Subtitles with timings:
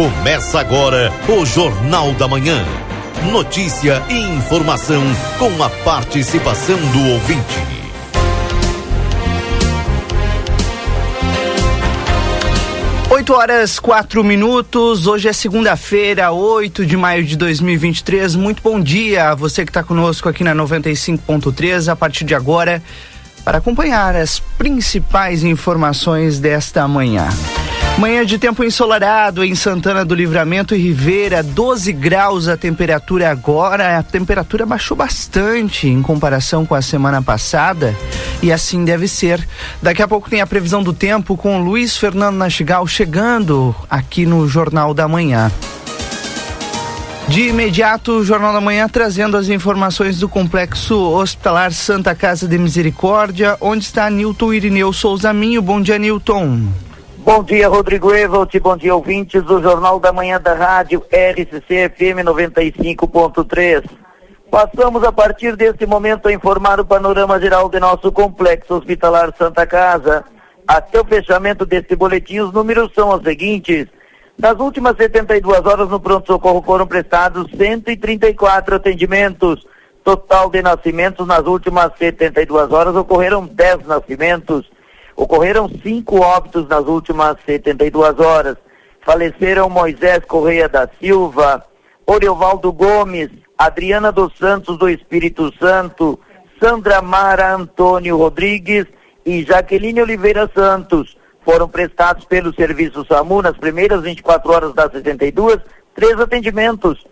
[0.00, 2.64] Começa agora o Jornal da Manhã.
[3.30, 5.02] Notícia e informação
[5.38, 7.58] com a participação do ouvinte.
[13.10, 15.06] Oito horas quatro minutos.
[15.06, 18.36] Hoje é segunda-feira, 8 de maio de 2023.
[18.36, 21.92] Muito bom dia a você que está conosco aqui na 95.3.
[21.92, 22.82] A partir de agora,
[23.44, 27.28] para acompanhar as principais informações desta manhã.
[28.00, 33.98] Manhã de tempo ensolarado em Santana do Livramento e Ribeira, 12 graus a temperatura agora.
[33.98, 37.94] A temperatura baixou bastante em comparação com a semana passada
[38.42, 39.46] e assim deve ser.
[39.82, 44.48] Daqui a pouco tem a previsão do tempo com Luiz Fernando Nastigal chegando aqui no
[44.48, 45.52] Jornal da Manhã.
[47.28, 52.56] De imediato, o Jornal da Manhã trazendo as informações do Complexo Hospitalar Santa Casa de
[52.56, 55.60] Misericórdia, onde está Nilton Irineu Souza Minho.
[55.60, 56.66] Bom dia, Nilton.
[57.32, 58.58] Bom dia, Rodrigo Evelt.
[58.58, 63.84] Bom dia, ouvintes do Jornal da Manhã da Rádio RCC FM 95.3.
[64.50, 69.64] Passamos a partir deste momento a informar o panorama geral de nosso Complexo Hospitalar Santa
[69.64, 70.24] Casa.
[70.66, 73.86] Até o fechamento deste boletim, os números são os seguintes.
[74.36, 79.64] Nas últimas 72 horas no pronto-socorro foram prestados 134 atendimentos.
[80.02, 84.68] Total de nascimentos nas últimas 72 horas ocorreram 10 nascimentos.
[85.20, 88.56] Ocorreram cinco óbitos nas últimas 72 horas.
[89.02, 91.62] Faleceram Moisés Correia da Silva,
[92.06, 96.18] Oriovaldo Gomes, Adriana dos Santos do Espírito Santo,
[96.58, 98.86] Sandra Mara Antônio Rodrigues
[99.26, 101.18] e Jaqueline Oliveira Santos.
[101.44, 105.58] Foram prestados pelo Serviço SAMU nas primeiras 24 horas das 62,
[105.94, 107.06] três atendimentos.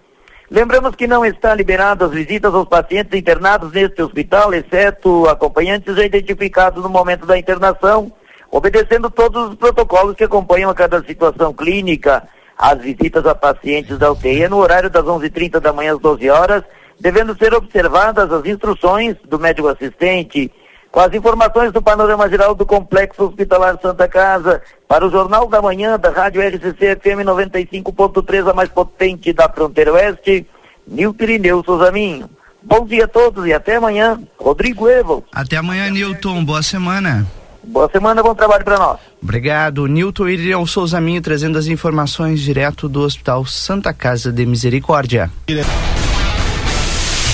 [0.50, 6.02] Lembramos que não está liberado as visitas aos pacientes internados neste hospital, exceto acompanhantes já
[6.02, 8.10] identificados no momento da internação,
[8.50, 12.26] obedecendo todos os protocolos que acompanham a cada situação clínica.
[12.56, 16.30] As visitas a pacientes da UTI é no horário das 11h30 da manhã às 12
[16.30, 16.64] horas,
[16.98, 20.50] devendo ser observadas as instruções do médico assistente.
[20.90, 25.60] Com as informações do panorama geral do Complexo Hospitalar Santa Casa, para o Jornal da
[25.60, 30.46] Manhã da Rádio RCC FM 95.3, a mais potente da fronteira oeste,
[30.86, 32.28] Nilton Irineu Souzaminho.
[32.62, 34.20] Bom dia a todos e até amanhã.
[34.38, 35.24] Rodrigo Evo.
[35.32, 36.44] Até amanhã, Nilton.
[36.44, 37.26] Boa semana.
[37.62, 38.98] Boa semana, bom trabalho para nós.
[39.22, 39.86] Obrigado.
[39.86, 45.30] Nilton Irineu Souzaminho trazendo as informações direto do Hospital Santa Casa de Misericórdia.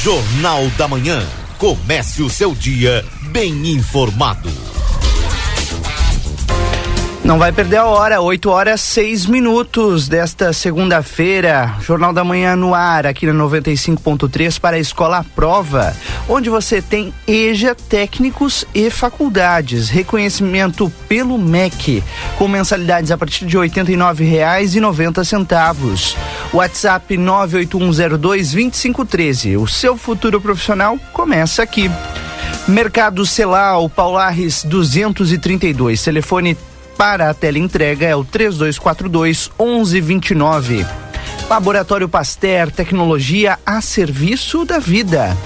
[0.03, 1.23] Jornal da Manhã.
[1.57, 3.05] Comece o seu dia
[3.35, 4.49] bem informado.
[7.25, 11.75] Não vai perder a hora, 8 horas 6 minutos desta segunda-feira.
[11.81, 15.97] Jornal da Manhã no ar, aqui na 95.3 para a Escola Prova,
[16.29, 19.89] onde você tem EJA, técnicos e faculdades.
[19.89, 22.05] Reconhecimento pelo MEC,
[22.39, 26.15] com mensalidades a partir de R$ 89,90.
[26.53, 29.61] WhatsApp 981022513.
[29.61, 31.91] O seu futuro profissional começa aqui.
[32.67, 36.57] Mercado Celal, Paulares 232, telefone
[36.97, 40.87] para a teleentrega é o 3242 1129.
[41.49, 45.37] Laboratório Pasteur, tecnologia a serviço da vida.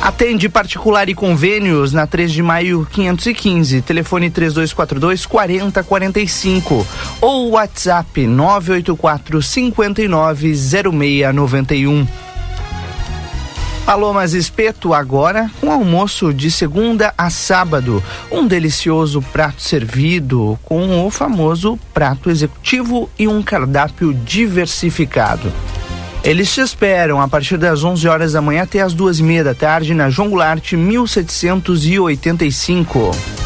[0.00, 6.86] Atende particular e convênios na 3 de maio 515, telefone 3242 4045
[7.20, 12.06] ou WhatsApp 984 59 0691.
[13.84, 18.02] Palomas Espeto agora com almoço de segunda a sábado.
[18.30, 25.52] Um delicioso prato servido com o famoso prato executivo e um cardápio diversificado.
[26.22, 29.42] Eles te esperam a partir das 11 horas da manhã até as duas e meia
[29.42, 33.41] da tarde na João Goulart 1785.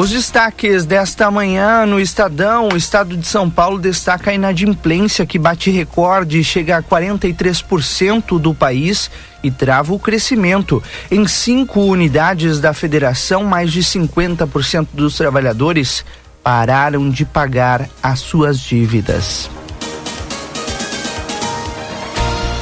[0.00, 5.38] Os destaques desta manhã no Estadão, o estado de São Paulo destaca a inadimplência que
[5.38, 9.10] bate recorde chega a 43% do país
[9.42, 10.82] e trava o crescimento.
[11.10, 16.02] Em cinco unidades da federação, mais de 50% dos trabalhadores
[16.42, 19.50] pararam de pagar as suas dívidas.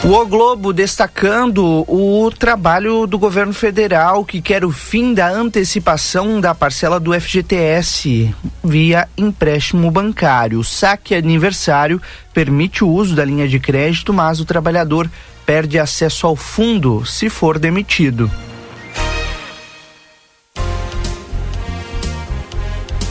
[0.05, 6.55] O Globo destacando o trabalho do governo federal que quer o fim da antecipação da
[6.55, 10.61] parcela do FGTS via empréstimo bancário.
[10.61, 12.01] O saque aniversário
[12.33, 15.11] permite o uso da linha de crédito, mas o trabalhador
[15.45, 18.31] perde acesso ao fundo se for demitido.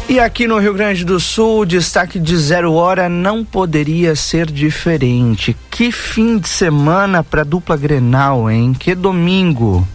[0.10, 5.56] E aqui no Rio Grande do Sul, destaque de zero hora não poderia ser diferente.
[5.70, 8.74] Que fim de semana para dupla Grenal, hein?
[8.74, 9.86] Que domingo.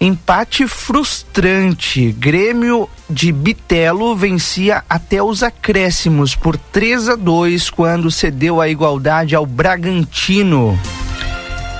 [0.00, 2.10] Empate frustrante.
[2.10, 9.36] Grêmio de Bitelo vencia até os acréscimos por 3 a 2 quando cedeu a igualdade
[9.36, 10.76] ao Bragantino.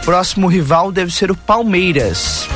[0.05, 2.49] Próximo rival deve ser o Palmeiras.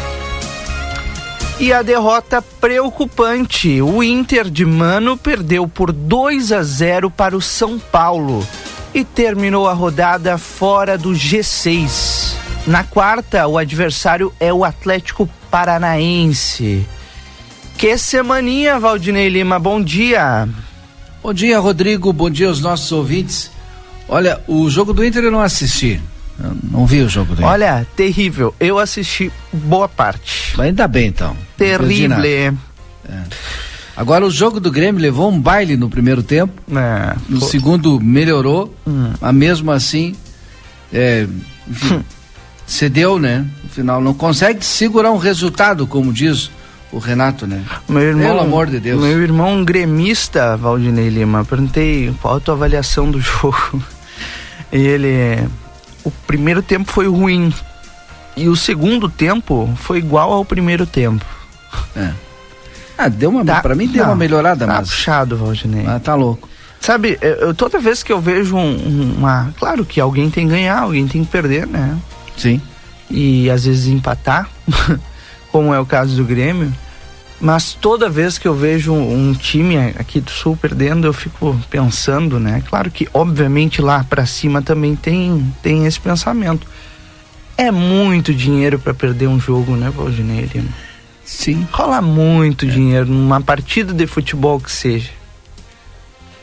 [1.62, 3.80] E a derrota preocupante.
[3.80, 8.44] O Inter de Mano perdeu por 2 a 0 para o São Paulo
[8.92, 12.34] e terminou a rodada fora do G6.
[12.66, 16.84] Na quarta, o adversário é o Atlético Paranaense.
[17.78, 20.48] Que semaninha, Valdinei Lima, bom dia.
[21.22, 23.52] Bom dia, Rodrigo, bom dia aos nossos ouvintes.
[24.08, 26.00] Olha, o jogo do Inter eu não assisti.
[26.42, 27.46] Eu não vi o jogo Inter.
[27.46, 28.54] Olha, terrível.
[28.58, 30.54] Eu assisti boa parte.
[30.56, 31.36] Mas ainda bem, então.
[31.56, 32.18] Terrível.
[33.08, 33.22] É.
[33.96, 36.52] Agora, o jogo do Grêmio levou um baile no primeiro tempo.
[36.74, 37.46] É, no pô.
[37.46, 38.74] segundo, melhorou.
[38.86, 39.12] Hum.
[39.20, 40.14] Mas mesmo assim,
[40.92, 41.26] é,
[41.68, 42.02] enfim,
[42.66, 43.46] cedeu, né?
[43.62, 46.50] No final, não consegue segurar um resultado, como diz
[46.90, 47.62] o Renato, né?
[47.88, 49.00] Meu irmão, Pelo amor de Deus.
[49.00, 53.82] Meu irmão gremista, Valdinei Lima, perguntei qual a tua avaliação do jogo.
[54.72, 55.46] E ele.
[56.04, 57.52] O primeiro tempo foi ruim.
[58.36, 61.24] E o segundo tempo foi igual ao primeiro tempo.
[61.94, 62.12] É.
[62.96, 63.44] Ah, deu uma.
[63.44, 64.90] Tá, pra mim deu uma melhorada, tá mas.
[64.90, 65.86] puxado, Valdinei.
[65.86, 66.48] Ah, tá louco.
[66.80, 69.54] Sabe, eu, toda vez que eu vejo um, uma.
[69.58, 71.96] Claro que alguém tem que ganhar, alguém tem que perder, né?
[72.36, 72.60] Sim.
[73.08, 74.48] E às vezes empatar,
[75.52, 76.72] como é o caso do Grêmio.
[77.42, 81.58] Mas toda vez que eu vejo um, um time aqui do Sul perdendo, eu fico
[81.68, 82.62] pensando, né?
[82.68, 86.64] Claro que, obviamente, lá para cima também tem, tem esse pensamento.
[87.58, 90.48] É muito dinheiro para perder um jogo, né, Valdinei?
[91.24, 91.66] Sim.
[91.72, 92.68] Rola muito é.
[92.68, 95.10] dinheiro numa partida de futebol que seja.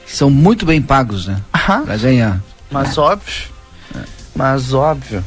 [0.06, 1.42] São muito bem pagos, né?
[1.56, 1.86] Aham.
[1.86, 2.44] Pra ganhar.
[2.70, 3.00] Mas é.
[3.00, 3.46] óbvio.
[3.96, 4.04] É.
[4.36, 5.24] Mas óbvio.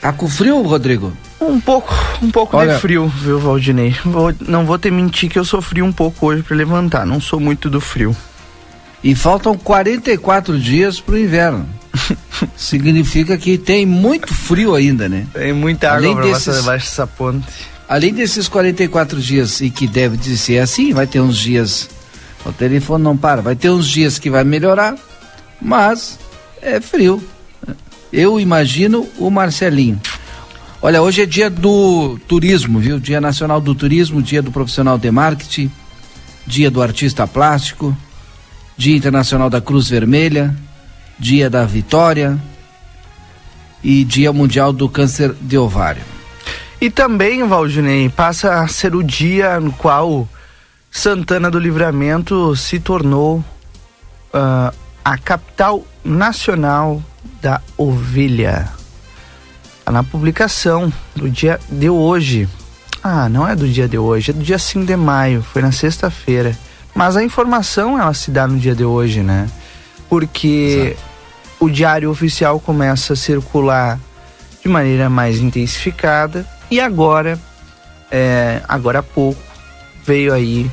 [0.00, 1.12] Tá com frio, Rodrigo?
[1.42, 1.92] Um pouco,
[2.22, 3.96] um pouco Olha, de frio, viu, Valdinei?
[4.04, 7.40] Vou, não vou ter mentir que eu sofri um pouco hoje para levantar, não sou
[7.40, 8.16] muito do frio.
[9.02, 11.68] E faltam 44 dias pro inverno.
[12.56, 15.26] Significa que tem muito frio ainda, né?
[15.32, 17.46] Tem muita água além pra desses, debaixo dessa ponte.
[17.88, 21.90] Além desses 44 dias, e que deve ser assim, vai ter uns dias.
[22.44, 24.96] O telefone não para, vai ter uns dias que vai melhorar,
[25.60, 26.18] mas
[26.60, 27.22] é frio.
[28.12, 30.00] Eu imagino o Marcelinho.
[30.84, 32.98] Olha, hoje é dia do turismo, viu?
[32.98, 35.70] Dia Nacional do Turismo, dia do profissional de marketing,
[36.44, 37.96] dia do artista plástico,
[38.76, 40.52] dia internacional da Cruz Vermelha,
[41.16, 42.36] dia da Vitória
[43.80, 46.02] e dia mundial do câncer de ovário.
[46.80, 50.28] E também, Valdinei, passa a ser o dia no qual
[50.90, 54.74] Santana do Livramento se tornou uh,
[55.04, 57.00] a capital nacional
[57.40, 58.81] da ovelha.
[59.90, 62.48] Na publicação do dia de hoje.
[63.02, 65.72] Ah, não é do dia de hoje, é do dia 5 de maio, foi na
[65.72, 66.56] sexta-feira.
[66.94, 69.48] Mas a informação ela se dá no dia de hoje, né?
[70.08, 71.02] Porque Exato.
[71.60, 73.98] o diário oficial começa a circular
[74.62, 77.38] de maneira mais intensificada e agora,
[78.10, 79.42] é, agora há pouco,
[80.04, 80.70] veio aí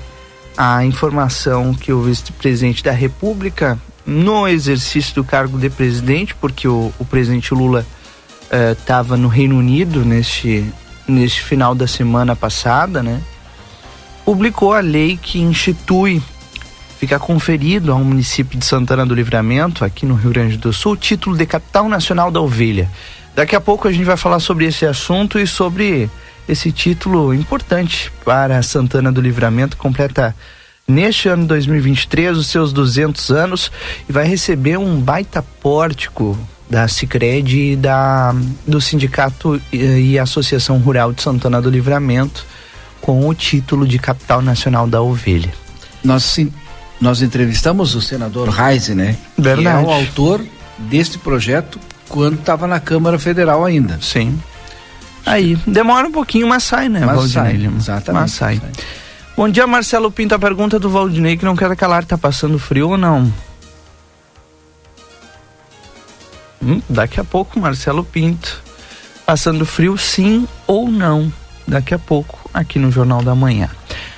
[0.55, 6.93] a informação que o vice-presidente da República, no exercício do cargo de presidente, porque o,
[6.99, 7.85] o presidente Lula
[8.51, 10.65] estava uh, no Reino Unido neste,
[11.07, 13.21] neste final da semana passada, né?
[14.25, 16.21] Publicou a lei que institui,
[16.99, 20.97] fica conferido ao município de Santana do Livramento, aqui no Rio Grande do Sul, o
[20.97, 22.89] título de capital nacional da ovelha.
[23.35, 26.09] Daqui a pouco a gente vai falar sobre esse assunto e sobre
[26.47, 30.35] esse título importante para Santana do Livramento, completa
[30.87, 33.71] neste ano 2023 os seus 200 anos
[34.09, 36.37] e vai receber um baita pórtico
[36.69, 38.35] da Cicred e da,
[38.67, 42.45] do Sindicato e, e Associação Rural de Santana do Livramento
[43.01, 45.51] com o título de Capital Nacional da Ovelha.
[46.03, 46.37] Nós,
[47.01, 49.17] nós entrevistamos o senador Reise, né?
[49.37, 49.83] Verdade.
[49.83, 50.45] Que é o autor
[50.77, 53.99] deste projeto quando estava na Câmara Federal ainda.
[54.01, 54.39] Sim.
[55.25, 57.59] Aí, demora um pouquinho, mas sai, né, mas Valdinei?
[57.59, 58.21] Sai, exatamente.
[58.21, 58.57] Mas sai.
[58.57, 58.71] sai.
[59.35, 60.35] Bom dia, Marcelo Pinto.
[60.35, 63.31] A pergunta do Valdinei que não quer calar, tá passando frio ou não?
[66.61, 68.61] Hum, daqui a pouco, Marcelo Pinto.
[69.25, 71.31] Passando frio, sim ou não?
[71.67, 73.69] Daqui a pouco, aqui no Jornal da Manhã.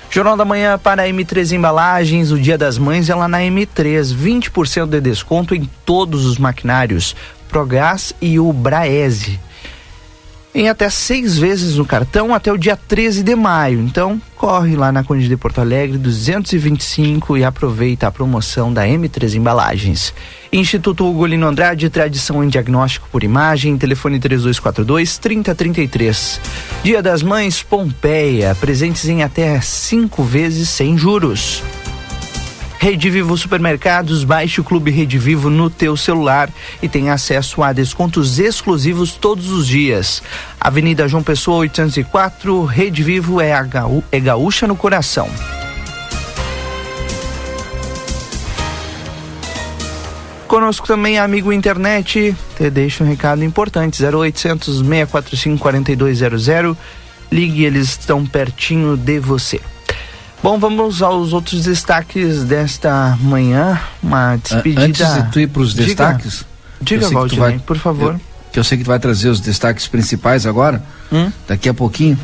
[0.10, 4.14] Jornal da Manhã para a M3 Embalagens, o Dia das Mães é lá na M3,
[4.14, 7.16] 20% de desconto em todos os maquinários,
[7.48, 9.40] Progás e o Braese.
[10.54, 13.80] Em até seis vezes no cartão até o dia 13 de maio.
[13.80, 19.36] Então, corre lá na Conde de Porto Alegre 225 e aproveita a promoção da M3
[19.36, 20.14] Embalagens.
[20.52, 26.42] Instituto Ugolino Andrade, tradição em diagnóstico por imagem, telefone 3242 3033.
[26.84, 31.64] Dia das Mães Pompeia, presentes em até cinco vezes sem juros.
[32.82, 36.50] Rede Vivo Supermercados, baixe o Clube Rede Vivo no teu celular
[36.82, 40.24] e tenha acesso a descontos exclusivos todos os dias.
[40.60, 45.30] Avenida João Pessoa 804, Rede Vivo é, a gaú é gaúcha no coração.
[50.48, 56.76] Conosco também, amigo internet, te deixo um recado importante, 0800 645 4200,
[57.32, 59.62] ligue, eles estão pertinho de você.
[60.44, 63.80] Bom, vamos aos outros destaques desta manhã.
[64.02, 64.86] Uma despedida.
[64.86, 66.44] Antes de tu ir para os destaques.
[66.82, 68.14] Diga, Valdinei, por favor.
[68.14, 68.22] Eu,
[68.52, 71.32] que eu sei que tu vai trazer os destaques principais agora, hum?
[71.48, 72.18] daqui a pouquinho.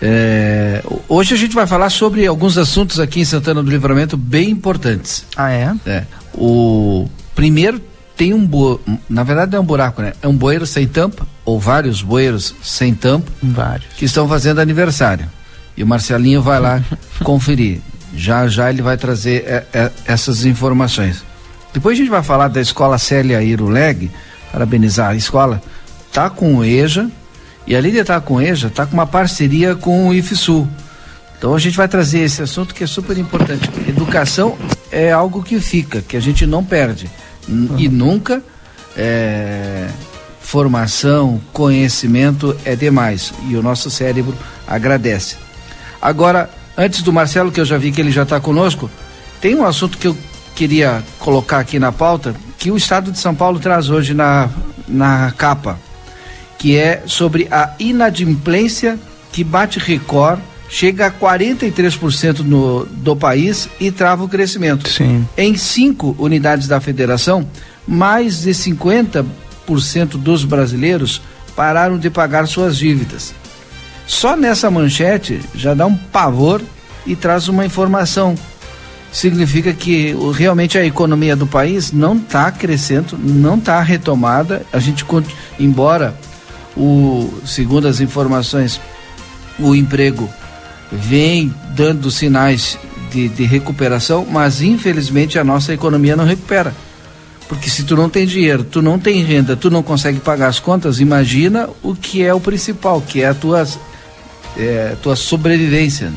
[0.00, 4.50] É, hoje a gente vai falar sobre alguns assuntos aqui em Santana do Livramento bem
[4.50, 5.24] importantes.
[5.36, 5.74] Ah, é?
[5.86, 6.04] É.
[6.34, 7.80] O primeiro
[8.16, 8.80] tem um bu...
[9.08, 10.12] na verdade é um buraco, né?
[10.22, 15.28] É um bueiro sem tampa ou vários bueiros sem tampa, vários que estão fazendo aniversário.
[15.76, 16.82] E o Marcelinho vai lá
[17.22, 17.80] conferir.
[18.14, 21.22] Já já ele vai trazer é, é, essas informações.
[21.72, 24.10] Depois a gente vai falar da escola Célia Iruleg,
[24.50, 25.60] parabenizar a escola.
[26.12, 27.10] Tá com o EJA,
[27.66, 30.66] e além de estar com o EJA, tá com uma parceria com o IFSU.
[31.36, 33.68] Então a gente vai trazer esse assunto que é super importante.
[33.86, 34.56] Educação
[34.90, 37.10] é algo que fica, que a gente não perde.
[37.46, 37.74] Uhum.
[37.76, 38.42] E nunca
[38.96, 39.88] é,
[40.40, 43.34] formação, conhecimento é demais.
[43.48, 44.34] E o nosso cérebro
[44.66, 45.36] agradece.
[46.00, 48.90] Agora, antes do Marcelo, que eu já vi que ele já está conosco,
[49.40, 50.16] tem um assunto que eu
[50.54, 54.48] queria colocar aqui na pauta, que o Estado de São Paulo traz hoje na,
[54.88, 55.78] na capa,
[56.58, 58.98] que é sobre a inadimplência
[59.32, 64.88] que bate recorde, chega a 43% no, do país e trava o crescimento.
[64.88, 65.28] Sim.
[65.36, 67.46] Em cinco unidades da federação,
[67.86, 69.24] mais de 50%
[70.16, 71.20] dos brasileiros
[71.54, 73.34] pararam de pagar suas dívidas.
[74.06, 76.62] Só nessa manchete já dá um pavor
[77.06, 78.34] e traz uma informação.
[79.12, 84.64] Significa que realmente a economia do país não está crescendo, não está retomada.
[84.72, 85.04] A gente,
[85.58, 86.14] embora
[86.76, 88.80] o, segundo as informações,
[89.58, 90.28] o emprego
[90.92, 92.78] vem dando sinais
[93.10, 96.74] de, de recuperação, mas infelizmente a nossa economia não recupera.
[97.48, 100.58] Porque se tu não tem dinheiro, tu não tem renda, tu não consegue pagar as
[100.58, 103.66] contas, imagina o que é o principal, que é a tua
[104.56, 106.12] é, tua sobrevivência.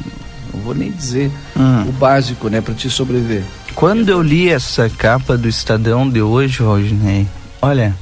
[0.54, 1.90] Não vou nem dizer hum.
[1.90, 3.44] o básico, né, para te sobreviver.
[3.76, 7.28] Quando eu li essa capa do Estadão de hoje, Rodney,
[7.62, 7.96] olha,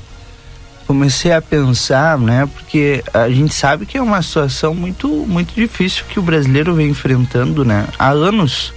[0.88, 6.06] comecei a pensar, né, porque a gente sabe que é uma situação muito, muito difícil
[6.10, 8.74] que o brasileiro vem enfrentando, né, há anos.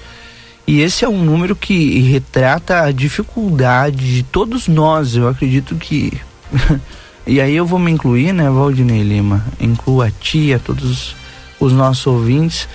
[0.67, 6.13] E esse é um número que retrata a dificuldade de todos nós, eu acredito que.
[7.27, 9.45] e aí eu vou me incluir, né, Valdinei Lima?
[9.59, 11.17] Incluo a tia, todos
[11.61, 12.69] os nossos ouvintes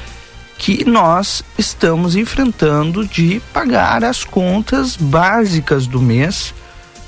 [0.58, 6.54] que nós estamos enfrentando de pagar as contas básicas do mês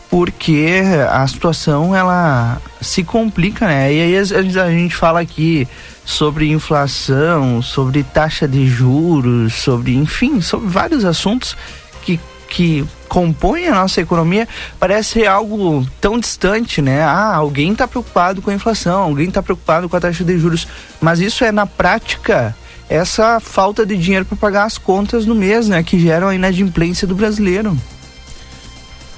[0.10, 3.94] porque a situação ela se complica, né?
[3.94, 5.68] E aí a gente fala aqui
[6.06, 11.58] sobre inflação, sobre taxa de juros, sobre, enfim, sobre vários assuntos
[12.04, 14.48] que, que compõem a nossa economia,
[14.80, 17.02] parece algo tão distante, né?
[17.02, 20.68] Ah, alguém está preocupado com a inflação, alguém está preocupado com a taxa de juros,
[21.02, 22.56] mas isso é na prática
[22.90, 25.84] essa falta de dinheiro para pagar as contas no mês, né?
[25.84, 27.78] Que geram a inadimplência do brasileiro.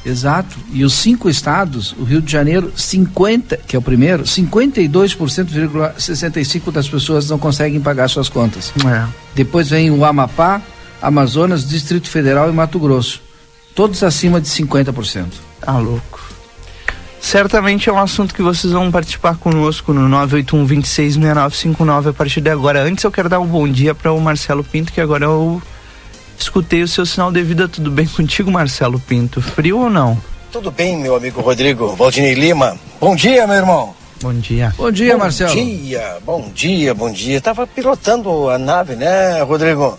[0.06, 0.58] Exato.
[0.72, 6.88] E os cinco estados, o Rio de Janeiro, 50, que é o primeiro, 52,65% das
[6.88, 8.74] pessoas não conseguem pagar suas contas.
[8.88, 9.06] É.
[9.36, 10.62] Depois vem o Amapá,
[11.02, 13.22] Amazonas, Distrito Federal e Mato Grosso.
[13.76, 15.26] Todos acima de 50%.
[15.62, 16.20] Tá louco.
[17.22, 22.50] Certamente é um assunto que vocês vão participar conosco no 981 266959 a partir de
[22.50, 22.82] agora.
[22.82, 25.62] Antes eu quero dar um bom dia para o Marcelo Pinto, que agora eu
[26.38, 27.68] escutei o seu sinal de vida.
[27.68, 29.42] Tudo bem contigo, Marcelo Pinto?
[29.42, 30.18] Frio ou não?
[30.52, 32.78] Tudo bem, meu amigo Rodrigo Valdinei Lima.
[33.00, 33.94] Bom dia, meu irmão.
[34.22, 34.74] Bom dia.
[34.78, 35.54] Bom dia, bom Marcelo.
[35.54, 37.42] Bom dia, bom dia, bom dia.
[37.42, 39.98] Tava pilotando a nave, né, Rodrigo?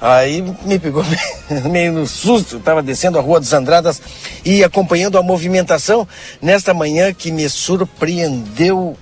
[0.00, 1.04] Aí me pegou
[1.70, 4.00] meio no susto, estava descendo a Rua dos Andradas
[4.44, 6.08] e acompanhando a movimentação
[6.40, 8.96] nesta manhã que me surpreendeu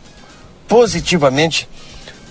[0.67, 1.69] positivamente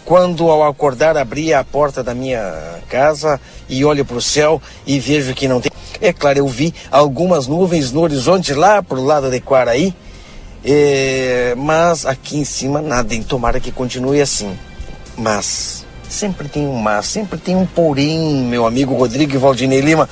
[0.04, 5.00] quando ao acordar abri a porta da minha casa e olho para o céu e
[5.00, 5.72] vejo que não tem.
[6.00, 9.94] É claro, eu vi algumas nuvens no horizonte lá pro lado de Quaraí,
[10.64, 14.58] É, mas aqui em cima nada, em tomara que continue assim.
[15.18, 20.10] Mas, sempre tem um mas, sempre tem um porém, meu amigo Rodrigo Valdinei Lima.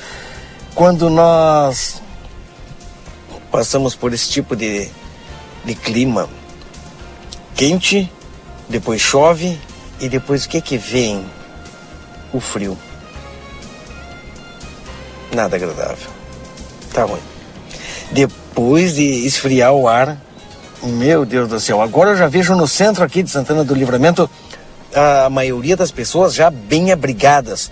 [0.74, 2.02] Quando nós
[3.52, 4.90] passamos por esse tipo de,
[5.64, 6.28] de clima
[7.56, 8.12] quente,
[8.68, 9.58] depois chove
[10.00, 11.26] e depois o que que vem?
[12.34, 12.78] O frio.
[15.34, 16.10] Nada agradável.
[16.94, 17.22] Tá ruim.
[18.12, 20.18] Depois de esfriar o ar,
[20.84, 24.30] meu Deus do céu, agora eu já vejo no centro aqui de Santana do Livramento
[24.96, 27.70] a maioria das pessoas já bem abrigadas,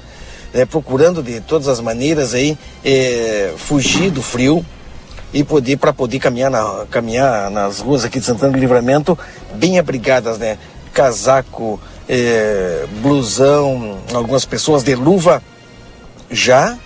[0.53, 4.63] né, procurando de todas as maneiras aí é, fugir do frio
[5.33, 9.17] e poder para poder caminhar, na, caminhar nas ruas aqui de Santana do Livramento
[9.55, 10.59] bem abrigadas, né?
[10.93, 15.41] Casaco, é, blusão, algumas pessoas de luva
[16.29, 16.77] já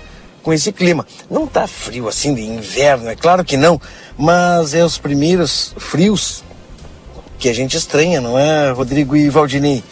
[0.42, 1.06] com esse clima.
[1.30, 3.82] Não está frio assim de inverno, é claro que não,
[4.18, 6.42] mas é os primeiros frios
[7.38, 9.84] que a gente estranha, não é, Rodrigo e Valdinei?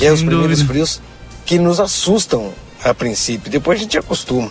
[0.00, 1.00] É os primeiros frios
[1.44, 2.52] que nos assustam
[2.84, 4.50] a princípio, depois a gente acostuma.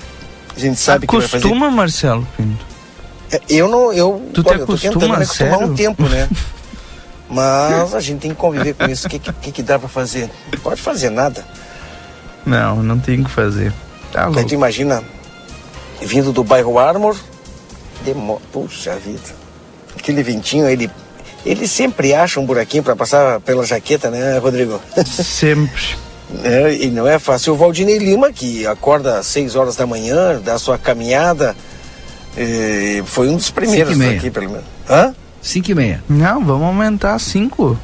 [0.55, 1.47] A gente sabe acostuma, que vai fazer...
[1.47, 2.65] Acostuma, Marcelo Pinto?
[3.31, 6.29] É, eu não, eu, tu olha, eu tô tentando me acostumar um tempo, né?
[7.29, 9.07] Mas a gente tem que conviver com isso.
[9.07, 10.29] O que, que, que dá para fazer?
[10.51, 11.45] Não pode fazer nada.
[12.45, 13.73] Não, não tem que fazer.
[14.13, 14.39] Tá louco.
[14.39, 15.03] Aí tu imagina,
[16.01, 17.17] vindo do bairro Armor,
[18.05, 18.41] demo...
[18.53, 19.35] puxa vida.
[19.97, 20.89] Aquele ventinho, ele,
[21.45, 24.81] ele sempre acha um buraquinho para passar pela jaqueta, né, Rodrigo?
[25.05, 25.95] Sempre.
[26.43, 27.53] É, e não é fácil.
[27.53, 31.55] O Valdinei Lima, que acorda às 6 horas da manhã, dá sua caminhada,
[32.37, 34.65] e foi um dos primeiros aqui, pelo menos.
[34.89, 35.15] Hã?
[35.41, 36.03] 5 e meia.
[36.09, 37.79] Não, vamos aumentar 5.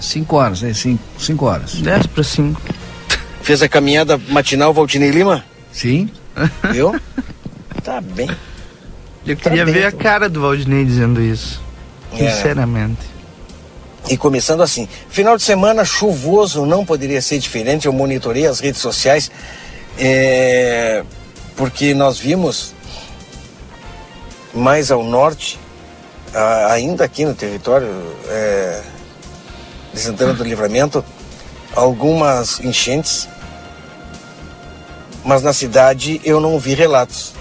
[0.00, 1.74] 5 horas, é 5 horas.
[1.74, 2.60] 10 para 5.
[3.42, 5.44] Fez a caminhada matinal Valdinei Lima?
[5.72, 6.10] Sim.
[6.72, 6.98] Viu?
[7.84, 8.30] tá bem.
[9.26, 11.60] Eu tá queria bem, ver a cara do Valdinei dizendo isso.
[12.14, 12.30] É.
[12.30, 13.12] Sinceramente.
[14.08, 17.86] E começando assim, final de semana chuvoso não poderia ser diferente.
[17.86, 19.30] Eu monitorei as redes sociais
[19.98, 21.04] é,
[21.56, 22.74] porque nós vimos
[24.52, 25.58] mais ao norte,
[26.68, 27.88] ainda aqui no território
[28.28, 28.82] é,
[29.92, 31.04] de Santana do Livramento,
[31.74, 33.28] algumas enchentes,
[35.24, 37.32] mas na cidade eu não vi relatos.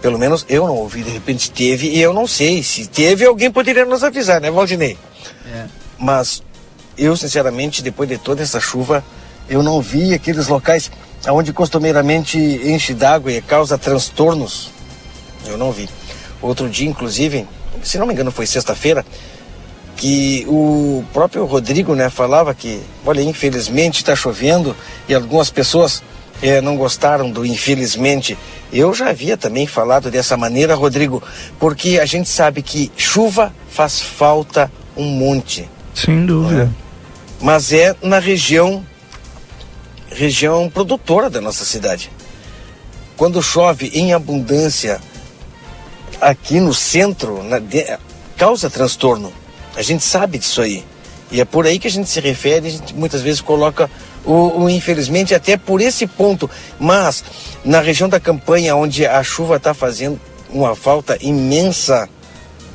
[0.00, 2.62] Pelo menos eu não ouvi, de repente teve, e eu não sei.
[2.62, 4.96] Se teve, alguém poderia nos avisar, né, Valdinei?
[5.52, 5.66] É.
[5.98, 6.42] Mas
[6.96, 9.04] eu, sinceramente, depois de toda essa chuva,
[9.48, 10.90] eu não vi aqueles locais
[11.28, 14.70] onde costumeiramente enche d'água e causa transtornos
[15.46, 15.88] eu não vi.
[16.40, 17.46] Outro dia, inclusive,
[17.82, 19.04] se não me engano foi sexta-feira,
[19.96, 24.76] que o próprio Rodrigo né, falava que, olha, infelizmente está chovendo
[25.08, 26.02] e algumas pessoas
[26.42, 28.36] é, não gostaram do infelizmente.
[28.72, 31.22] Eu já havia também falado dessa maneira, Rodrigo,
[31.58, 35.68] porque a gente sabe que chuva faz falta um monte.
[35.94, 36.64] Sem dúvida.
[36.64, 36.88] É?
[37.40, 38.84] Mas é na região
[40.10, 42.10] região produtora da nossa cidade.
[43.16, 45.00] Quando chove em abundância,
[46.20, 47.84] aqui no centro na, de,
[48.36, 49.32] causa transtorno.
[49.76, 50.84] A gente sabe disso aí.
[51.30, 53.90] E é por aí que a gente se refere, a gente muitas vezes coloca
[54.30, 56.50] o, infelizmente até por esse ponto.
[56.78, 57.24] Mas
[57.64, 62.08] na região da campanha, onde a chuva está fazendo uma falta imensa,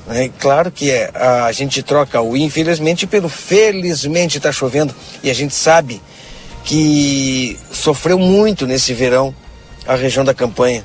[0.08, 0.30] né?
[0.40, 5.34] claro que é, a, a gente troca o infelizmente pelo felizmente está chovendo e a
[5.34, 6.02] gente sabe
[6.64, 9.34] que sofreu muito nesse verão
[9.88, 10.84] a região da campanha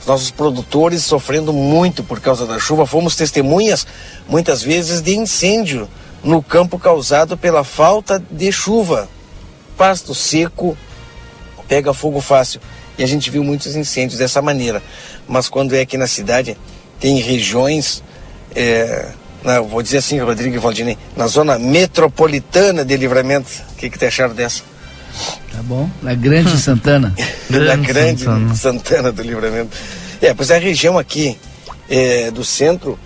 [0.00, 2.86] os nossos produtores sofrendo muito por causa da chuva.
[2.86, 3.86] Fomos testemunhas,
[4.26, 5.86] muitas vezes, de incêndio
[6.24, 9.08] no campo causado pela falta de chuva.
[9.80, 10.76] Pasto seco
[11.66, 12.60] pega fogo fácil.
[12.98, 14.82] E a gente viu muitos incêndios dessa maneira.
[15.26, 16.54] Mas quando é aqui na cidade,
[17.00, 18.04] tem regiões,
[18.54, 19.08] é,
[19.42, 23.48] na, vou dizer assim, Rodrigo e Valdinei, na zona metropolitana de livramento.
[23.72, 24.64] O que, que te acharam dessa?
[25.50, 25.88] Tá bom.
[26.02, 27.14] Na Grande Santana.
[27.48, 28.54] Na Grande Santana.
[28.54, 29.12] Santana.
[29.12, 29.74] do Livramento.
[30.20, 31.38] É, pois a região aqui
[31.88, 32.98] é, do centro,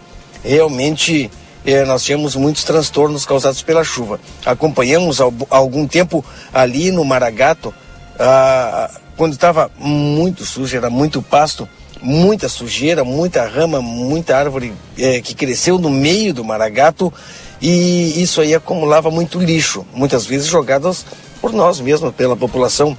[0.42, 1.30] realmente
[1.64, 4.20] é, nós tínhamos muitos transtornos causados pela chuva.
[4.44, 7.72] Acompanhamos há algum tempo ali no Maragato,
[8.18, 11.68] ah, quando estava muito sujo, era muito pasto,
[12.00, 17.12] muita sujeira, muita rama, muita árvore é, que cresceu no meio do Maragato
[17.60, 21.06] e isso aí acumulava muito lixo, muitas vezes jogadas
[21.40, 22.96] por nós mesmos, pela população.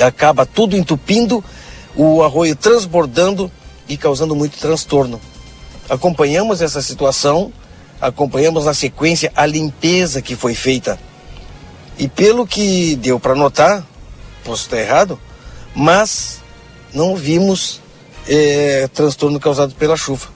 [0.00, 1.42] Acaba tudo entupindo,
[1.96, 3.50] o arroio transbordando
[3.88, 5.20] e causando muito transtorno.
[5.88, 7.52] Acompanhamos essa situação,
[8.00, 10.98] acompanhamos na sequência a limpeza que foi feita.
[11.98, 13.84] E pelo que deu para notar,
[14.44, 15.18] posso estar errado,
[15.74, 16.40] mas
[16.94, 17.80] não vimos
[18.28, 20.28] é, transtorno causado pela chuva.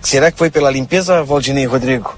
[0.00, 2.16] Será que foi pela limpeza, Valdinei Rodrigo?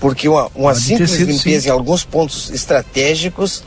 [0.00, 1.68] Porque uma, uma simples sido, limpeza sim.
[1.68, 3.62] em alguns pontos estratégicos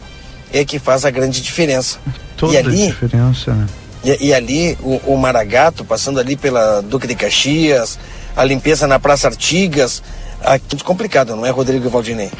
[0.51, 1.99] é que faz a grande diferença.
[2.35, 3.67] Toda e ali, a diferença, né?
[4.03, 7.97] e, e ali o, o Maragato, passando ali pela Duque de Caxias,
[8.35, 10.01] a limpeza na Praça Artigas,
[10.41, 12.31] aqui é muito complicado, não é, Rodrigo e Valdinei?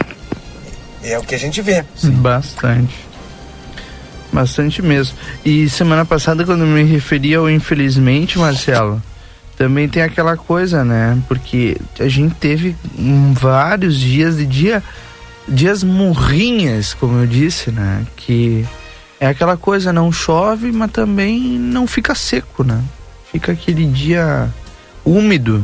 [1.04, 1.84] É o que a gente vê.
[2.04, 2.96] Bastante.
[4.32, 5.16] Bastante mesmo.
[5.46, 9.02] E semana passada, quando eu me referi ao infelizmente, Marcelo,
[9.58, 11.22] também tem aquela coisa, né?
[11.28, 12.76] Porque a gente teve
[13.34, 14.84] vários dias de dia,
[15.48, 18.06] dias morrinhas, como eu disse, né?
[18.16, 18.66] Que
[19.20, 22.82] é aquela coisa, não chove, mas também não fica seco, né?
[23.32, 24.50] Fica aquele dia
[25.06, 25.64] úmido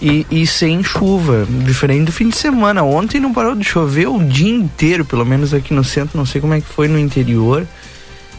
[0.00, 2.82] e, e sem chuva, diferente do fim de semana.
[2.82, 6.40] Ontem não parou de chover o dia inteiro, pelo menos aqui no centro, não sei
[6.40, 7.66] como é que foi no interior.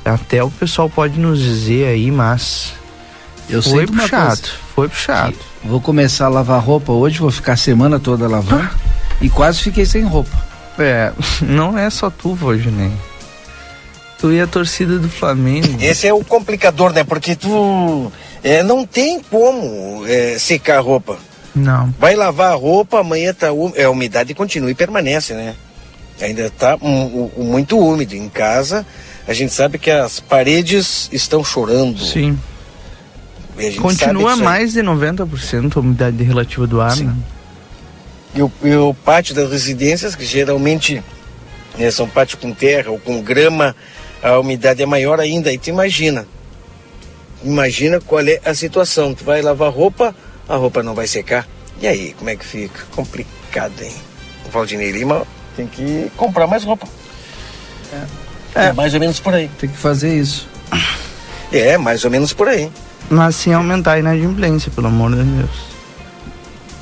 [0.06, 2.74] Até o pessoal pode nos dizer aí, mas
[3.50, 4.54] Eu sei foi puxado, coisa.
[4.76, 5.36] foi puxado.
[5.64, 8.70] Vou começar a lavar roupa hoje, vou ficar a semana toda lavando.
[9.20, 10.48] e quase fiquei sem roupa.
[10.80, 12.92] É, não é só tu, Valdinei.
[14.20, 15.78] Tu e a torcida do Flamengo.
[15.82, 17.04] Esse é o complicador, né?
[17.04, 18.12] Porque tu
[18.44, 21.18] é, não tem como é, secar a roupa.
[21.58, 21.94] Não.
[22.00, 25.56] Vai lavar a roupa, amanhã tá é, a umidade continua e permanece, né?
[26.22, 28.16] Ainda tá mu- mu- muito úmido.
[28.16, 28.86] Em casa,
[29.28, 32.00] a gente sabe que as paredes estão chorando.
[32.00, 32.38] Sim.
[33.58, 37.06] E Continua mais de 90% a umidade relativa do ar, Sim.
[37.06, 37.16] né?
[38.36, 41.04] E o, e o pátio das residências, que geralmente
[41.78, 43.76] né, são pátio com terra ou com grama,
[44.22, 45.52] a umidade é maior ainda.
[45.52, 46.28] E tu imagina.
[47.44, 49.14] Imagina qual é a situação.
[49.14, 50.16] Tu vai lavar roupa,
[50.48, 51.48] a roupa não vai secar.
[51.82, 52.86] E aí, como é que fica?
[52.96, 53.94] Complicado, hein?
[54.46, 56.88] O Valdinei Lima tem que comprar mais roupa.
[58.56, 58.74] É.
[58.74, 59.50] mais ou menos por aí.
[59.60, 60.48] Tem que fazer isso.
[61.52, 62.72] É, mais ou menos por aí.
[63.10, 65.50] Mas sem aumentar a inadimplência, pelo amor de Deus.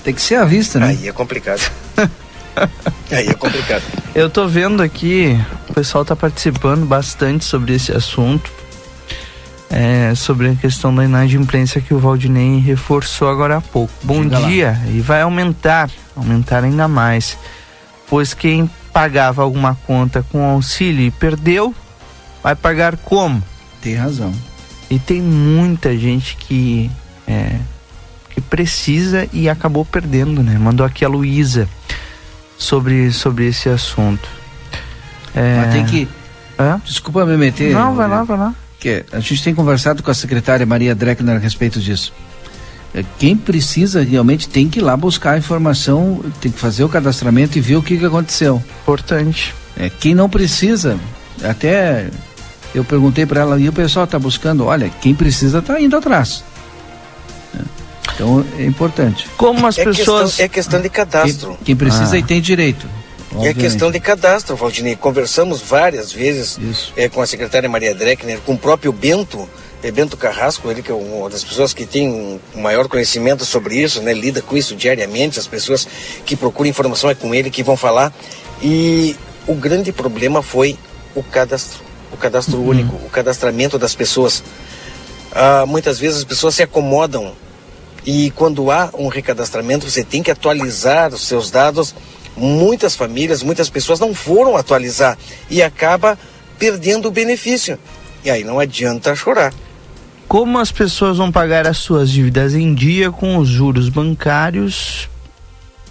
[0.04, 0.88] Tem que ser à vista, né?
[0.88, 1.72] Aí é complicado.
[3.12, 3.84] aí é complicado.
[4.14, 8.52] Eu tô vendo aqui, o pessoal tá participando bastante sobre esse assunto.
[9.70, 13.92] É, sobre a questão da inadimplência que o Valdinei reforçou agora há pouco.
[14.04, 14.48] Bom Diga lá.
[14.48, 17.38] dia, e vai aumentar, aumentar ainda mais.
[18.08, 21.74] Pois quem pagava alguma conta com auxílio e perdeu,
[22.44, 23.44] vai pagar como?
[23.82, 24.32] Tem razão.
[24.90, 26.92] E tem muita gente que
[27.28, 27.58] é,
[28.36, 30.58] que precisa e acabou perdendo, né?
[30.60, 31.68] Mandou aqui a Luísa
[32.58, 34.28] sobre, sobre esse assunto.
[35.34, 35.62] É...
[35.62, 36.08] Mas tem que.
[36.60, 36.82] Hã?
[36.84, 37.74] Desculpa me meter.
[37.74, 38.54] Não, vai lá, vai lá.
[38.86, 42.14] Que a gente tem conversado com a secretária Maria Dreckner a respeito disso.
[42.94, 46.88] É, Quem precisa realmente tem que ir lá buscar a informação, tem que fazer o
[46.90, 48.62] cadastramento e ver o que, que aconteceu.
[48.84, 49.56] Importante.
[49.76, 51.00] É, quem não precisa,
[51.44, 52.12] até
[52.76, 54.64] eu perguntei para ela, e o pessoal está buscando?
[54.66, 56.44] Olha, quem precisa está indo atrás.
[57.58, 57.62] É,
[58.14, 59.28] Então é importante.
[59.36, 60.26] Como as É pessoas.
[60.36, 61.48] questão, é questão de cadastro.
[61.56, 62.20] Quem, quem precisa Ah.
[62.20, 62.86] e tem direito.
[63.32, 63.60] É obviamente.
[63.60, 64.96] questão de cadastro, Valdinei.
[64.96, 66.60] Conversamos várias vezes
[66.96, 69.48] é, com a secretária Maria Dreckner, com o próprio Bento,
[69.84, 73.76] é, Bento Carrasco, ele que é uma das pessoas que tem um, maior conhecimento sobre
[73.82, 75.88] isso, né, lida com isso diariamente, as pessoas
[76.26, 78.14] que procuram informação é com ele que vão falar.
[78.62, 79.16] E
[79.48, 80.78] o grande problema foi
[81.14, 84.44] o cadastro, o cadastro único, o cadastramento das pessoas.
[85.32, 87.34] Ah, muitas vezes as pessoas se acomodam
[88.06, 91.96] e quando há um recadastramento, você tem que atualizar os seus dados.
[92.38, 95.18] Muitas famílias, muitas pessoas não foram atualizar
[95.50, 96.18] e acaba
[96.60, 97.80] perdendo o benefício.
[98.24, 99.54] E aí não adianta chorar.
[100.28, 105.08] Como as pessoas vão pagar as suas dívidas em dia com os juros bancários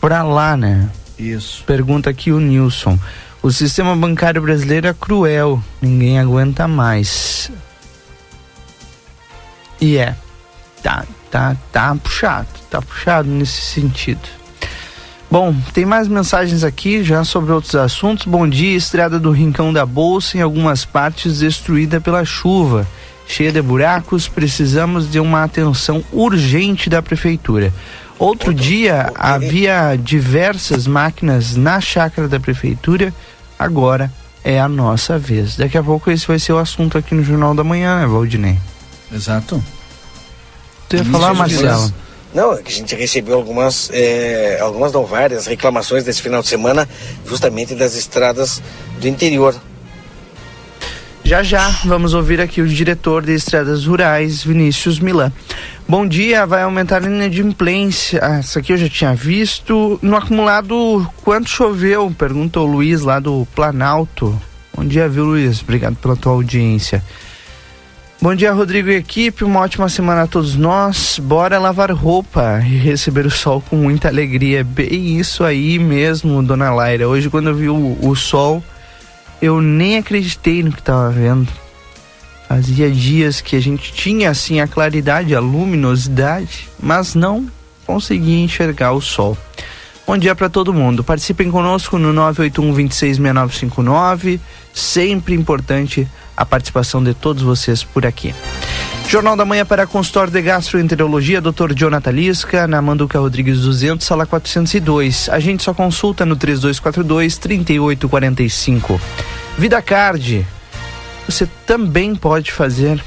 [0.00, 0.90] pra lá, né?
[1.18, 1.62] Isso.
[1.64, 2.98] Pergunta aqui o Nilson.
[3.42, 7.50] O sistema bancário brasileiro é cruel, ninguém aguenta mais.
[9.80, 10.16] E é.
[10.82, 14.28] Tá, tá, tá puxado, tá puxado nesse sentido.
[15.34, 18.24] Bom, tem mais mensagens aqui já sobre outros assuntos.
[18.24, 22.86] Bom dia, estrada do Rincão da Bolsa em algumas partes destruída pela chuva,
[23.26, 24.28] cheia de buracos.
[24.28, 27.74] Precisamos de uma atenção urgente da prefeitura.
[28.16, 33.12] Outro dia havia diversas máquinas na chácara da prefeitura,
[33.58, 34.12] agora
[34.44, 35.56] é a nossa vez.
[35.56, 38.56] Daqui a pouco esse vai ser o assunto aqui no Jornal da Manhã, né, Valdinei?
[39.12, 39.60] Exato.
[40.88, 41.92] Tu ia falar, Marcelo?
[42.34, 46.88] Não, é a gente recebeu algumas, é, algumas não várias reclamações desse final de semana,
[47.24, 48.60] justamente das estradas
[49.00, 49.54] do interior.
[51.22, 55.32] Já já vamos ouvir aqui o diretor de Estradas Rurais, Vinícius Milan.
[55.88, 58.20] Bom dia, vai aumentar a inadimplência.
[58.22, 59.98] Ah, isso aqui eu já tinha visto.
[60.02, 62.14] No acumulado, quanto choveu?
[62.18, 64.38] Perguntou o Luiz lá do Planalto.
[64.76, 65.62] Bom dia, viu, Luiz?
[65.62, 67.02] Obrigado pela tua audiência.
[68.24, 69.44] Bom dia, Rodrigo e equipe.
[69.44, 71.20] Uma ótima semana a todos nós.
[71.22, 74.64] Bora lavar roupa e receber o sol com muita alegria.
[74.64, 77.06] Bem isso aí mesmo, dona Laira.
[77.06, 78.64] Hoje, quando eu vi o, o sol,
[79.42, 81.52] eu nem acreditei no que estava vendo.
[82.48, 87.46] Fazia dias que a gente tinha assim a claridade, a luminosidade, mas não
[87.86, 89.36] conseguia enxergar o sol.
[90.06, 91.04] Bom dia para todo mundo.
[91.04, 94.40] Participem conosco no 981 266959.
[94.72, 98.32] Sempre importante a participação de todos vocês por aqui.
[99.08, 101.72] Jornal da Manhã para consultório de gastroenterologia, Dr.
[101.74, 105.28] Jonathan Lisca, na Manduca Rodrigues 200, sala 402.
[105.28, 109.00] A gente só consulta no 3242 3845.
[109.58, 110.46] Vida Card.
[111.26, 113.04] Você também pode fazer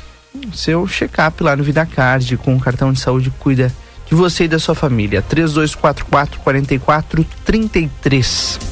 [0.53, 3.73] seu check-up lá no Vida Card com o cartão de saúde cuida
[4.07, 5.21] de você e da sua família.
[5.21, 8.66] 3244 4433.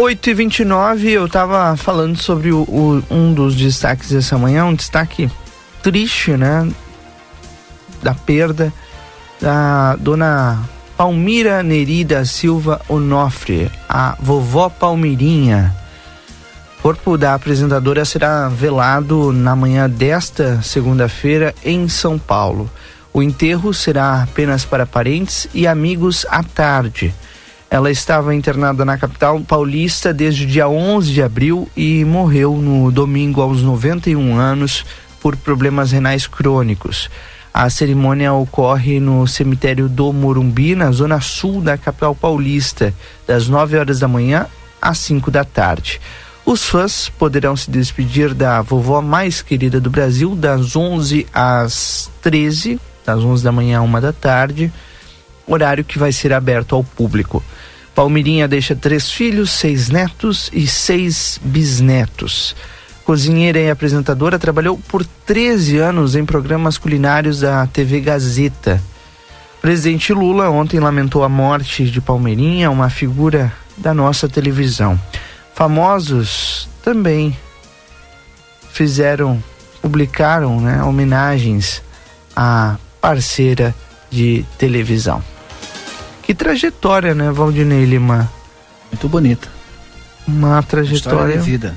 [0.00, 4.74] 8 e 29 eu estava falando sobre o, o, um dos destaques dessa manhã, um
[4.74, 5.28] destaque
[5.82, 6.70] triste, né?
[8.00, 8.72] Da perda
[9.40, 10.62] da dona
[10.96, 15.74] Palmira Nerida Silva Onofre, a vovó Palmirinha.
[16.78, 22.70] O corpo da apresentadora será velado na manhã desta segunda-feira em São Paulo.
[23.12, 27.12] O enterro será apenas para parentes e amigos à tarde.
[27.70, 32.90] Ela estava internada na capital paulista desde o dia 11 de abril e morreu no
[32.90, 34.86] domingo aos 91 anos
[35.20, 37.10] por problemas renais crônicos.
[37.52, 42.94] A cerimônia ocorre no cemitério do Morumbi, na zona sul da capital paulista,
[43.26, 44.46] das 9 horas da manhã
[44.80, 46.00] às 5 da tarde.
[46.46, 52.80] Os fãs poderão se despedir da vovó mais querida do Brasil das 11 às 13,
[53.04, 54.72] das 11 da manhã a 1 da tarde,
[55.46, 57.42] horário que vai ser aberto ao público.
[57.98, 62.54] Palmirinha deixa três filhos, seis netos e seis bisnetos.
[63.04, 68.80] Cozinheira e apresentadora, trabalhou por 13 anos em programas culinários da TV Gazeta.
[69.60, 74.96] Presidente Lula ontem lamentou a morte de Palmeirinha, uma figura da nossa televisão.
[75.52, 77.36] Famosos também
[78.70, 79.42] fizeram,
[79.82, 81.82] publicaram né, homenagens
[82.36, 83.74] à parceira
[84.08, 85.20] de televisão.
[86.28, 88.30] Que trajetória, né, Valdinei Lima?
[88.92, 89.48] Muito bonita.
[90.26, 91.36] Uma trajetória.
[91.36, 91.74] Uma de vida.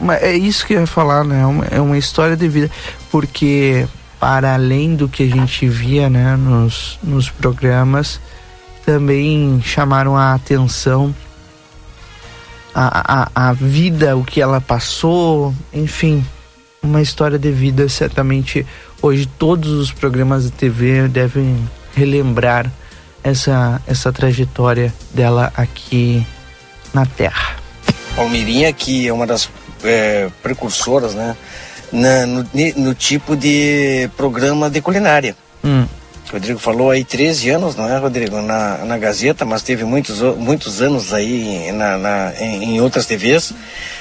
[0.00, 1.44] É, é isso que eu ia falar, né?
[1.44, 2.70] Uma, é uma história de vida.
[3.10, 3.84] Porque,
[4.20, 8.20] para além do que a gente via, né, nos, nos programas,
[8.86, 11.12] também chamaram a atenção
[12.72, 16.24] a, a, a vida, o que ela passou, enfim,
[16.80, 17.88] uma história de vida.
[17.88, 18.64] Certamente,
[19.02, 22.70] hoje, todos os programas de TV devem relembrar
[23.22, 26.26] essa, essa trajetória dela aqui
[26.92, 27.56] na Terra.
[28.14, 29.48] Palmeirinha, que é uma das
[29.84, 31.36] é, precursoras, né?
[31.92, 35.36] Na, no, no, tipo de programa de culinária.
[35.62, 35.86] Hum.
[36.32, 38.40] Rodrigo falou aí 13 anos, não é, Rodrigo?
[38.40, 43.52] Na, na Gazeta, mas teve muitos, muitos anos aí na, na em, em, outras TVs.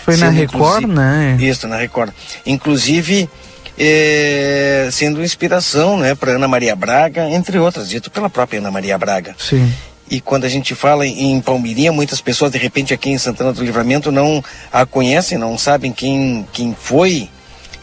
[0.05, 1.35] Foi na Record, né?
[1.41, 2.11] Isso, na Record.
[2.45, 3.29] Inclusive,
[3.77, 8.97] é, sendo inspiração né, para Ana Maria Braga, entre outras, dito pela própria Ana Maria
[8.97, 9.35] Braga.
[9.37, 9.71] Sim.
[10.09, 13.63] E quando a gente fala em Palmirinha, muitas pessoas de repente aqui em Santana do
[13.63, 17.29] Livramento não a conhecem, não sabem quem, quem foi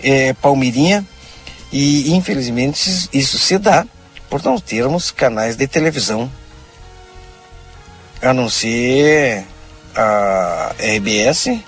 [0.03, 1.07] é, Palmirinha.
[1.72, 3.87] E infelizmente isso se dá
[4.29, 6.31] por não termos canais de televisão,
[8.20, 9.44] a não ser
[9.94, 11.59] a RBS.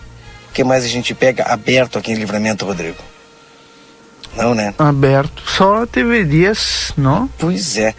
[0.52, 3.09] Que mais a gente pega aberto aqui em Livramento, Rodrigo?
[4.36, 4.74] Não, né?
[4.78, 5.42] Aberto.
[5.46, 7.28] Só TV Dias, não?
[7.38, 7.94] Pois é.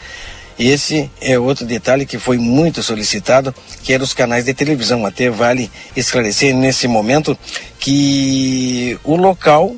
[0.57, 5.05] Esse é outro detalhe que foi muito solicitado, que era os canais de televisão.
[5.05, 7.37] Até vale esclarecer nesse momento
[7.79, 9.75] que o local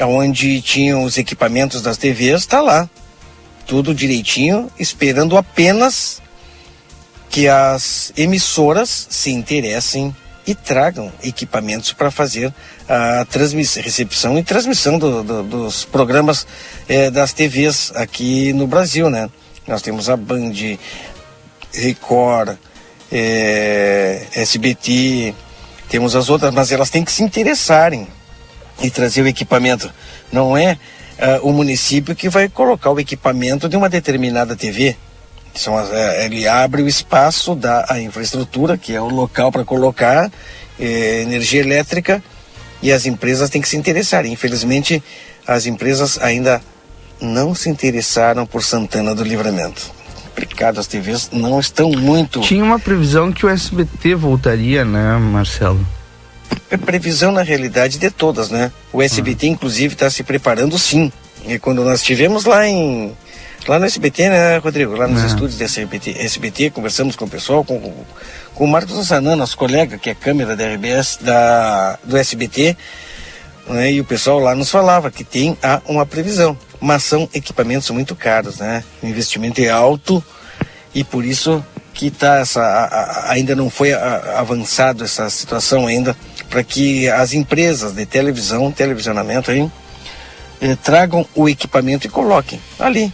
[0.00, 2.88] onde tinham os equipamentos das TVs está lá.
[3.66, 6.22] Tudo direitinho, esperando apenas
[7.28, 10.14] que as emissoras se interessem
[10.46, 12.54] e tragam equipamentos para fazer
[12.88, 13.26] a
[13.82, 16.46] recepção e transmissão do, do, dos programas
[16.88, 19.28] eh, das TVs aqui no Brasil, né?
[19.66, 20.52] Nós temos a Band,
[21.74, 22.56] Record,
[23.10, 25.34] eh, SBT,
[25.88, 28.06] temos as outras, mas elas têm que se interessarem
[28.82, 29.90] e trazer o equipamento.
[30.30, 30.78] Não é
[31.42, 34.96] uh, o município que vai colocar o equipamento de uma determinada TV.
[35.56, 40.30] São as, é, ele abre o espaço da infraestrutura, que é o local para colocar
[40.78, 42.22] eh, energia elétrica,
[42.82, 44.26] e as empresas têm que se interessar.
[44.26, 45.02] Infelizmente,
[45.46, 46.60] as empresas ainda
[47.20, 49.94] não se interessaram por Santana do Livramento.
[50.28, 52.42] Complicado, as TVs não estão muito.
[52.42, 55.86] Tinha uma previsão que o SBT voltaria, né, Marcelo?
[56.84, 58.70] previsão na realidade de todas, né?
[58.92, 61.10] O SBT, inclusive, está se preparando sim.
[61.46, 63.12] E quando nós estivemos lá em
[63.66, 64.94] lá no SBT, né, Rodrigo?
[64.94, 65.26] Lá nos é.
[65.26, 67.92] estúdios do SBT, SBT, conversamos com o pessoal, com,
[68.54, 72.76] com o Marcos Ossanan, nosso colega, que é câmera da RBS, da, do SBT,
[73.68, 77.90] né, e o pessoal lá nos falava que tem há uma previsão, mas são equipamentos
[77.90, 78.84] muito caros, né?
[79.02, 80.22] O investimento é alto
[80.94, 86.16] e por isso que tá essa, a, a, ainda não foi avançado essa situação ainda
[86.48, 89.68] para que as empresas de televisão, televisionamento aí,
[90.60, 93.12] eh, tragam o equipamento e coloquem ali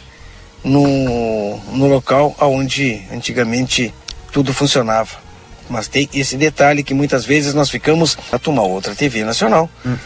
[0.64, 3.92] no, no local onde antigamente
[4.30, 5.20] tudo funcionava.
[5.68, 9.70] Mas tem esse detalhe que muitas vezes nós ficamos a tomar outra TV nacional.
[9.84, 9.96] Hum.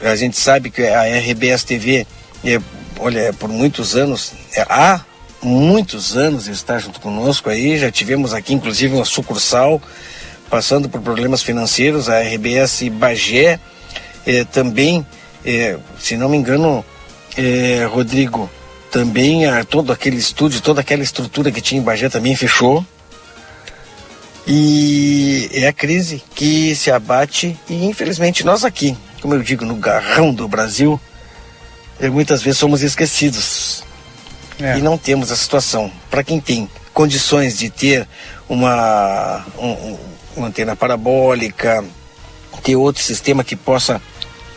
[0.00, 2.06] A gente sabe que a RBS TV,
[2.44, 2.60] é,
[2.98, 5.00] olha, por muitos anos, é, há
[5.42, 9.80] muitos anos está junto conosco aí, já tivemos aqui inclusive uma sucursal
[10.50, 13.60] passando por problemas financeiros, a RBS Bagé
[14.26, 15.06] é, também,
[15.44, 16.84] é, se não me engano,
[17.36, 18.50] é, Rodrigo,
[18.90, 22.84] também a, todo aquele estúdio, toda aquela estrutura que tinha em Bagé também fechou.
[24.46, 29.76] E é a crise que se abate e infelizmente nós aqui, como eu digo, no
[29.76, 31.00] garrão do Brasil,
[32.00, 33.84] é, muitas vezes somos esquecidos.
[34.58, 34.78] É.
[34.78, 35.90] E não temos a situação.
[36.10, 38.06] Para quem tem condições de ter
[38.48, 39.96] uma, um,
[40.36, 41.84] uma antena parabólica,
[42.62, 44.02] ter outro sistema que possa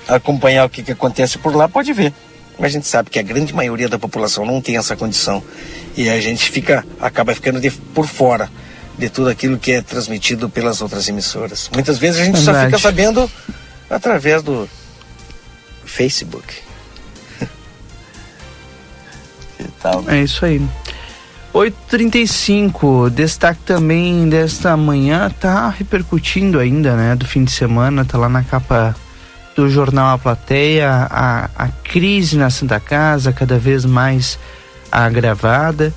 [0.08, 2.14] acompanhar o que, que acontece por lá, pode ver.
[2.58, 5.44] Mas a gente sabe que a grande maioria da população não tem essa condição
[5.96, 8.50] e a gente fica acaba ficando de, por fora
[8.98, 11.70] de tudo aquilo que é transmitido pelas outras emissoras.
[11.74, 12.60] Muitas vezes a gente Verdade.
[12.60, 13.32] só fica sabendo
[13.90, 14.70] através do
[15.86, 16.62] Facebook.
[20.08, 20.62] É isso aí.
[21.54, 28.28] 8h35, destaque também desta manhã, tá repercutindo ainda, né, do fim de semana, tá lá
[28.28, 28.96] na capa
[29.56, 34.40] do jornal A Plateia, a, a crise na Santa Casa cada vez mais
[34.92, 35.94] agravada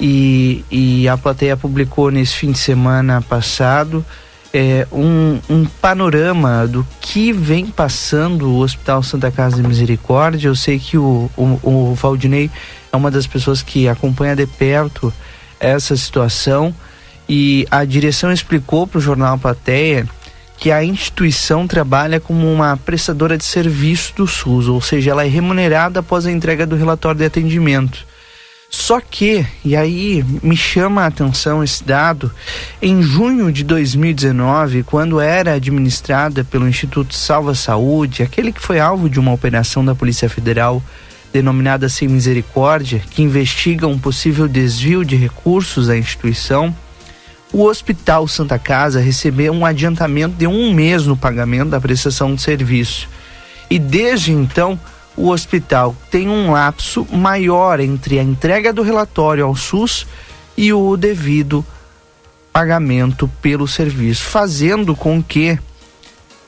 [0.00, 4.04] e, e a plateia publicou nesse fim de semana passado
[4.52, 10.48] é, um, um, panorama do que vem passando o Hospital Santa Casa de Misericórdia.
[10.48, 12.50] Eu sei que o, o, o Valdinei
[12.92, 15.12] é uma das pessoas que acompanha de perto
[15.60, 16.74] essa situação
[17.28, 20.08] e a direção explicou para o jornal Plateia
[20.60, 25.28] que a instituição trabalha como uma prestadora de serviço do SUS, ou seja, ela é
[25.28, 28.06] remunerada após a entrega do relatório de atendimento.
[28.68, 32.30] Só que, e aí me chama a atenção esse dado,
[32.80, 39.08] em junho de 2019, quando era administrada pelo Instituto Salva Saúde, aquele que foi alvo
[39.08, 40.82] de uma operação da Polícia Federal
[41.32, 46.74] denominada Sem Misericórdia, que investiga um possível desvio de recursos à instituição,
[47.52, 52.42] o Hospital Santa Casa recebeu um adiantamento de um mês no pagamento da prestação de
[52.42, 53.08] serviço.
[53.68, 54.78] E desde então,
[55.16, 60.06] o hospital tem um lapso maior entre a entrega do relatório ao SUS
[60.56, 61.64] e o devido
[62.52, 65.58] pagamento pelo serviço, fazendo com que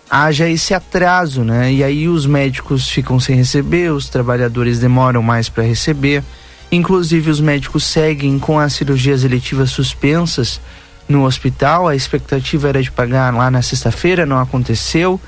[0.08, 1.72] haja esse atraso, né?
[1.72, 6.22] E aí os médicos ficam sem receber, os trabalhadores demoram mais para receber.
[6.70, 10.60] Inclusive os médicos seguem com as cirurgias eletivas suspensas
[11.08, 11.88] no hospital.
[11.88, 15.20] A expectativa era de pagar lá na sexta-feira, não aconteceu.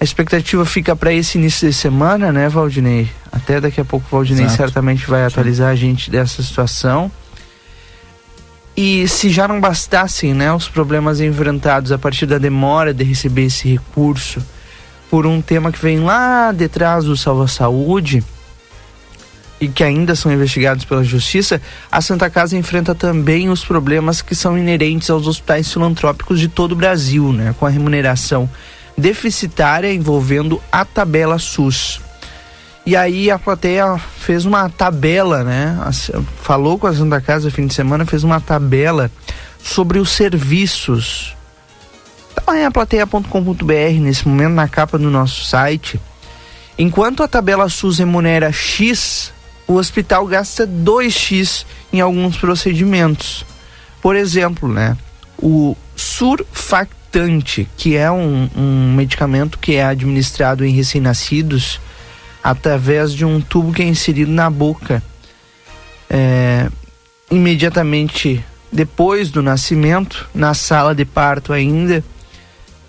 [0.00, 3.08] A expectativa fica para esse início de semana, né, Valdinei?
[3.30, 4.56] Até daqui a pouco o Valdinei Exato.
[4.56, 5.72] certamente vai atualizar Sim.
[5.72, 7.10] a gente dessa situação.
[8.76, 13.44] E se já não bastassem, né, os problemas enfrentados a partir da demora de receber
[13.44, 14.42] esse recurso
[15.10, 18.24] por um tema que vem lá detrás do Salva Saúde,
[19.62, 24.34] e que ainda são investigados pela Justiça, a Santa Casa enfrenta também os problemas que
[24.34, 28.50] são inerentes aos hospitais filantrópicos de todo o Brasil, né, com a remuneração
[28.98, 32.00] deficitária envolvendo a tabela SUS.
[32.84, 35.78] E aí a plateia fez uma tabela, né?
[36.42, 39.08] Falou com a Santa Casa no fim de semana, fez uma tabela
[39.62, 41.36] sobre os serviços.
[42.34, 46.00] Tá em aplateia.com.br nesse momento na capa do nosso site.
[46.76, 49.32] Enquanto a tabela SUS remunera X
[49.66, 53.44] o hospital gasta 2x em alguns procedimentos.
[54.00, 54.96] Por exemplo, né,
[55.38, 61.80] o surfactante, que é um, um medicamento que é administrado em recém-nascidos
[62.42, 65.02] através de um tubo que é inserido na boca.
[66.10, 66.68] É,
[67.30, 72.02] imediatamente depois do nascimento, na sala de parto ainda,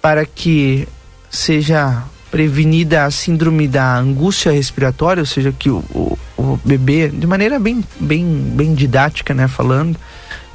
[0.01, 0.87] para que
[1.29, 2.03] seja
[2.33, 7.59] prevenida a síndrome da angústia respiratória, ou seja, que o, o, o, bebê, de maneira
[7.59, 9.99] bem, bem, bem didática, né, falando,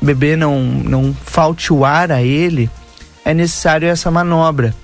[0.03, 2.69] o bebê não, não falte o ar a ele,
[3.25, 4.75] é necessário essa manobra.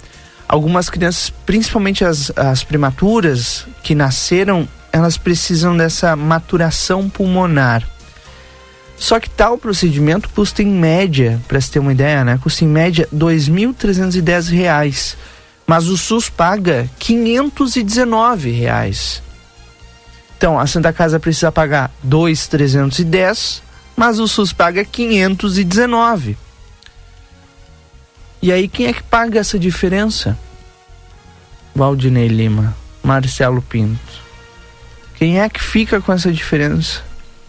[0.46, 7.82] algumas crianças, principalmente as, as primaturas que nasceram, elas precisam dessa maturação pulmonar.
[8.96, 12.38] Só que tal procedimento custa em média, para se ter uma ideia, né?
[12.40, 15.16] Custa em média R$ 2.310,
[15.66, 19.22] mas o SUS paga 519 reais.
[20.36, 23.62] Então, a Santa Casa precisa pagar 2.310,
[23.96, 26.36] mas o SUS paga 519.
[28.42, 30.38] E aí quem é que paga essa diferença?
[31.74, 34.22] Valdinei Lima, Marcelo Pinto.
[35.16, 37.00] Quem é que fica com essa diferença?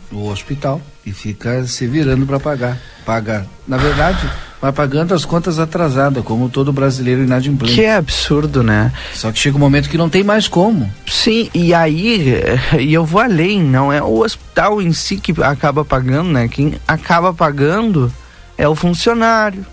[0.09, 2.79] O hospital e fica se virando para pagar.
[3.05, 7.75] Paga, na verdade, vai pagando as contas atrasadas, como todo brasileiro inadimplente.
[7.75, 8.91] Que é absurdo, né?
[9.13, 10.91] Só que chega um momento que não tem mais como.
[11.07, 12.41] Sim, e aí,
[12.79, 16.47] e eu vou além, não é o hospital em si que acaba pagando, né?
[16.47, 18.11] Quem acaba pagando
[18.57, 19.65] é o funcionário,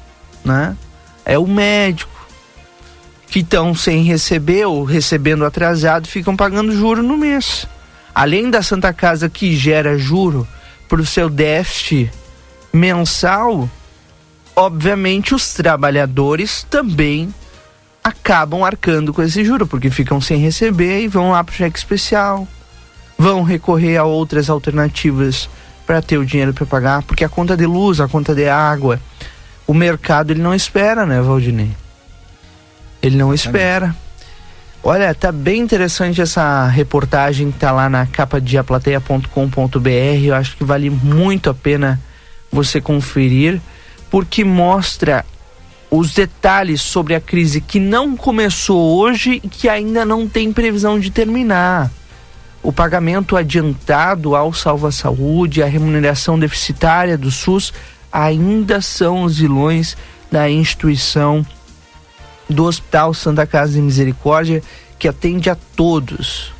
[0.45, 0.77] né?
[1.25, 2.11] é o médico,
[3.29, 7.67] que estão sem receber ou recebendo atrasado, ficam pagando juro no mês.
[8.15, 10.47] Além da Santa Casa que gera juro
[10.89, 12.11] para o seu déficit
[12.73, 13.69] mensal,
[14.55, 17.33] obviamente os trabalhadores também
[18.03, 21.79] acabam arcando com esse juro, porque ficam sem receber e vão lá para o cheque
[21.79, 22.47] especial,
[23.17, 25.49] vão recorrer a outras alternativas
[25.87, 29.01] para ter o dinheiro para pagar, porque a conta de luz, a conta de água,
[29.67, 31.71] o mercado ele não espera, né, Valdinei?
[33.01, 33.95] Ele não espera.
[34.85, 40.25] Olha, tá bem interessante essa reportagem que tá lá na capa de aplateia.com.br.
[40.25, 42.01] Eu acho que vale muito a pena
[42.51, 43.61] você conferir,
[44.13, 45.25] porque mostra
[45.91, 51.01] os detalhes sobre a crise que não começou hoje e que ainda não tem previsão
[51.01, 51.91] de terminar.
[52.63, 57.73] O pagamento adiantado ao Salva Saúde, a remuneração deficitária do SUS
[58.13, 59.97] ainda são os vilões
[60.31, 61.45] da instituição
[62.51, 64.63] do Hospital Santa Casa de Misericórdia,
[64.99, 66.53] que atende a todos,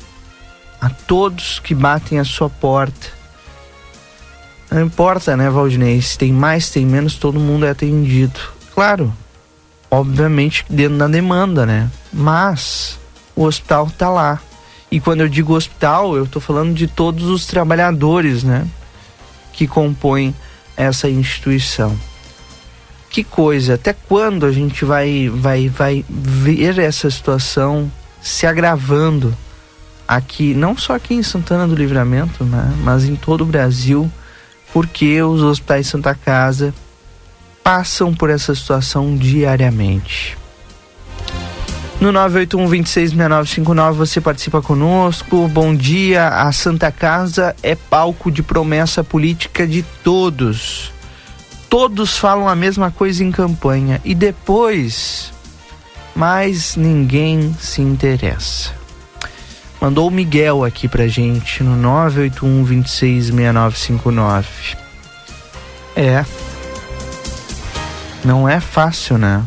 [0.81, 3.22] a todos que batem a sua porta.
[4.73, 6.01] Não importa, né, Valdinei?
[6.01, 8.39] Se tem mais, tem menos, todo mundo é atendido.
[8.73, 9.13] Claro,
[9.91, 11.91] obviamente dentro da demanda, né?
[12.11, 12.97] Mas
[13.35, 14.41] o hospital está lá.
[14.89, 18.65] E quando eu digo hospital, eu estou falando de todos os trabalhadores, né?
[19.51, 20.33] Que compõem
[20.75, 21.95] essa instituição.
[23.11, 29.37] Que coisa, até quando a gente vai, vai, vai ver essa situação se agravando
[30.07, 34.11] aqui, não só aqui em Santana do Livramento, né, mas em todo o Brasil,
[34.73, 36.73] porque os hospitais Santa Casa
[37.63, 40.35] passam por essa situação diariamente.
[42.01, 45.47] No 981-266959 você participa conosco.
[45.47, 46.27] Bom dia.
[46.27, 50.91] A Santa Casa é palco de promessa política de todos.
[51.69, 55.31] Todos falam a mesma coisa em campanha e depois,
[56.13, 58.82] mais ninguém se interessa.
[59.83, 61.75] Mandou o Miguel aqui pra gente no
[62.39, 64.45] 981-266959.
[65.93, 66.25] É.
[68.23, 69.43] Não é fácil, né?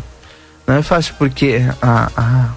[0.66, 2.50] Não é fácil porque a,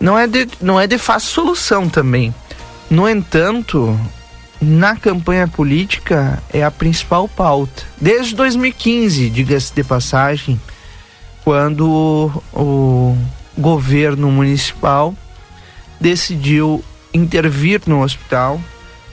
[0.00, 2.34] não, é de, não é de fácil solução também.
[2.88, 4.00] No entanto,
[4.58, 7.82] na campanha política é a principal pauta.
[8.00, 10.58] Desde 2015, diga-se de passagem,
[11.44, 13.18] quando o, o
[13.58, 15.14] governo municipal
[16.00, 16.82] decidiu
[17.12, 18.60] intervir no hospital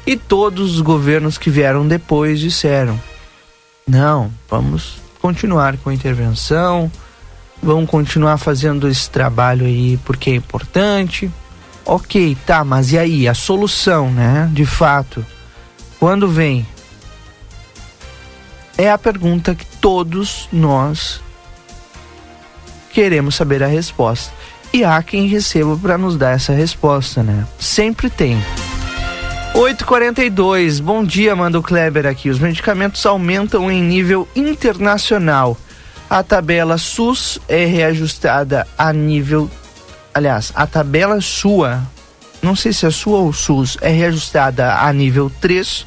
[0.05, 2.99] e todos os governos que vieram depois disseram:
[3.87, 6.91] não, vamos continuar com a intervenção,
[7.61, 11.29] vão continuar fazendo esse trabalho aí porque é importante.
[11.85, 13.27] Ok, tá, mas e aí?
[13.27, 14.49] A solução, né?
[14.51, 15.25] De fato,
[15.99, 16.67] quando vem?
[18.77, 21.21] É a pergunta que todos nós
[22.91, 24.33] queremos saber a resposta.
[24.73, 27.45] E há quem receba para nos dar essa resposta, né?
[27.59, 28.37] Sempre tem.
[29.53, 32.29] 842, bom dia, manda o Kleber aqui.
[32.29, 35.57] Os medicamentos aumentam em nível internacional
[36.09, 39.51] a tabela SUS é reajustada a nível.
[40.13, 41.83] Aliás, a tabela sua,
[42.41, 45.85] não sei se é sua ou SUS, é reajustada a nível 3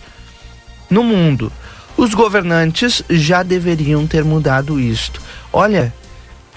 [0.91, 1.51] no mundo.
[1.97, 5.22] Os governantes já deveriam ter mudado isto.
[5.51, 5.93] Olha,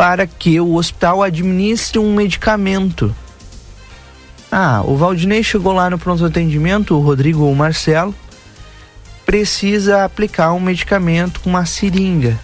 [0.04, 3.16] para que o hospital administre um medicamento.
[4.52, 8.14] Ah, o Valdinei chegou lá no pronto atendimento, o Rodrigo ou o Marcelo,
[9.26, 12.38] precisa aplicar um medicamento com uma seringa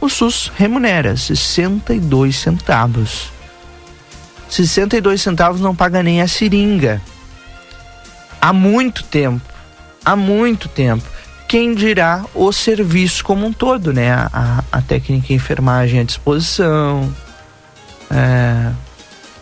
[0.00, 3.32] o SUS remunera 62 centavos.
[4.48, 7.02] 62 centavos não paga nem a seringa.
[8.40, 9.44] Há muito tempo.
[10.04, 11.04] Há muito tempo.
[11.48, 14.12] Quem dirá o serviço como um todo, né?
[14.12, 17.12] A, a técnica enfermagem à disposição,
[18.10, 18.70] é,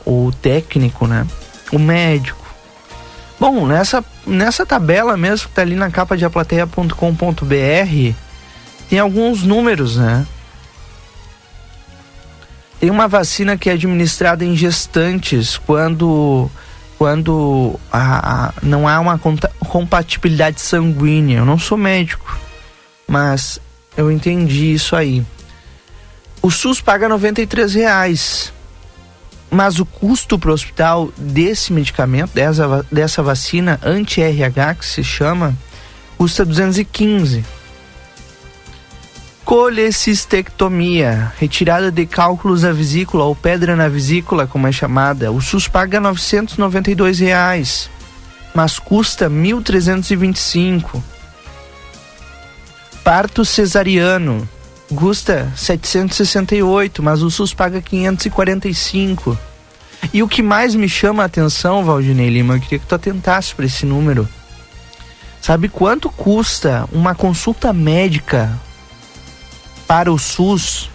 [0.06, 1.26] o técnico, né?
[1.72, 2.46] O médico.
[3.38, 8.14] Bom, nessa, nessa tabela mesmo que tá ali na capa de aplateia.com.br
[8.88, 10.26] tem alguns números, né?
[12.78, 16.50] Tem uma vacina que é administrada em gestantes quando
[16.98, 19.20] quando a, a, não há uma
[19.68, 21.38] compatibilidade sanguínea.
[21.38, 22.38] Eu não sou médico,
[23.06, 23.58] mas
[23.96, 25.24] eu entendi isso aí.
[26.42, 28.52] O SUS paga R$ reais,
[29.50, 35.56] mas o custo para o hospital desse medicamento, dessa, dessa vacina anti-RH que se chama,
[36.16, 37.44] custa 215.
[39.46, 45.30] Colecistectomia, retirada de cálculos da vesícula ou pedra na vesícula, como é chamada.
[45.30, 47.88] O SUS paga 992 reais,
[48.52, 51.00] mas custa R$ 1.325.
[53.04, 54.48] Parto cesariano,
[54.92, 59.38] custa 768, mas o SUS paga 545.
[60.12, 63.54] E o que mais me chama a atenção, Valdinei Lima, eu queria que tu atentasse
[63.54, 64.28] para esse número.
[65.40, 68.65] Sabe quanto custa uma consulta médica
[69.86, 70.90] para o SUS,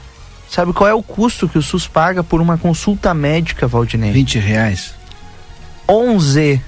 [0.49, 4.11] sabe qual é o custo que o SUS paga por uma consulta médica, Valdinei?
[4.11, 4.93] 20 reais.
[5.87, 6.61] 11.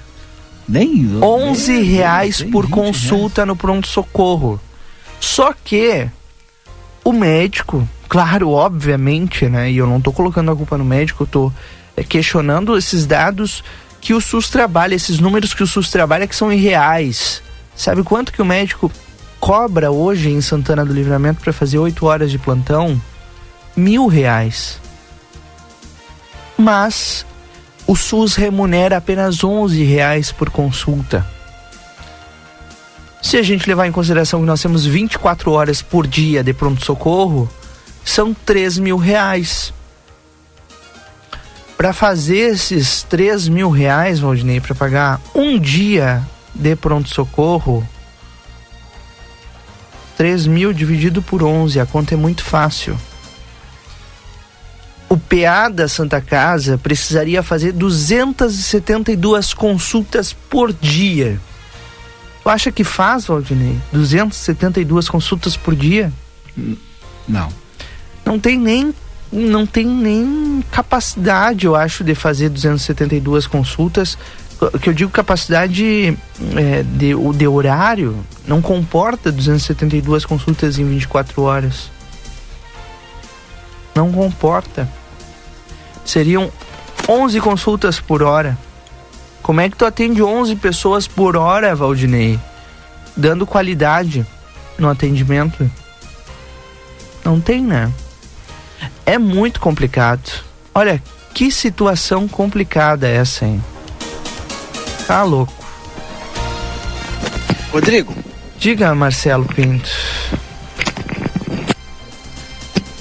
[0.66, 3.48] Nem 11 nem, reais nem por consulta reais.
[3.48, 4.60] no pronto-socorro.
[5.20, 6.08] Só que
[7.04, 9.70] o médico, claro, obviamente, né?
[9.70, 11.52] E eu não tô colocando a culpa no médico, eu tô
[11.96, 13.62] é, questionando esses dados
[14.00, 17.42] que o SUS trabalha, esses números que o SUS trabalha que são irreais.
[17.76, 18.90] Sabe quanto que o médico
[19.44, 22.98] cobra hoje em Santana do Livramento para fazer oito horas de plantão
[23.76, 24.80] mil reais.
[26.56, 27.26] Mas
[27.86, 31.26] o SUS remunera apenas 11 reais por consulta.
[33.20, 37.46] Se a gente levar em consideração que nós temos 24 horas por dia de pronto-socorro,
[38.02, 39.74] são 3 mil reais.
[41.76, 46.22] Para fazer esses 3 mil reais, Valdinei, para pagar um dia
[46.54, 47.86] de pronto-socorro,
[50.16, 52.96] 3 mil dividido por 11, a conta é muito fácil.
[55.08, 61.40] O PA da Santa Casa precisaria fazer 272 consultas por dia.
[62.42, 63.78] Tu acha que faz, Valdinei?
[63.92, 66.12] 272 consultas por dia?
[67.28, 67.48] Não.
[68.24, 68.94] Não tem nem
[69.32, 74.16] não tem nem capacidade, eu acho, de fazer 272 consultas
[74.70, 76.16] que eu digo capacidade
[76.56, 81.90] é, de, de horário não comporta 272 consultas em 24 horas.
[83.94, 84.88] Não comporta.
[86.04, 86.50] Seriam
[87.08, 88.58] 11 consultas por hora.
[89.42, 92.38] Como é que tu atende 11 pessoas por hora, Valdinei?
[93.16, 94.26] Dando qualidade
[94.78, 95.70] no atendimento?
[97.24, 97.92] Não tem, né?
[99.06, 100.44] É muito complicado.
[100.74, 101.02] Olha,
[101.32, 103.62] que situação complicada essa, hein?
[105.06, 105.52] Tá louco.
[107.72, 108.14] Rodrigo.
[108.58, 109.90] Diga, Marcelo Pinto.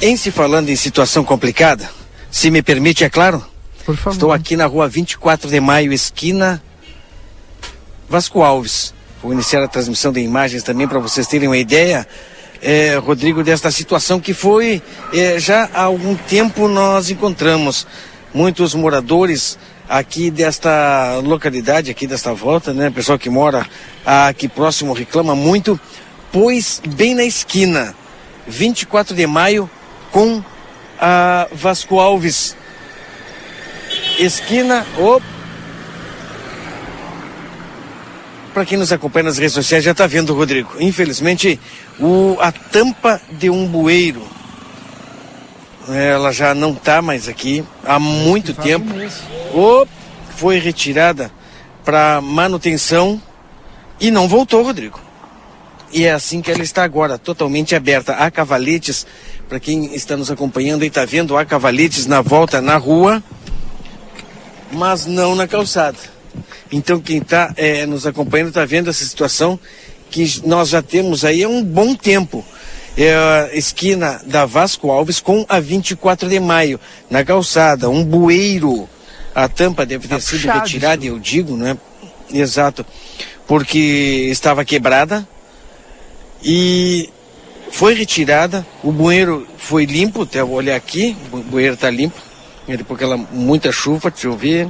[0.01, 1.89] Em se falando em situação complicada,
[2.29, 3.45] se me permite, é claro.
[3.85, 4.13] Por favor.
[4.13, 6.61] Estou aqui na rua 24 de maio, esquina
[8.09, 8.93] Vasco Alves.
[9.21, 12.05] Vou iniciar a transmissão de imagens também para vocês terem uma ideia,
[12.61, 14.81] é, Rodrigo, desta situação que foi
[15.13, 17.87] é, já há algum tempo nós encontramos
[18.33, 19.57] muitos moradores
[19.93, 22.89] aqui desta localidade, aqui desta volta, né?
[22.89, 23.63] Pessoal que mora
[24.03, 25.79] aqui próximo reclama muito,
[26.31, 27.95] pois bem na esquina,
[28.47, 29.69] 24 de maio
[30.11, 30.43] com
[30.99, 32.57] a Vasco Alves.
[34.17, 35.23] Esquina, op.
[38.51, 40.71] Para quem nos acompanha nas redes sociais já está vendo, Rodrigo.
[40.79, 41.59] Infelizmente,
[41.99, 44.27] o, a tampa de um bueiro
[45.89, 48.87] ela já não está mais aqui há muito tempo.
[49.53, 49.85] Um
[50.35, 51.31] foi retirada
[51.83, 53.21] para manutenção
[53.99, 54.99] e não voltou, Rodrigo.
[55.91, 58.13] E é assim que ela está agora, totalmente aberta.
[58.13, 59.05] Há cavaletes,
[59.47, 63.21] para quem está nos acompanhando e está vendo, há cavaletes na volta na rua,
[64.71, 65.97] mas não na calçada.
[66.71, 69.59] Então quem está é, nos acompanhando está vendo essa situação
[70.09, 72.43] que nós já temos aí há um bom tempo
[72.97, 76.79] é, esquina da Vasco Alves com a 24 de maio,
[77.09, 78.87] na calçada, um bueiro.
[79.33, 81.75] A tampa deve ter sido retirada, eu digo, né?
[82.31, 82.85] Exato,
[83.47, 85.27] porque estava quebrada
[86.43, 87.09] e
[87.71, 88.65] foi retirada.
[88.83, 92.19] O bueiro foi limpo, até vou olhar aqui, o bueiro está limpo,
[92.67, 94.67] depois aquela muita chuva, deixa eu ver.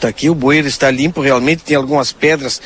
[0.00, 2.60] Tá aqui, o bueiro está limpo, realmente tem algumas pedras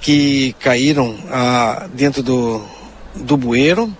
[0.00, 2.60] que caíram ah, dentro do,
[3.14, 3.94] do bueiro,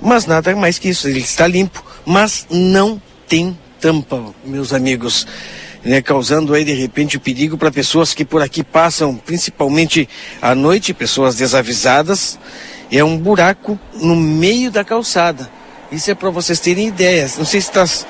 [0.00, 5.26] mas nada mais que isso, ele está limpo, mas não tem tampa, meus amigos,
[5.84, 10.08] né, causando aí de repente o perigo para pessoas que por aqui passam, principalmente
[10.40, 12.38] à noite, pessoas desavisadas.
[12.92, 15.48] É um buraco no meio da calçada.
[15.92, 17.30] Isso é para vocês terem ideia.
[17.38, 18.06] Não sei se estás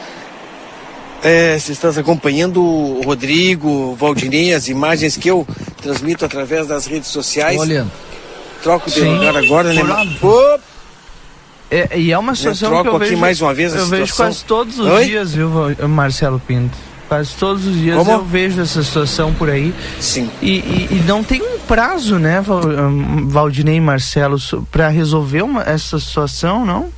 [1.22, 5.46] é, se estás acompanhando o Rodrigo, Valdinei, as imagens que eu
[5.82, 7.60] transmito através das redes sociais.
[7.60, 7.90] Olhando.
[8.62, 9.82] Troco de lugar agora, né?
[11.70, 13.86] É, e é uma situação troco que eu aqui vejo, mais uma vez a eu
[13.86, 14.26] vejo situação.
[14.26, 15.04] quase todos os Oi?
[15.04, 16.76] dias, viu, Val- Marcelo Pinto?
[17.08, 18.10] Quase todos os dias Como?
[18.10, 19.72] eu vejo essa situação por aí.
[20.00, 20.30] Sim.
[20.42, 24.36] E, e- e não tem um prazo, né, hum, Valdinei e Marcelo,
[24.70, 26.92] pra resolver uma- essa situação, não?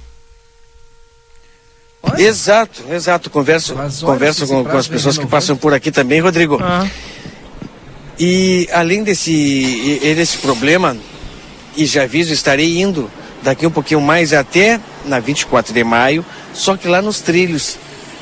[2.18, 3.30] Exato, exato.
[3.30, 6.58] Converso, olha, converso com, com as vem pessoas que passam por aqui também, Rodrigo.
[6.62, 6.86] Ah,
[8.18, 10.96] E além desse, desse problema,
[11.76, 13.10] e já aviso, estarei indo
[13.42, 17.76] daqui um pouquinho mais até na 24 de maio, só que lá nos trilhos.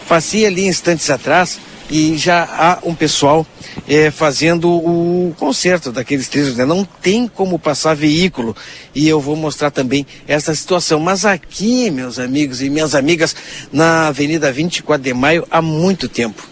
[0.08, 3.46] Passei ali instantes atrás e já há um pessoal
[3.88, 6.56] eh, fazendo o conserto daqueles trilhos.
[6.56, 6.64] Né?
[6.64, 8.56] Não tem como passar veículo
[8.92, 10.98] e eu vou mostrar também essa situação.
[10.98, 13.36] Mas aqui, meus amigos e minhas amigas,
[13.72, 16.50] na Avenida 24 de Maio, há muito tempo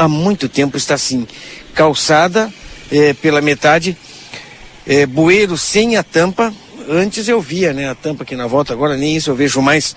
[0.00, 1.26] há muito tempo está assim,
[1.74, 2.50] calçada
[2.90, 3.96] eh, pela metade,
[4.90, 6.52] eh, bueiro sem a tampa.
[6.88, 9.94] Antes eu via, né, a tampa aqui na volta, agora nem isso eu vejo mais.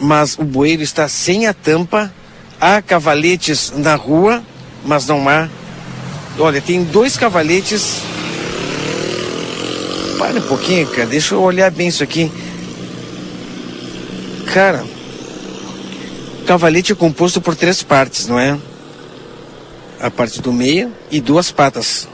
[0.00, 2.12] Mas o bueiro está sem a tampa,
[2.60, 4.42] há cavaletes na rua,
[4.84, 5.48] mas não há.
[6.38, 8.00] Olha, tem dois cavaletes.
[10.18, 12.30] Para um pouquinho, cara, deixa eu olhar bem isso aqui.
[14.52, 14.84] Cara,
[16.46, 18.58] cavalete é composto por três partes, não é?
[20.02, 22.08] a parte do meio e duas patas.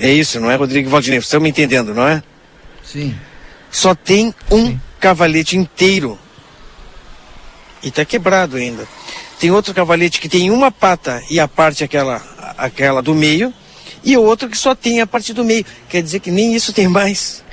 [0.00, 1.18] É isso, não é, Rodrigo Valdinei?
[1.18, 2.22] Vocês estão me entendendo, não é?
[2.82, 3.14] Sim.
[3.70, 6.18] Só tem um cavalete inteiro.
[7.82, 8.88] E tá quebrado ainda.
[9.38, 12.22] Tem outro cavalete que tem uma pata e a parte aquela,
[12.56, 13.52] aquela do meio,
[14.02, 15.66] e outro que só tem a parte do meio.
[15.88, 17.44] Quer dizer que nem isso tem mais.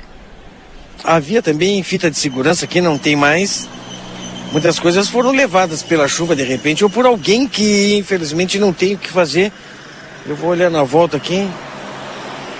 [1.04, 3.68] Havia também fita de segurança que não tem mais.
[4.52, 8.94] Muitas coisas foram levadas pela chuva de repente ou por alguém que infelizmente não tem
[8.94, 9.52] o que fazer.
[10.26, 11.46] Eu vou olhar na volta aqui.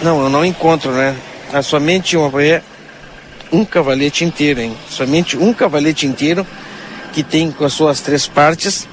[0.00, 1.16] Não, eu não encontro, né?
[1.52, 2.62] É somente uma, é
[3.50, 4.76] um cavalete inteiro, hein?
[4.88, 6.46] Somente um cavalete inteiro
[7.12, 8.86] que tem com as suas três partes.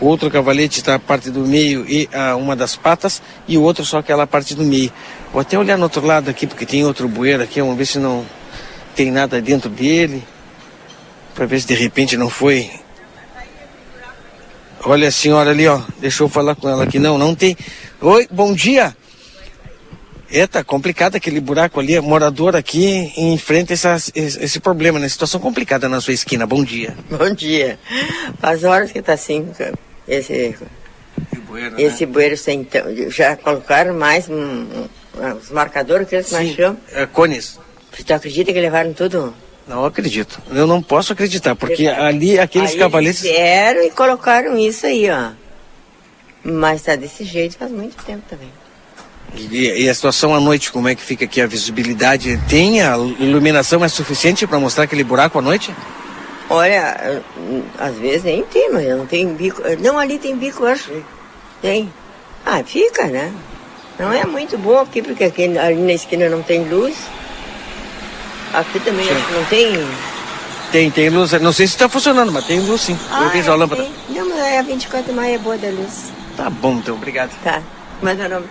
[0.00, 3.62] O outro cavalete está a parte do meio e a, uma das patas e o
[3.62, 4.92] outro só aquela parte do meio.
[5.32, 7.98] Vou até olhar no outro lado aqui porque tem outro bueiro aqui, vamos ver se
[8.00, 8.26] não
[8.96, 10.24] tem nada dentro dele
[11.36, 12.68] para ver se de repente não foi.
[14.84, 15.80] Olha a senhora ali, ó.
[16.00, 16.98] Deixa eu falar com ela aqui.
[16.98, 17.56] Não, não tem.
[18.00, 18.96] Oi, bom dia.
[20.30, 21.98] É, tá complicado aquele buraco ali.
[22.00, 25.08] Morador aqui enfrenta essa, esse, problema, né?
[25.08, 26.46] Situação complicada na sua esquina.
[26.46, 26.94] Bom dia.
[27.08, 27.78] Bom dia.
[28.38, 29.48] Faz horas que tá assim,
[30.06, 31.72] esse, né?
[31.78, 32.66] esse bueiro sem
[33.08, 34.88] Já colocaram mais um, um-
[35.40, 36.78] os marcadores que eles mais chamam.
[36.92, 37.58] é, cones.
[38.06, 39.34] Tu acredita que levaram tudo?
[39.66, 40.40] Não acredito.
[40.50, 42.74] Eu não posso acreditar, porque ali aqueles.
[42.74, 45.30] Eles vieram e colocaram isso aí, ó.
[46.44, 48.50] Mas tá desse jeito faz muito tempo também.
[49.34, 51.40] E, e a situação à noite, como é que fica aqui?
[51.40, 52.80] A visibilidade tem?
[52.82, 55.74] A iluminação é suficiente para mostrar aquele buraco à noite?
[56.50, 57.22] Olha,
[57.78, 59.62] às vezes nem tem, mas não tem bico.
[59.80, 60.90] Não, ali tem bico, eu acho.
[61.60, 61.92] Tem.
[62.44, 63.32] Ah, fica, né?
[63.98, 66.96] Não é muito bom aqui, porque aqui ali na esquina não tem luz.
[68.54, 69.12] Aqui também Sim.
[69.12, 69.86] acho que não tem.
[70.72, 71.32] Tem, tem luz.
[71.32, 72.92] Não sei se está funcionando, mas tem luz sim.
[73.10, 73.82] Eu Ah, vejo a é, lâmpada.
[73.82, 73.92] tem.
[74.16, 76.10] Não, mas é a 24 de maio é boa da luz.
[76.36, 77.30] Tá bom, então, obrigado.
[77.42, 77.62] Tá.
[78.00, 78.46] Mas é o nome.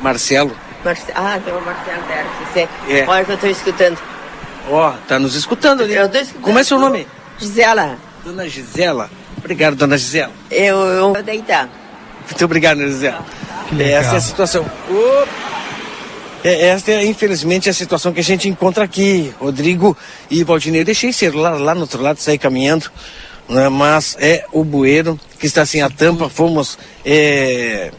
[0.00, 1.04] Marcelo, Marce...
[1.14, 2.30] Ah, tem o Marcelo Berto.
[2.52, 2.68] Você...
[2.88, 3.04] É.
[3.06, 3.98] Olha que eu tô escutando.
[4.70, 5.94] ó, tá nos escutando ali.
[5.94, 6.42] Eu tô escutando.
[6.42, 7.06] Como é seu nome?
[7.38, 9.10] Gisela, Dona Gisela.
[9.38, 10.32] Obrigado, dona Gisela.
[10.50, 11.68] eu, eu vou deitar.
[12.26, 13.24] Muito obrigado, dona Gisela.
[13.68, 14.00] Que legal.
[14.00, 14.70] Essa é a situação.
[14.90, 15.26] Ô,
[16.42, 19.34] É, esta é, infelizmente, a situação que a gente encontra aqui.
[19.38, 19.96] Rodrigo
[20.30, 20.80] e Valdinei.
[20.80, 22.90] Eu deixei ser lá, lá no outro lado, sair caminhando.
[23.48, 26.28] né, Mas é o bueiro que está sem a tampa.
[26.30, 27.90] Fomos é,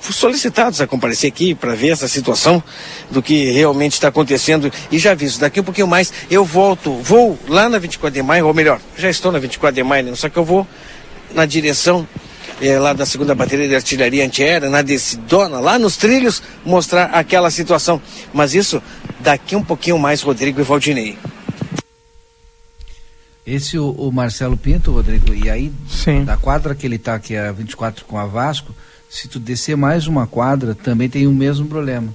[0.00, 2.62] solicitados a comparecer aqui para ver essa situação
[3.10, 4.72] do que realmente está acontecendo.
[4.90, 8.46] E já aviso, daqui um pouquinho mais eu volto, vou lá na 24 de maio,
[8.46, 10.66] ou melhor, já estou na 24 de maio, né, só que eu vou
[11.34, 12.06] na direção
[12.60, 17.50] eh, lá da segunda bateria de artilharia antiaérea, na Decidona, lá nos trilhos, mostrar aquela
[17.50, 18.00] situação.
[18.32, 18.82] Mas isso
[19.20, 21.18] daqui um pouquinho mais, Rodrigo e Valdinei.
[23.46, 26.24] Esse o, o Marcelo Pinto, Rodrigo, e aí Sim.
[26.24, 28.74] da quadra que ele tá, que é a 24 com a Vasco,
[29.08, 32.08] se tu descer mais uma quadra, também tem o mesmo problema.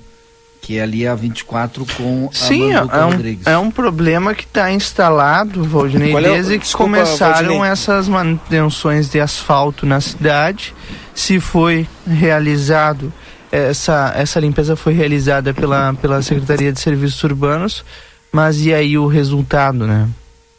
[0.63, 3.47] que é ali a 24 com Sim, a é um, Rodrigues.
[3.47, 7.71] é um problema que está instalado, Valdinei, Qual é o- desde que desculpa, começaram Valdinei.
[7.71, 10.75] essas manutenções de asfalto na cidade.
[11.15, 13.11] Se foi realizado,
[13.51, 17.83] essa, essa limpeza foi realizada pela, pela Secretaria de Serviços Urbanos,
[18.31, 20.07] mas e aí o resultado, né?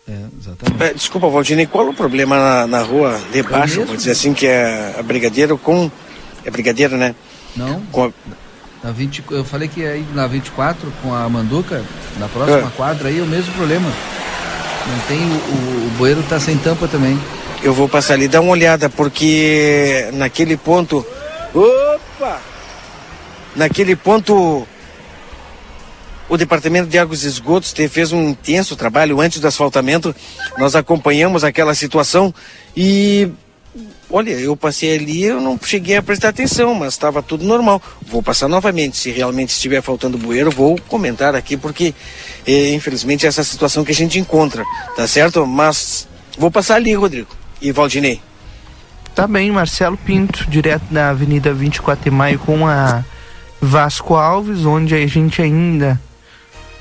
[0.08, 0.82] É, exatamente.
[0.82, 3.86] É, desculpa, Valdinei, qual o problema na, na rua de baixo, mesmo?
[3.86, 5.88] vou dizer assim, que é a Brigadeiro com...
[6.44, 7.14] É Brigadeiro, né?
[7.56, 8.10] Não, Com a-
[8.82, 11.82] na 20, eu falei que aí na 24 com a Manduca,
[12.18, 12.76] na próxima É.
[12.76, 13.88] quadra aí é o mesmo problema.
[13.88, 17.18] Não tem o, o, o bueiro tá sem tampa também.
[17.62, 21.06] Eu vou passar ali, dar uma olhada, porque naquele ponto.
[21.54, 22.40] Opa!
[23.54, 24.66] Naquele ponto.
[26.28, 30.14] O Departamento de Águas e Esgotos fez um intenso trabalho antes do asfaltamento.
[30.58, 32.34] Nós acompanhamos aquela situação
[32.76, 33.28] e.
[34.14, 37.80] Olha, eu passei ali, eu não cheguei a prestar atenção, mas estava tudo normal.
[38.06, 38.98] Vou passar novamente.
[38.98, 41.94] Se realmente estiver faltando bueiro, vou comentar aqui, porque
[42.46, 44.62] eh, infelizmente é essa situação que a gente encontra,
[44.94, 45.46] tá certo?
[45.46, 46.06] Mas
[46.38, 48.20] vou passar ali, Rodrigo e Valdinei.
[49.14, 53.02] Tá bem, Marcelo Pinto, direto da Avenida 24 de Maio com a
[53.62, 55.98] Vasco Alves, onde a gente ainda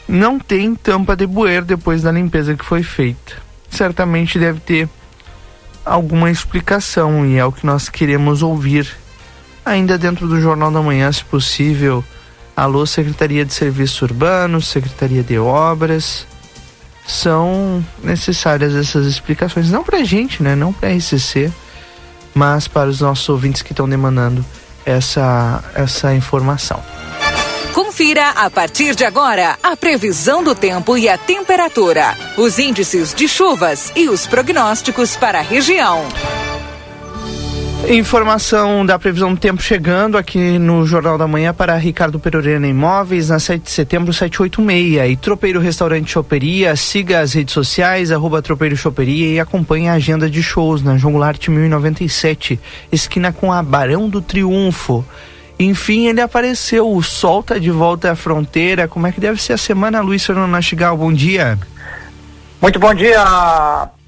[0.06, 3.38] não tem tampa de bueiro depois da limpeza que foi feita.
[3.70, 4.90] Certamente deve ter
[5.86, 8.88] alguma explicação e é o que nós queremos ouvir
[9.66, 12.04] ainda dentro do Jornal da Manhã, se possível.
[12.56, 16.26] Alô, Secretaria de Serviços Urbanos, Secretaria de Obras.
[17.08, 20.56] São necessárias essas explicações, não pra gente, né?
[20.56, 21.52] Não pra RCC,
[22.34, 24.46] mas para os nossos ouvintes que estão demandando
[24.86, 26.82] essa, essa informação.
[28.02, 33.28] Confira a partir de agora a previsão do tempo e a temperatura, os índices de
[33.28, 36.04] chuvas e os prognósticos para a região.
[37.88, 43.30] Informação da previsão do tempo chegando aqui no Jornal da Manhã para Ricardo Perurena Imóveis,
[43.30, 45.12] na 7 de setembro, 786.
[45.12, 50.28] E Tropeiro Restaurante Choperia, siga as redes sociais, arroba Tropeiro Choperia e acompanhe a agenda
[50.28, 52.60] de shows na João Goulart 1097,
[52.92, 55.06] esquina com a Barão do Triunfo.
[55.64, 58.88] Enfim, ele apareceu, o sol tá de volta à fronteira.
[58.88, 60.98] Como é que deve ser a semana, Luiz Fernando Nastigal?
[60.98, 61.58] Bom dia.
[62.62, 63.24] Muito bom dia,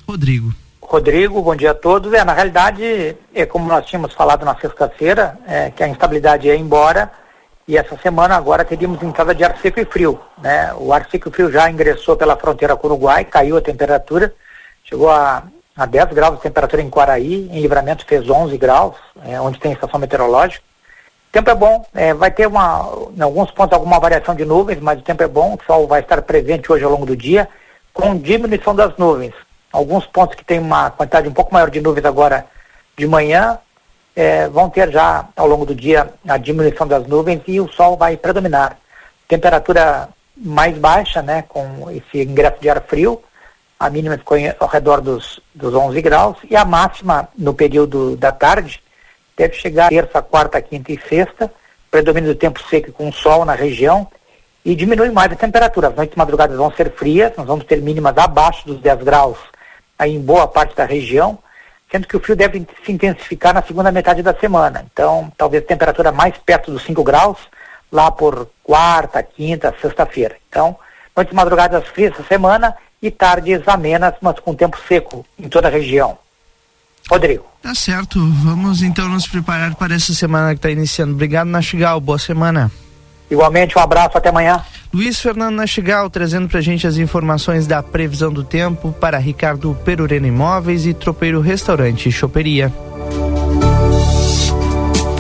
[0.08, 0.54] Rodrigo.
[0.82, 1.42] Rodrigo.
[1.42, 2.12] Bom dia a todos.
[2.14, 6.56] É, na realidade, é como nós tínhamos falado na sexta-feira, é, que a instabilidade ia
[6.56, 7.12] embora
[7.68, 10.20] e essa semana agora teríamos entrada de ar seco e frio.
[10.42, 10.74] Né?
[10.78, 14.34] O ar seco e frio já ingressou pela fronteira com o Uruguai, caiu a temperatura,
[14.84, 15.44] chegou a,
[15.76, 18.96] a 10 graus de temperatura em Quaraí, em Livramento fez 11 graus,
[19.26, 20.73] é, onde tem estação meteorológica.
[21.34, 25.00] Tempo é bom, é, vai ter uma, em alguns pontos alguma variação de nuvens, mas
[25.00, 27.50] o tempo é bom, o sol vai estar presente hoje ao longo do dia,
[27.92, 29.34] com diminuição das nuvens.
[29.72, 32.46] Alguns pontos que tem uma quantidade um pouco maior de nuvens agora
[32.96, 33.58] de manhã,
[34.16, 37.98] é, vão ter já ao longo do dia a diminuição das nuvens e o sol
[37.98, 38.78] vai predominar.
[39.28, 43.20] Temperatura mais baixa, né, com esse ingresso de ar frio,
[43.80, 48.16] a mínima ficou em- ao redor dos, dos 11 graus e a máxima no período
[48.18, 48.83] da tarde
[49.38, 51.52] deve chegar terça, quarta, quinta e sexta,
[51.90, 54.08] predomínio do tempo seco com sol na região
[54.66, 55.90] e diminui mais a temperatura.
[55.90, 59.38] As noites madrugadas vão ser frias, nós vamos ter mínimas abaixo dos 10 graus
[59.98, 61.38] aí em boa parte da região,
[61.92, 64.86] sendo que o frio deve se intensificar na segunda metade da semana.
[64.92, 67.38] Então, talvez temperatura mais perto dos 5 graus,
[67.92, 70.36] lá por quarta, quinta, sexta-feira.
[70.50, 70.76] Então,
[71.16, 75.72] noites madrugadas frias essa semana e tardes amenas, mas com tempo seco em toda a
[75.72, 76.18] região.
[77.10, 77.46] Rodrigo.
[77.62, 81.14] Tá certo, vamos então nos preparar para essa semana que está iniciando.
[81.14, 82.72] Obrigado, Nastigal, boa semana.
[83.30, 84.64] Igualmente, um abraço, até amanhã.
[84.94, 90.28] Luiz Fernando Nastigal trazendo pra gente as informações da previsão do tempo para Ricardo Perurena
[90.28, 92.72] Imóveis e Tropeiro Restaurante e Choperia.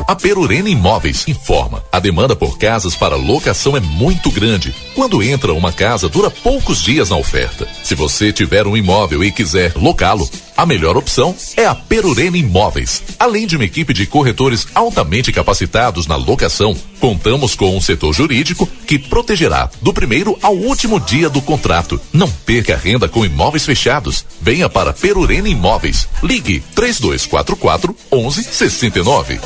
[0.06, 4.76] A Perurena Imóveis informa: a demanda por casas para locação é muito grande.
[4.95, 7.68] Quando entra uma casa, dura poucos dias na oferta.
[7.84, 13.01] Se você tiver um imóvel e quiser locá-lo, a melhor opção é a Perurena Imóveis.
[13.18, 18.66] Além de uma equipe de corretores altamente capacitados na locação, contamos com um setor jurídico
[18.88, 21.99] que protegerá do primeiro ao último dia do contrato.
[22.14, 24.26] Não perca renda com imóveis fechados.
[24.41, 26.08] Venha para Perurena Imóveis.
[26.24, 29.41] Ligue 3244 1169.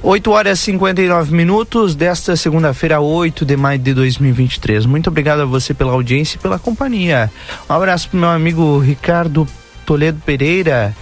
[0.00, 4.86] 8 horas e 59 minutos desta segunda-feira, 8 de maio de 2023.
[4.86, 7.28] Muito obrigado a você pela audiência e pela companhia.
[7.68, 9.48] Um abraço pro meu amigo Ricardo
[9.84, 10.94] Toledo Pereira,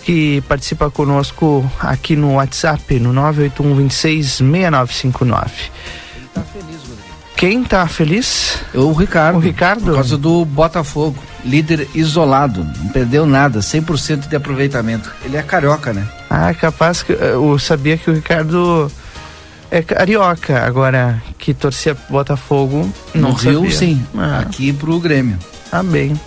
[0.00, 5.50] que participa conosco aqui no WhatsApp, no 981 26 6959.
[6.34, 7.00] Tá feliz, Rodrigo.
[7.36, 8.58] Quem tá feliz?
[8.74, 9.36] O Ricardo.
[9.36, 9.84] O Ricardo?
[9.84, 11.16] Por causa do Botafogo.
[11.44, 12.62] Líder isolado.
[12.64, 13.60] Não perdeu nada.
[13.60, 15.10] 100% de aproveitamento.
[15.24, 16.06] Ele é carioca, né?
[16.28, 18.92] Ah, capaz que eu sabia que o Ricardo
[19.70, 20.62] é carioca.
[20.64, 23.70] Agora, que torcia Botafogo, não no Rio, sabia.
[23.76, 24.06] sim.
[24.16, 24.40] Ah.
[24.40, 25.38] Aqui pro Grêmio.
[25.70, 26.18] Tá bem.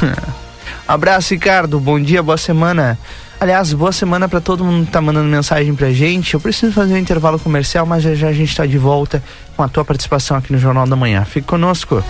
[0.92, 1.80] Abraço, Ricardo.
[1.80, 2.98] Bom dia, boa semana.
[3.40, 6.34] Aliás, boa semana para todo mundo que tá mandando mensagem pra gente.
[6.34, 9.24] Eu preciso fazer um intervalo comercial, mas já já a gente tá de volta
[9.56, 11.24] com a tua participação aqui no Jornal da Manhã.
[11.24, 12.04] Fique conosco.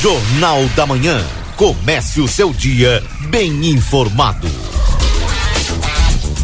[0.00, 1.20] Jornal da Manhã.
[1.56, 4.67] Comece o seu dia bem informado.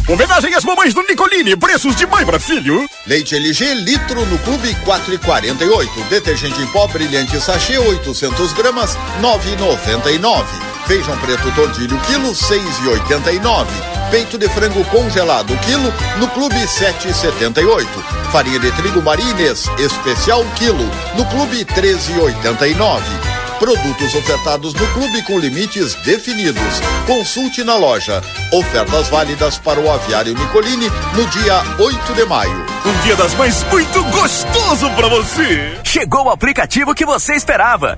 [0.07, 2.87] Homenagem às mamães do Nicolini, preços de mãe para filho.
[3.07, 5.89] Leite LG litro no clube 4,48.
[6.09, 10.45] Detergente em pó brilhante sachê 800 gramas 9,99.
[10.85, 13.65] Feijão preto tordilho quilo 6,89.
[14.11, 17.87] Peito de frango congelado quilo no clube 7,78.
[18.31, 20.87] Farinha de trigo Marines especial quilo
[21.17, 23.34] no clube 13,89.
[23.59, 26.81] Produtos ofertados no clube com limites definidos.
[27.07, 28.21] Consulte na loja.
[28.51, 32.65] Ofertas válidas para o aviário Nicolini no dia 8 de maio.
[32.85, 35.79] Um dia das mães muito gostoso para você.
[35.83, 37.97] Chegou o aplicativo que você esperava.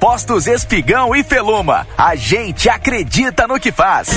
[0.00, 1.86] Postos Espigão e Feluma.
[1.96, 4.08] A gente acredita no que faz.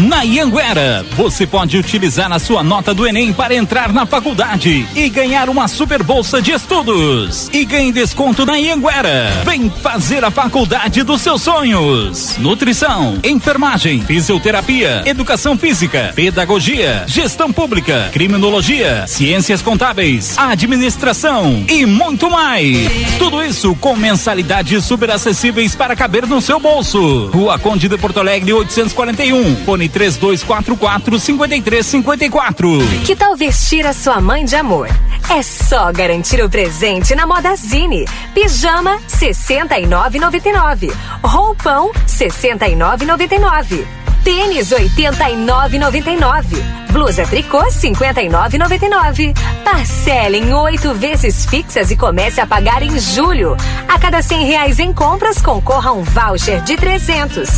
[0.00, 5.08] Na Ianguera, você pode utilizar a sua nota do Enem para entrar na faculdade e
[5.08, 7.48] ganhar uma super bolsa de estudos.
[7.52, 9.42] E ganhe desconto na Ianguera.
[9.44, 12.36] Vem fazer a faculdade dos seus sonhos.
[12.36, 22.88] Nutrição, enfermagem, fisioterapia, educação física, pedagogia, gestão pública, criminologia, ciências contábeis, administração e muito mais.
[23.18, 27.26] Tudo isso com mensalidades super acessíveis para caber no seu bolso.
[27.28, 32.78] Rua Conde de Porto Alegre 841, fone 3244 5354.
[33.06, 34.88] Que tal vestir a sua mãe de amor?
[35.30, 38.06] É só garantir o presente na Modazine.
[38.34, 40.92] Pijama 69,99.
[41.22, 43.84] Roupão 69,99.
[44.28, 46.44] Tênis 89,99.
[46.92, 49.34] Blusa tricô 59,99.
[49.64, 53.56] Parcela em oito vezes fixas e comece a pagar em julho.
[53.88, 57.48] A cada cem reais em compras concorra um voucher de 300.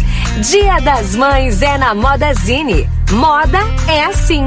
[0.48, 2.88] Dia das Mães é na Modazine.
[3.10, 3.58] Moda
[3.88, 4.46] é assim.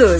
[0.03, 0.19] O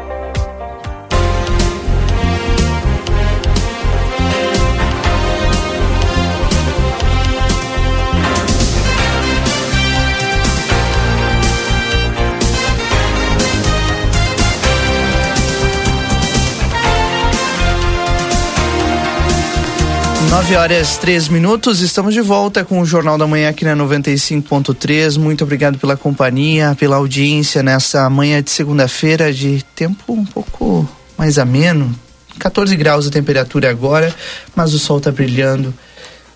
[20.31, 25.17] Nove horas três minutos, estamos de volta com o Jornal da Manhã aqui na 95.3.
[25.17, 31.37] Muito obrigado pela companhia, pela audiência nessa manhã de segunda-feira de tempo um pouco mais
[31.37, 31.93] ameno.
[32.39, 34.15] 14 graus a temperatura agora,
[34.55, 35.73] mas o sol está brilhando.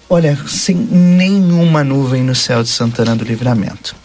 [0.09, 3.95] Olha, sem nenhuma nuvem no céu de Santana do Livramento.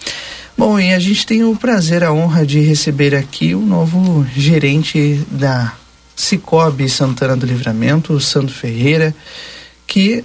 [0.56, 5.20] Bom, e a gente tem o prazer, a honra de receber aqui o novo gerente
[5.32, 5.72] da
[6.14, 9.12] Cicobi Santana do Livramento, o Sandro Ferreira
[9.90, 10.24] que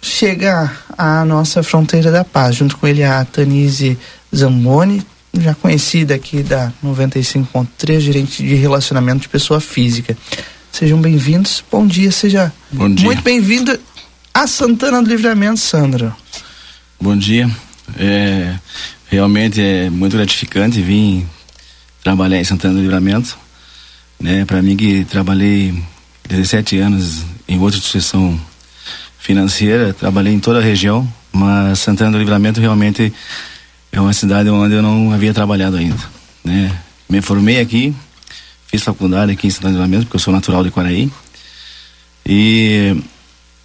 [0.00, 2.56] chega à nossa fronteira da paz.
[2.56, 3.98] Junto com ele a Tanise
[4.34, 5.06] Zamboni,
[5.38, 10.16] já conhecida aqui da 95.3, gerente de relacionamento de pessoa física.
[10.72, 11.62] Sejam bem-vindos.
[11.70, 13.04] Bom dia, seja Bom dia.
[13.04, 13.78] muito bem-vindo
[14.32, 16.14] a Santana do Livramento, Sandro.
[16.98, 17.50] Bom dia.
[17.98, 18.54] É,
[19.10, 21.26] realmente é muito gratificante vir
[22.02, 23.36] trabalhar em Santana do Livramento.
[24.18, 24.46] Né?
[24.46, 25.74] Para mim que trabalhei
[26.26, 28.40] 17 anos em outra instituição
[29.18, 33.12] financeira, trabalhei em toda a região, mas Santana do Livramento realmente
[33.92, 35.98] é uma cidade onde eu não havia trabalhado ainda.
[36.44, 36.74] Né?
[37.08, 37.94] Me formei aqui,
[38.66, 41.10] fiz faculdade aqui em Santana do Livramento, porque eu sou natural de Quaraí.
[42.24, 42.96] E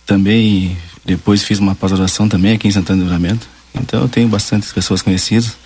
[0.05, 3.47] também depois fiz uma pós-graduação também aqui em Santana do Livramento.
[3.75, 5.57] Então eu tenho bastante pessoas conhecidas.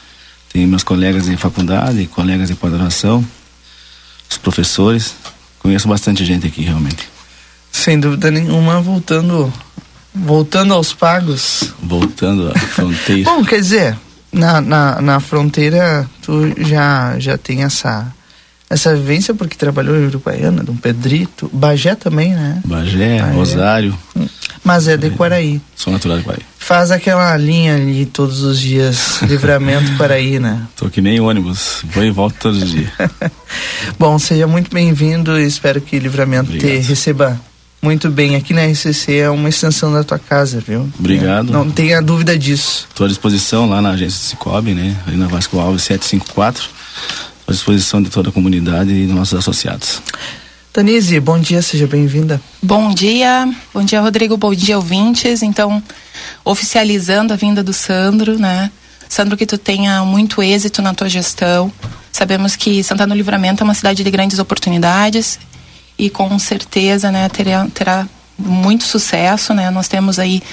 [0.52, 3.26] Tenho meus colegas de faculdade, colegas de pós-graduação,
[4.30, 5.16] os professores.
[5.60, 7.08] Conheço bastante gente aqui realmente.
[7.72, 9.54] Sem dúvida nenhuma, voltando
[10.26, 11.74] voltando aos pagos.
[11.82, 13.30] Voltando à fronteira.
[13.30, 13.98] Bom, quer dizer,
[14.32, 18.14] na, na, na fronteira tu já, já tem essa
[18.70, 22.62] essa vivência porque trabalhou em Uruguaiana, Dom Pedrito, Bagé também, né?
[22.66, 23.34] Bagé, Bagé.
[23.34, 23.98] Rosário.
[24.62, 25.62] Mas é de Quaraí.
[25.74, 26.44] Sou natural de Quaraí.
[26.60, 30.64] Faz aquela linha ali todos os dias, livramento Quaraí, né?
[30.76, 32.90] Tô que nem ônibus, vou e volto todos os dias.
[33.98, 36.82] Bom, seja muito bem-vindo e espero que livramento Obrigado.
[36.82, 37.40] te receba
[37.82, 38.36] muito bem.
[38.36, 40.90] Aqui na RCC é uma extensão da tua casa, viu?
[40.98, 41.52] Obrigado.
[41.52, 42.88] Não tenha dúvida disso.
[42.90, 44.96] Estou à disposição lá na agência do Cicobi, né?
[45.08, 46.70] Ali na Vasco Alves 754
[47.48, 50.02] à disposição de toda a comunidade e dos nossos associados.
[50.74, 52.40] Tanise, bom dia, seja bem-vinda.
[52.62, 55.42] Bom dia, bom dia Rodrigo, bom dia ouvintes.
[55.42, 55.82] Então,
[56.44, 58.70] oficializando a vinda do Sandro, né?
[59.10, 61.72] Sandro, que tu tenha muito êxito na tua gestão.
[62.12, 65.40] Sabemos que Santana do Livramento é uma cidade de grandes oportunidades
[65.98, 69.72] e com certeza, né, terá, terá muito sucesso, né?
[69.72, 70.44] Nós temos aí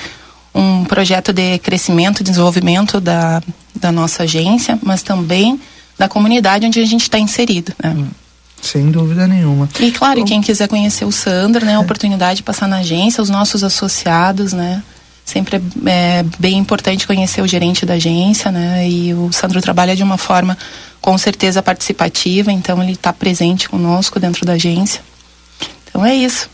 [0.54, 3.42] um projeto de crescimento e desenvolvimento da,
[3.74, 5.60] da nossa agência, mas também
[5.98, 7.72] da comunidade onde a gente está inserido.
[7.82, 7.90] Né?
[7.90, 8.06] Hum,
[8.62, 9.68] sem dúvida nenhuma.
[9.80, 13.22] E claro, Bom, quem quiser conhecer o Sandro, né, a oportunidade de passar na agência,
[13.22, 14.82] os nossos associados, né?
[15.24, 18.88] Sempre é, é, bem importante conhecer o gerente da agência, né?
[18.88, 20.56] E o Sandro trabalha de uma forma
[21.00, 25.00] com certeza participativa, então ele está presente conosco dentro da agência.
[25.94, 26.50] Então é isso.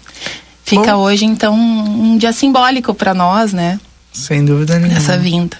[0.63, 3.81] Fica Bom, hoje então um, dia simbólico para nós, né?
[4.13, 4.99] Sem dúvida nenhuma.
[4.99, 5.57] Essa vinda.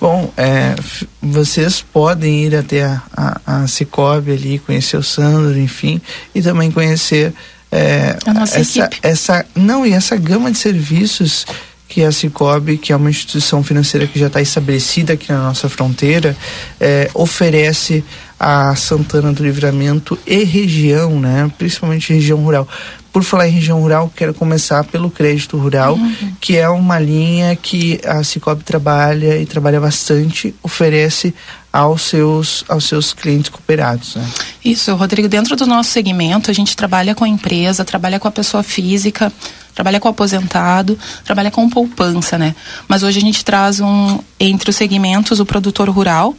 [0.00, 0.76] Bom, é,
[1.20, 6.00] vocês podem ir até a, a, a Cicobi ali, conhecer o Sandro, enfim,
[6.32, 7.34] e também conhecer
[7.72, 8.98] é, essa, equipe.
[9.02, 11.44] essa não e essa gama de serviços
[11.90, 15.68] que a Cicobi, que é uma instituição financeira que já está estabelecida aqui na nossa
[15.68, 16.36] fronteira,
[16.78, 18.04] é, oferece
[18.38, 21.50] a Santana do Livramento e região, né?
[21.58, 22.66] Principalmente região rural.
[23.12, 26.32] Por falar em região rural, quero começar pelo crédito rural, uhum.
[26.40, 31.34] que é uma linha que a Cicobi trabalha e trabalha bastante, oferece
[31.72, 34.16] aos seus, aos seus clientes cooperados.
[34.16, 34.26] Né?
[34.64, 38.30] Isso, Rodrigo, dentro do nosso segmento, a gente trabalha com a empresa, trabalha com a
[38.30, 39.32] pessoa física,
[39.74, 42.54] trabalha com o aposentado, trabalha com poupança, né?
[42.88, 46.34] Mas hoje a gente traz um, entre os segmentos, o produtor rural,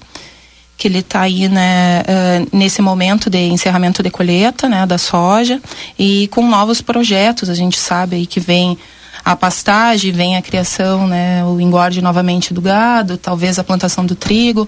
[0.82, 5.62] que ele está aí né, uh, nesse momento de encerramento de colheita né, da soja
[5.98, 7.52] e com novos projetos.
[7.52, 8.76] A gente sabe aí que vem
[9.24, 14.16] a pastagem, vem a criação, né, o engorde novamente do gado, talvez a plantação do
[14.16, 14.68] trigo.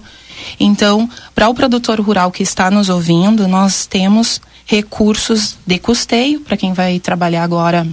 [0.60, 6.56] Então, para o produtor rural que está nos ouvindo, nós temos recursos de custeio para
[6.56, 7.84] quem vai trabalhar agora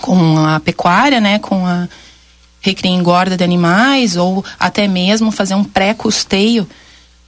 [0.00, 1.88] com a pecuária, né, com a
[2.60, 6.68] recria engorda de animais ou até mesmo fazer um pré-custeio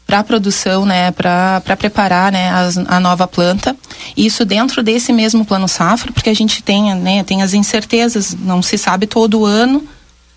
[0.09, 3.76] para a produção, né, para preparar né, as, a nova planta.
[4.16, 8.62] Isso dentro desse mesmo plano safra, porque a gente tem, né, tem as incertezas, não
[8.62, 9.86] se sabe todo ano.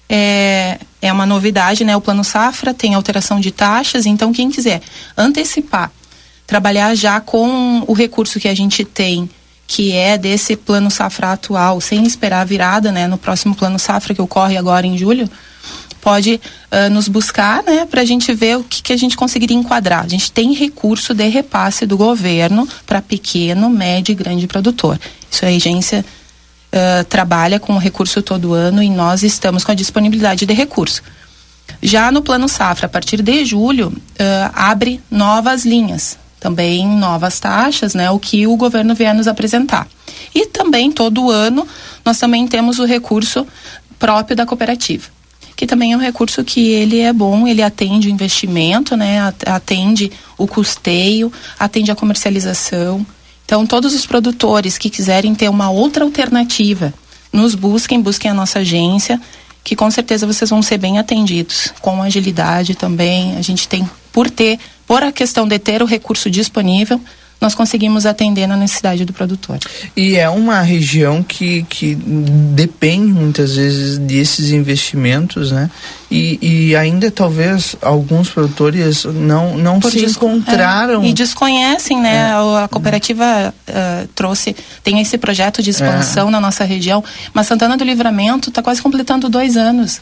[0.09, 1.95] É, é uma novidade, né?
[1.95, 4.81] O plano safra tem alteração de taxas, então quem quiser
[5.17, 5.89] antecipar,
[6.45, 9.29] trabalhar já com o recurso que a gente tem,
[9.65, 13.07] que é desse plano safra atual, sem esperar a virada, né?
[13.07, 15.29] No próximo plano safra que ocorre agora em julho,
[16.01, 16.41] pode
[16.71, 20.03] uh, nos buscar, né, para a gente ver o que, que a gente conseguiria enquadrar.
[20.03, 24.99] A gente tem recurso de repasse do governo para pequeno, médio e grande produtor.
[25.29, 26.03] Isso a agência
[26.73, 31.03] uh, trabalha com o recurso todo ano e nós estamos com a disponibilidade de recurso.
[31.81, 37.93] Já no plano safra, a partir de julho, uh, abre novas linhas, também novas taxas,
[37.93, 39.87] né, o que o governo vier nos apresentar.
[40.33, 41.67] E também todo ano
[42.03, 43.45] nós também temos o recurso
[43.99, 45.20] próprio da cooperativa
[45.61, 49.31] que também é um recurso que ele é bom, ele atende o investimento, né?
[49.45, 53.05] Atende o custeio, atende a comercialização.
[53.45, 56.91] Então, todos os produtores que quiserem ter uma outra alternativa,
[57.31, 59.21] nos busquem, busquem a nossa agência,
[59.63, 63.37] que com certeza vocês vão ser bem atendidos, com agilidade também.
[63.37, 64.57] A gente tem, por ter,
[64.87, 66.99] por a questão de ter o recurso disponível,
[67.41, 69.57] nós conseguimos atender na necessidade do produtor.
[69.97, 75.69] E é uma região que, que depende muitas vezes desses investimentos, né?
[76.11, 76.37] E,
[76.69, 81.01] e ainda talvez alguns produtores não, não Por se encontraram.
[81.01, 82.29] É, e desconhecem, né?
[82.29, 82.63] É.
[82.63, 86.31] A cooperativa uh, trouxe, tem esse projeto de expansão é.
[86.31, 89.99] na nossa região, mas Santana do Livramento está quase completando dois anos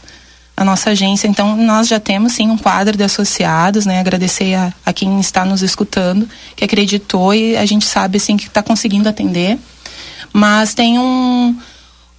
[0.56, 1.26] a nossa agência.
[1.26, 3.98] Então, nós já temos sim um quadro de associados, né?
[3.98, 8.46] Agradecer a, a quem está nos escutando, que acreditou e a gente sabe assim que
[8.46, 9.58] está conseguindo atender.
[10.32, 11.56] Mas tem um,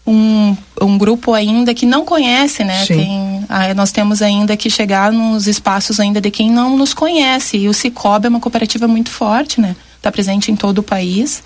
[0.05, 2.85] um, um grupo ainda que não conhece, né?
[2.85, 7.57] Tem, ah, nós temos ainda que chegar nos espaços ainda de quem não nos conhece.
[7.57, 9.75] E o Cicobi é uma cooperativa muito forte, né?
[9.97, 11.43] Está presente em todo o país.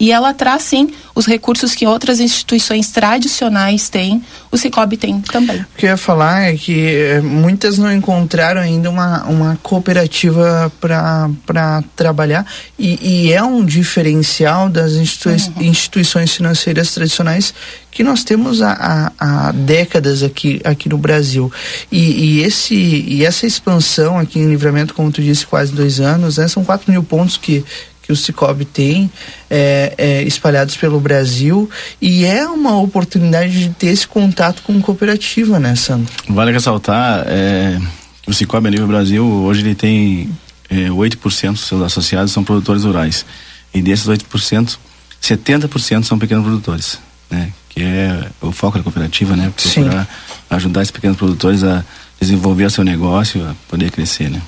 [0.00, 5.60] E ela traz sim os recursos que outras instituições tradicionais têm, o Cicobi tem também.
[5.60, 10.72] O que eu ia falar é que eh, muitas não encontraram ainda uma, uma cooperativa
[10.80, 12.46] para trabalhar
[12.78, 15.62] e, e, é um diferencial das institui uhum.
[15.62, 17.52] instituições financeiras tradicionais
[17.90, 21.52] que nós temos há, há, há, décadas aqui, aqui no Brasil.
[21.90, 21.98] E,
[22.38, 26.46] e, esse, e essa expansão aqui em Livramento, como tu disse, quase dois anos, né,
[26.46, 27.64] são 4 mil pontos que,
[28.10, 29.10] que o Cicobi tem
[29.48, 31.70] é, é, espalhados pelo Brasil
[32.02, 36.12] e é uma oportunidade de ter esse contato com cooperativa, né, Sandro?
[36.28, 37.80] Vale ressaltar é,
[38.26, 40.28] o Cicobi a nível Brasil, hoje ele tem
[40.68, 43.24] é, 8% dos seus associados são produtores rurais.
[43.72, 44.76] E desses 8%,
[45.22, 46.98] 70% são pequenos produtores,
[47.30, 47.52] né?
[47.68, 49.52] Que é o foco da cooperativa, né?
[49.54, 50.10] Procurar Sim.
[50.50, 51.84] ajudar esses pequenos produtores a
[52.20, 54.42] desenvolver seu negócio, a poder crescer, né?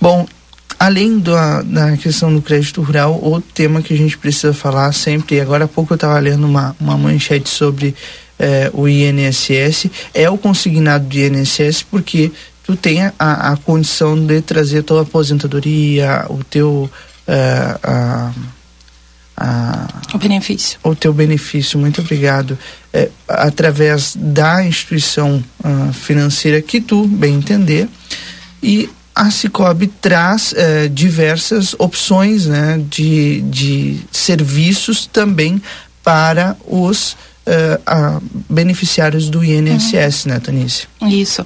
[0.00, 0.26] Bom,
[0.80, 5.36] além da, da questão do crédito rural, outro tema que a gente precisa falar sempre,
[5.36, 7.94] e agora há pouco eu estava lendo uma, uma manchete sobre
[8.38, 12.32] eh, o INSS, é o consignado do INSS, porque
[12.64, 16.90] tu tem a, a condição de trazer a tua aposentadoria, o teu.
[17.28, 18.32] Eh, a,
[19.36, 20.78] a, o benefício.
[20.82, 22.58] O teu benefício, muito obrigado.
[22.90, 27.86] É, através da instituição uh, financeira que tu bem entender.
[28.62, 28.88] E
[29.20, 35.60] a Cicobi traz eh, diversas opções né, de, de serviços também
[36.02, 40.32] para os uh, beneficiários do INSS, uhum.
[40.32, 40.88] né, Tanice?
[41.02, 41.44] Isso.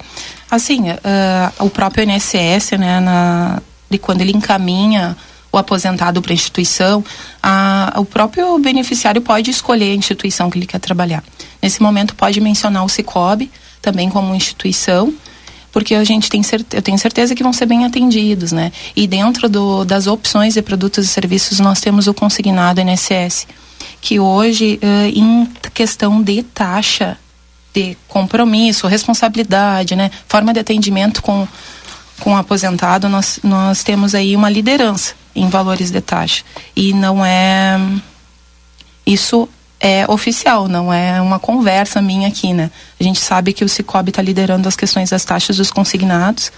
[0.49, 3.61] Assim, uh, o próprio INSS, né, na,
[3.91, 5.17] de quando ele encaminha
[5.51, 7.05] o aposentado para a instituição,
[7.97, 11.25] o próprio beneficiário pode escolher a instituição que ele quer trabalhar.
[11.61, 13.51] Nesse momento, pode mencionar o Cicobi
[13.83, 15.13] também como instituição
[15.75, 16.41] porque a gente tem
[16.73, 18.71] eu tenho certeza que vão ser bem atendidos, né?
[18.95, 23.49] E dentro do, das opções de produtos e serviços nós temos o consignado INSS,
[24.01, 27.19] que hoje uh, em questão de taxa
[27.75, 30.13] de compromisso, responsabilidade, né?
[30.29, 31.47] Forma de atendimento com
[32.21, 36.45] com o aposentado, nós, nós temos aí uma liderança em valores de taxa.
[36.77, 37.77] E não é.
[39.05, 39.49] Isso
[39.87, 42.71] é oficial, não é uma conversa minha aqui, né?
[42.99, 46.51] A gente sabe que o Cicobi está liderando as questões das taxas dos consignados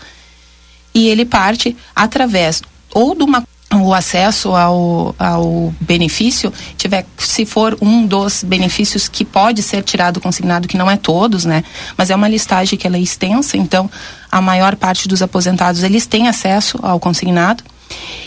[0.94, 2.62] e ele parte através
[2.94, 3.42] ou de uma
[3.74, 10.20] o acesso ao, ao benefício tiver se for um dos benefícios que pode ser tirado
[10.20, 11.64] consignado que não é todos né
[11.96, 13.90] mas é uma listagem que ela é extensa então
[14.30, 17.64] a maior parte dos aposentados eles têm acesso ao consignado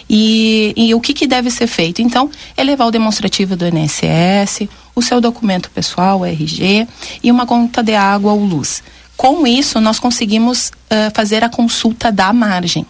[0.09, 2.01] e, e o que, que deve ser feito?
[2.01, 6.87] Então, é levar o demonstrativo do INSS, o seu documento pessoal, o RG,
[7.23, 8.81] e uma conta de água ou luz.
[9.15, 12.85] Com isso, nós conseguimos uh, fazer a consulta da margem.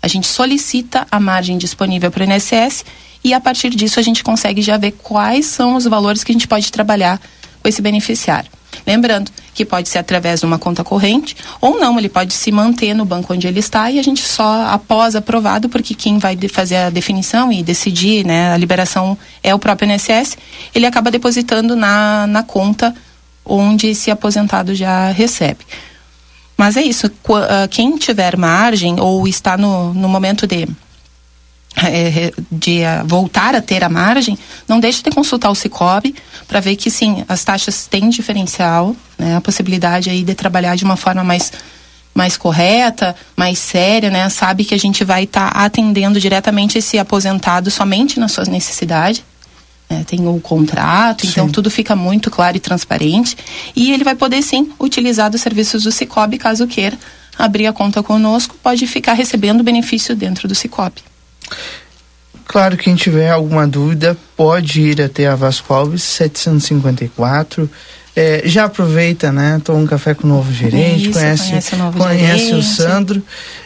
[0.00, 2.84] A gente solicita a margem disponível para o INSS
[3.24, 6.34] e a partir disso a gente consegue já ver quais são os valores que a
[6.34, 7.20] gente pode trabalhar
[7.60, 8.48] com esse beneficiário.
[8.86, 12.94] Lembrando que pode ser através de uma conta corrente ou não, ele pode se manter
[12.94, 16.76] no banco onde ele está e a gente só após aprovado, porque quem vai fazer
[16.76, 20.36] a definição e decidir, né, a liberação é o próprio INSS,
[20.74, 22.94] ele acaba depositando na, na conta
[23.44, 25.64] onde esse aposentado já recebe.
[26.56, 30.68] Mas é isso, ah, quem tiver margem ou está no, no momento de
[32.50, 36.14] de uh, voltar a ter a margem, não deixe de consultar o Cicobi
[36.48, 40.84] para ver que sim, as taxas têm diferencial, né, a possibilidade aí de trabalhar de
[40.84, 41.52] uma forma mais
[42.14, 44.26] mais correta, mais séria, né?
[44.30, 49.22] Sabe que a gente vai estar tá atendendo diretamente esse aposentado somente nas suas necessidades.
[49.90, 50.02] Né?
[50.06, 51.40] Tem o contrato, então sim.
[51.40, 53.36] então tudo fica muito claro e transparente.
[53.76, 56.96] E ele vai poder sim utilizar dos serviços do Cicobi caso queira
[57.38, 61.02] abrir a conta conosco, pode ficar recebendo benefício dentro do Cicobi.
[62.46, 67.68] Claro, quem tiver alguma dúvida pode ir até a Vasco Alves 754.
[68.14, 69.60] É, já aproveita, né?
[69.62, 73.22] Toma um café com o novo gerente, Isso, conhece, conhece, o, conhece o Sandro.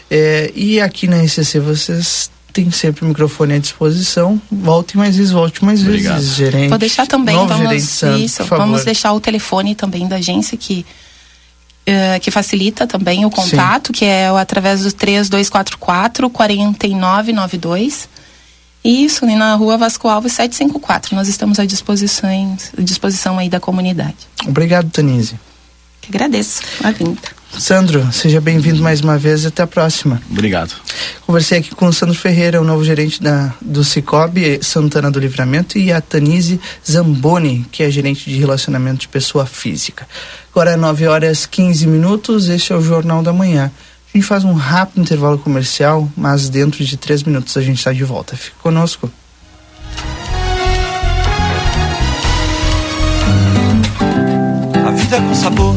[0.09, 4.41] É, e aqui na RCC vocês tem sempre o microfone à disposição.
[4.51, 6.15] Volte mais vezes, volte mais Obrigado.
[6.15, 6.69] vezes, gerente.
[6.69, 8.65] Vou deixar também, Novo vamos, gerente Santos, isso, por favor.
[8.65, 10.85] vamos deixar o telefone também da agência que
[11.91, 18.07] eh, que facilita também o contato, que é o- através do 3244 4992.
[18.83, 21.15] Isso, e na rua Vasco Alves 754.
[21.15, 22.29] Nós estamos à disposição,
[22.77, 24.15] à disposição aí da comunidade.
[24.47, 25.39] Obrigado, Tanise.
[26.01, 27.19] Que agradeço a vinda.
[27.59, 30.21] Sandro, seja bem-vindo mais uma vez e até a próxima.
[30.29, 30.73] Obrigado.
[31.25, 35.77] Conversei aqui com o Sandro Ferreira, o novo gerente da, do Cicobi Santana do Livramento,
[35.77, 36.59] e a Tanise
[36.89, 40.07] Zamboni, que é gerente de relacionamento de pessoa física.
[40.51, 43.71] Agora é 9 horas 15 minutos, este é o Jornal da Manhã.
[44.13, 47.93] A gente faz um rápido intervalo comercial, mas dentro de três minutos a gente está
[47.93, 48.35] de volta.
[48.35, 49.09] Fique conosco.
[54.85, 55.75] A vida com sabor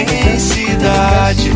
[0.00, 1.52] intensidade.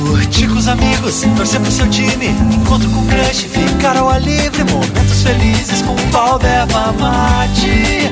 [0.00, 4.64] Curtir com os amigos, torcer pro seu time, encontro com crush, ficar ao ar livre,
[4.64, 8.10] momentos felizes com o pau da erva mate.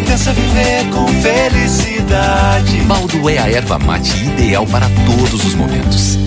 [0.00, 2.78] Intensa viver com felicidade.
[2.86, 6.18] Baldo é a erva mate ideal para todos os momentos.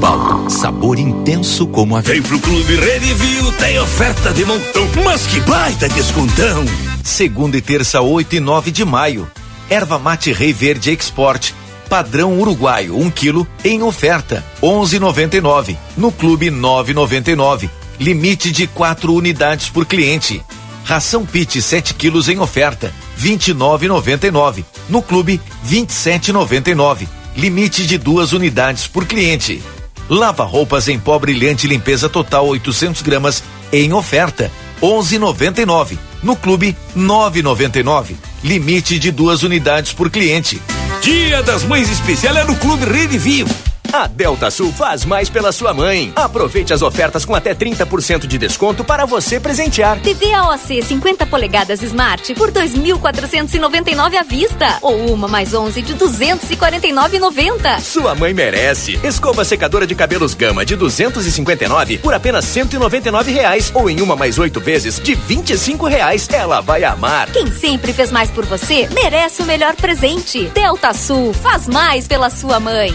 [0.00, 5.40] Baldo, sabor intenso como a Vem pro Clube Redivio, tem oferta de montão, mas que
[5.40, 6.64] baita descontão!
[7.04, 9.30] Segunda e terça, 8 e 9 de maio.
[9.70, 11.54] Erva mate Rei Verde Export.
[11.88, 15.76] Padrão uruguaio, 1 quilo, em oferta, 11,99.
[15.96, 17.70] No Clube 9,99.
[18.00, 20.42] Limite de 4 unidades por cliente.
[20.84, 24.64] Ração Pit 7 quilos em oferta, 29,99.
[24.88, 27.06] No Clube 27,99.
[27.36, 29.62] Limite de duas unidades por cliente.
[30.08, 34.50] Lava roupas em pó brilhante limpeza total 800 gramas em oferta
[34.82, 36.09] 11,99.
[36.22, 38.16] No Clube 9,99.
[38.42, 40.60] Limite de duas unidades por cliente.
[41.02, 43.46] Dia das Mães Especial é no Clube Redivio.
[43.92, 46.12] A Delta Sul faz mais pela sua mãe.
[46.14, 49.98] Aproveite as ofertas com até 30% de desconto para você presentear.
[50.00, 57.80] TV AOC 50 polegadas Smart por 2.499 à vista ou uma mais 11 de 249,90.
[57.80, 59.00] Sua mãe merece.
[59.02, 64.38] Escova secadora de cabelos Gama de 259 por apenas 199 reais ou em uma mais
[64.38, 66.28] oito vezes de 25 reais.
[66.32, 67.28] Ela vai amar.
[67.32, 70.44] Quem sempre fez mais por você merece o melhor presente.
[70.50, 72.94] Delta Sul faz mais pela sua mãe.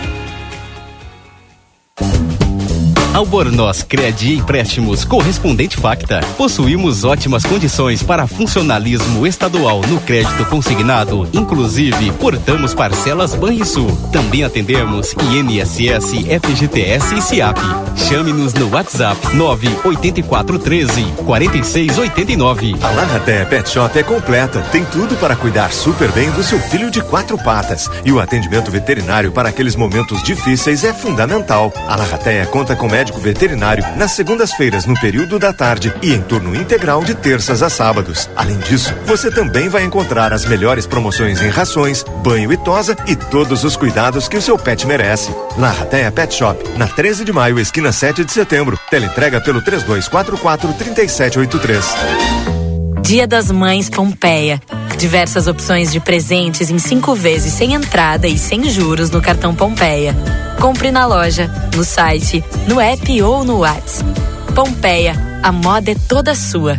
[3.21, 6.21] Albornoz Crédito e Empréstimos Correspondente Facta.
[6.37, 11.29] Possuímos ótimas condições para funcionalismo estadual no crédito consignado.
[11.31, 13.95] Inclusive, portamos parcelas Banrisul.
[14.11, 17.59] Também atendemos INSS, FGTS e SIAP.
[17.95, 22.75] Chame-nos no WhatsApp 98413 4689.
[22.81, 24.61] A Larraté Pet Shop é completa.
[24.71, 27.87] Tem tudo para cuidar super bem do seu filho de quatro patas.
[28.03, 31.71] E o atendimento veterinário para aqueles momentos difíceis é fundamental.
[31.87, 36.55] A Larraté conta com médico veterinário nas segundas-feiras no período da tarde e em turno
[36.55, 38.29] integral de terças a sábados.
[38.35, 43.15] Além disso, você também vai encontrar as melhores promoções em rações, banho e tosa e
[43.15, 45.33] todos os cuidados que o seu pet merece.
[45.57, 48.79] Larratea Pet Shop, na 13 de maio, esquina 7 de setembro.
[48.89, 52.60] Teleentrega pelo 3244 3783.
[53.01, 54.61] Dia das Mães Pompeia.
[54.97, 60.15] Diversas opções de presentes em cinco vezes sem entrada e sem juros no cartão Pompeia.
[60.59, 64.09] Compre na loja, no site, no app ou no WhatsApp.
[64.53, 66.77] Pompeia, a moda é toda sua.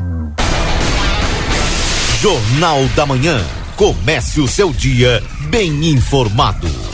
[2.21, 3.45] Jornal da Manhã.
[3.77, 6.92] Comece o seu dia bem informado.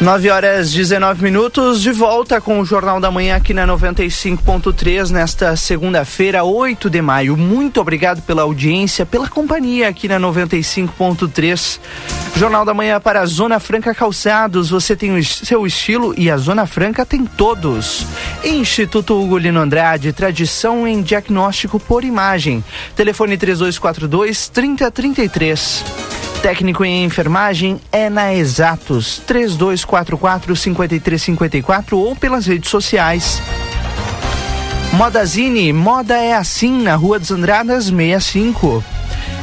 [0.00, 5.54] 9 horas 19 minutos, de volta com o Jornal da Manhã aqui na 95.3, nesta
[5.56, 7.36] segunda-feira, 8 de maio.
[7.36, 11.78] Muito obrigado pela audiência, pela companhia aqui na 95.3.
[12.34, 14.70] Jornal da Manhã para a Zona Franca Calçados.
[14.70, 18.06] Você tem o seu estilo e a Zona Franca tem todos.
[18.42, 22.64] Instituto Hugo Lino Andrade, tradição em diagnóstico por imagem.
[22.96, 26.29] Telefone 3242 3033.
[26.42, 33.42] Técnico em enfermagem é na Exatos 3244 5354 ou pelas redes sociais.
[34.94, 38.82] Modazine, moda é assim na Rua dos Andradas 65.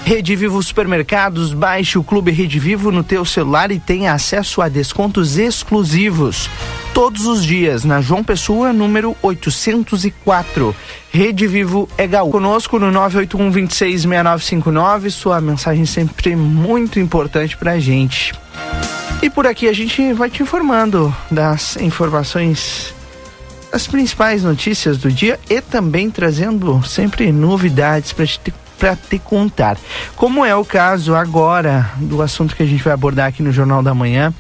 [0.08, 4.70] Rede Vivo Supermercados, baixe o Clube Rede Vivo no teu celular e tenha acesso a
[4.70, 6.50] descontos exclusivos.
[6.94, 10.74] Todos os dias, na João Pessoa, número 804.
[11.12, 12.32] Rede Vivo é Gaúcho.
[12.32, 15.10] Conosco no 981 266959.
[15.10, 18.34] Sua mensagem sempre muito importante pra gente.
[19.22, 22.96] E por aqui a gente vai te informando das informações
[23.74, 29.78] as principais notícias do dia e também trazendo sempre novidades para te para te contar.
[30.16, 33.82] Como é o caso agora do assunto que a gente vai abordar aqui no Jornal
[33.82, 34.34] da Manhã,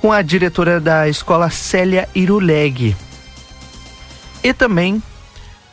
[0.00, 2.96] com a diretora da escola Célia Iruleg.
[4.42, 5.02] E também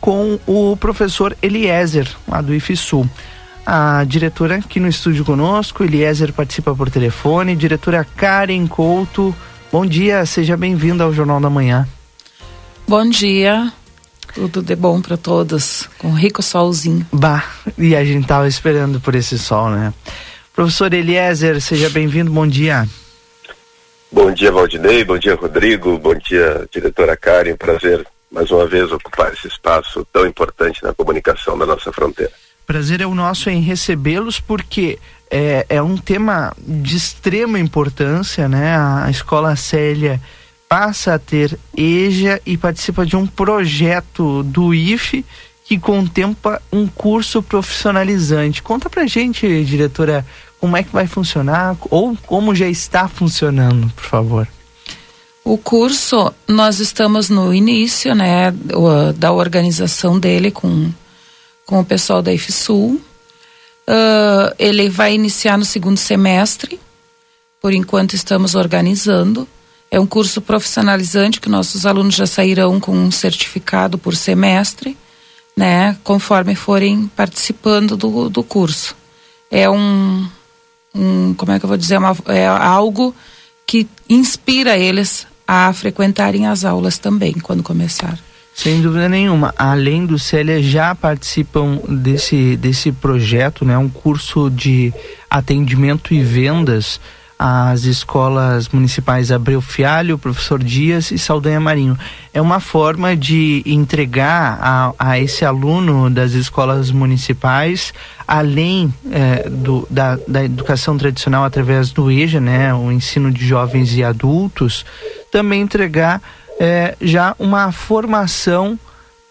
[0.01, 3.09] com o professor Eliezer, lá do IFSU.
[3.65, 9.34] A diretora aqui no estúdio conosco, Eliezer participa por telefone, diretora Karen Couto.
[9.71, 11.88] Bom dia, seja bem-vinda ao Jornal da Manhã.
[12.85, 13.71] Bom dia,
[14.34, 17.05] tudo de bom para todos, com um rico solzinho.
[17.11, 17.43] Bah,
[17.77, 19.93] e a gente tava esperando por esse sol, né?
[20.53, 22.88] Professor Eliezer, seja bem-vindo, bom dia.
[24.11, 29.31] Bom dia, Valdinei, bom dia, Rodrigo, bom dia, diretora Karen, prazer mais uma vez ocupar
[29.31, 32.31] esse espaço tão importante na comunicação da nossa fronteira.
[32.65, 34.97] Prazer é o nosso em recebê-los porque
[35.30, 38.76] é, é um tema de extrema importância, né?
[38.77, 40.19] A Escola Célia
[40.73, 45.23] passa a ter EJA e participa de um projeto do IFE
[45.65, 48.63] que contempla um curso profissionalizante.
[48.63, 50.25] Conta pra gente, diretora,
[50.59, 54.47] como é que vai funcionar ou como já está funcionando, por favor.
[55.45, 58.51] O curso, nós estamos no início, né,
[59.15, 60.91] da organização dele com,
[61.67, 62.93] com o pessoal da IFSUL.
[62.95, 66.79] Uh, ele vai iniciar no segundo semestre,
[67.61, 69.47] por enquanto estamos organizando.
[69.94, 74.98] É um curso profissionalizante que nossos alunos já sairão com um certificado por semestre,
[75.56, 75.95] né?
[76.03, 78.95] Conforme forem participando do, do curso.
[79.52, 80.28] É um,
[80.95, 83.14] um, como é que eu vou dizer, uma, é algo
[83.68, 88.18] que inspira eles a frequentarem as aulas também quando começar.
[88.56, 89.53] Sem dúvida nenhuma.
[89.56, 93.78] Além do Célia, já participam desse, desse projeto, né?
[93.78, 94.91] Um curso de
[95.30, 96.99] atendimento e vendas
[97.38, 101.97] as escolas municipais Abreu Fialho, Professor Dias e Saldanha Marinho.
[102.34, 107.93] É uma forma de entregar a, a esse aluno das escolas municipais,
[108.27, 113.95] além é, do, da, da educação tradicional através do EJA, né, o ensino de jovens
[113.95, 114.85] e adultos,
[115.31, 116.22] também entregar
[116.60, 118.80] é, já uma formação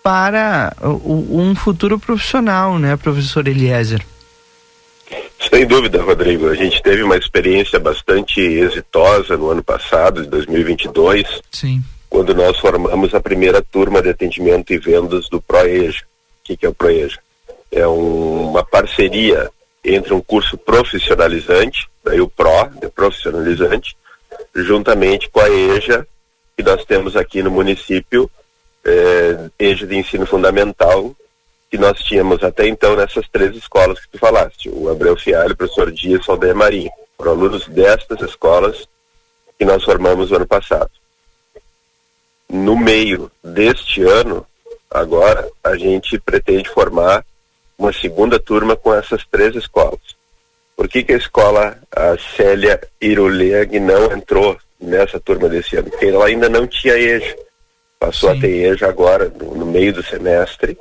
[0.03, 4.05] para o, um futuro profissional, né, professor Eliezer?
[5.51, 6.49] Sem dúvida, Rodrigo.
[6.49, 11.83] A gente teve uma experiência bastante exitosa no ano passado, de 2022, Sim.
[12.09, 16.03] quando nós formamos a primeira turma de atendimento e vendas do ProEja.
[16.41, 17.19] O que, que é o ProEja?
[17.71, 19.51] É um, uma parceria
[19.85, 23.97] entre um curso profissionalizante, daí o PRO, de profissionalizante,
[24.55, 26.07] juntamente com a EJA,
[26.57, 28.31] que nós temos aqui no município,
[28.85, 31.15] é, EJA de ensino fundamental,
[31.73, 35.57] que nós tínhamos até então nessas três escolas que tu falaste, o Abreu Fialho, o
[35.57, 36.91] professor Dias e o Aldeia Marinho.
[37.17, 38.87] Foram alunos destas escolas
[39.59, 40.91] que nós formamos no ano passado.
[42.47, 44.47] No meio deste ano,
[44.91, 47.25] agora, a gente pretende formar
[47.79, 50.15] uma segunda turma com essas três escolas.
[50.77, 55.89] Por que, que a escola a Célia Iruleg não entrou nessa turma desse ano?
[55.89, 57.35] Porque ela ainda não tinha EJA.
[57.99, 58.37] Passou Sim.
[58.37, 60.77] a ter EJA agora, no, no meio do semestre,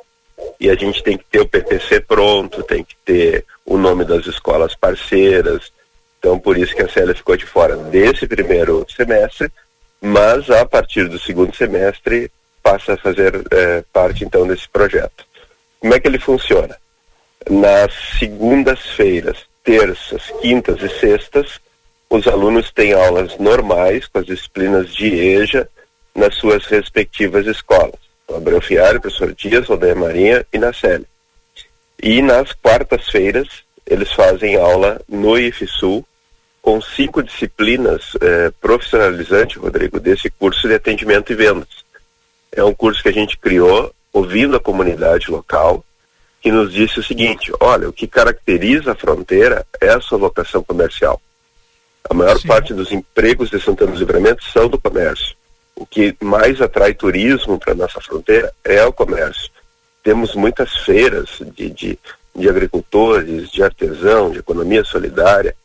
[0.59, 4.27] e a gente tem que ter o PPC pronto, tem que ter o nome das
[4.27, 5.71] escolas parceiras.
[6.19, 9.51] Então, por isso que a Célia ficou de fora desse primeiro semestre,
[9.99, 12.31] mas a partir do segundo semestre
[12.61, 15.25] passa a fazer é, parte então desse projeto.
[15.79, 16.77] Como é que ele funciona?
[17.49, 21.59] Nas segundas-feiras, terças, quintas e sextas,
[22.07, 25.67] os alunos têm aulas normais com as disciplinas de EJA
[26.13, 31.05] nas suas respectivas escolas Abreu Fiário, professor Dias, Aldeia Marinha e na Célia.
[32.01, 33.47] E nas quartas-feiras
[33.85, 36.05] eles fazem aula no IFSUL
[36.61, 41.83] com cinco disciplinas eh, profissionalizantes, Rodrigo, desse curso de atendimento e vendas.
[42.51, 45.83] É um curso que a gente criou ouvindo a comunidade local,
[46.39, 50.63] que nos disse o seguinte: olha, o que caracteriza a fronteira é a sua vocação
[50.63, 51.19] comercial.
[52.09, 52.47] A maior Sim.
[52.47, 55.35] parte dos empregos de Santana do Livramento são do comércio.
[55.75, 59.49] O que mais atrai turismo para nossa fronteira é o comércio.
[60.03, 61.99] Temos muitas feiras de, de,
[62.35, 65.55] de agricultores, de artesão, de economia solidária.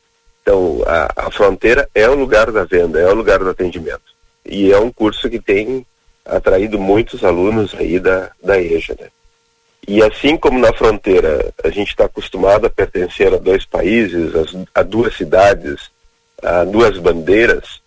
[0.43, 4.15] Então, a, a fronteira é o lugar da venda, é o lugar do atendimento.
[4.45, 5.85] E é um curso que tem
[6.25, 9.09] atraído muitos alunos aí da, da EJA, né?
[9.89, 14.81] E assim como na fronteira a gente está acostumado a pertencer a dois países, a,
[14.81, 15.91] a duas cidades,
[16.43, 17.81] a duas bandeiras,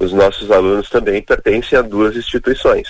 [0.00, 2.88] os nossos alunos também pertencem a duas instituições.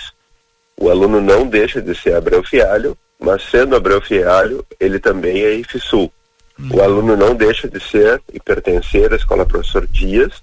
[0.77, 5.53] O aluno não deixa de ser Abreu Fialho, mas sendo Abreu Fialho, ele também é
[5.55, 6.11] IFSUL.
[6.57, 6.83] O uhum.
[6.83, 10.41] aluno não deixa de ser e pertencer à Escola Professor Dias,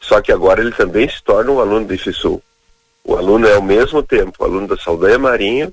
[0.00, 2.42] só que agora ele também se torna um aluno do IFSUL.
[3.04, 5.70] O aluno é ao mesmo tempo aluno da Saldanha Marinha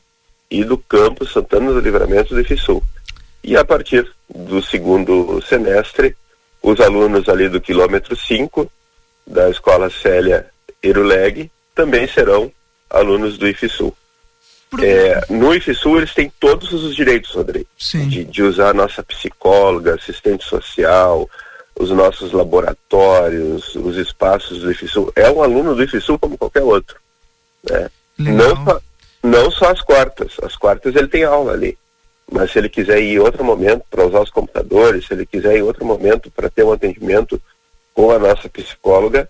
[0.51, 2.83] e do campus Santana do Livramento do IFSUL.
[3.41, 6.15] E a partir do segundo semestre,
[6.61, 8.69] os alunos ali do quilômetro 5
[9.29, 10.47] da Escola Célia
[10.81, 12.51] Eruleg também serão
[12.89, 13.95] alunos do IFSUL.
[14.81, 19.95] É, no IFSU eles têm todos os direitos, Rodrigo, de, de, usar a nossa psicóloga,
[19.95, 21.27] assistente social,
[21.79, 25.11] os nossos laboratórios, os espaços do IFSU.
[25.15, 26.97] É um aluno do IFSU como qualquer outro.
[27.67, 27.89] Né?
[28.17, 28.81] Não, só,
[29.23, 30.33] não só as quartas.
[30.43, 31.77] As quartas ele tem aula ali.
[32.31, 35.55] Mas se ele quiser ir em outro momento para usar os computadores, se ele quiser
[35.55, 37.41] ir em outro momento para ter um atendimento
[37.99, 39.29] com a nossa psicóloga,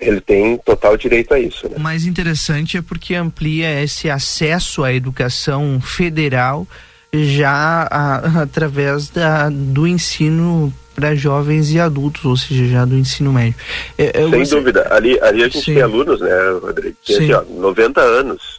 [0.00, 1.68] ele tem total direito a isso.
[1.68, 1.76] Né?
[1.76, 6.66] O mais interessante é porque amplia esse acesso à educação federal
[7.12, 13.34] já a, através da, do ensino para jovens e adultos, ou seja, já do ensino
[13.34, 13.54] médio.
[13.98, 14.88] É, Sem dúvida.
[14.90, 15.74] Ali, ali a gente Sim.
[15.74, 16.96] tem alunos, né, Rodrigo?
[17.06, 18.58] Tem assim, ó, 90 anos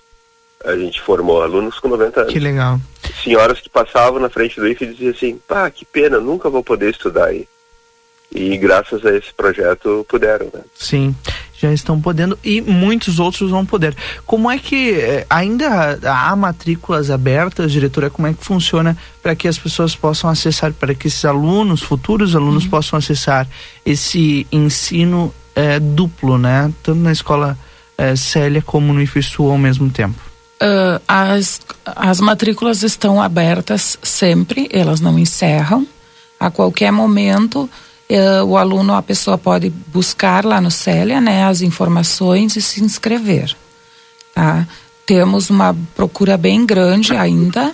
[0.63, 2.33] a gente formou alunos com 90 anos.
[2.33, 2.79] Que legal.
[3.23, 6.63] Senhoras que passavam na frente do IFE e diziam assim, pá, que pena, nunca vou
[6.63, 7.47] poder estudar aí.
[8.33, 10.61] E graças a esse projeto puderam, né?
[10.75, 11.15] Sim,
[11.59, 13.95] já estão podendo e muitos outros vão poder.
[14.25, 18.09] Como é que eh, ainda há matrículas abertas, diretora?
[18.09, 22.35] Como é que funciona para que as pessoas possam acessar, para que esses alunos, futuros
[22.35, 22.69] alunos, uhum.
[22.69, 23.47] possam acessar
[23.83, 26.71] esse ensino eh, duplo, né?
[26.83, 27.57] Tanto na escola
[27.97, 30.29] eh, Célia como no IFSU ao mesmo tempo?
[30.61, 35.87] Uh, as, as matrículas estão abertas sempre, elas não encerram.
[36.39, 37.69] A qualquer momento,
[38.11, 42.83] uh, o aluno, a pessoa pode buscar lá no Célia né, as informações e se
[42.83, 43.55] inscrever.
[44.33, 44.67] Tá?
[45.05, 47.73] Temos uma procura bem grande ainda.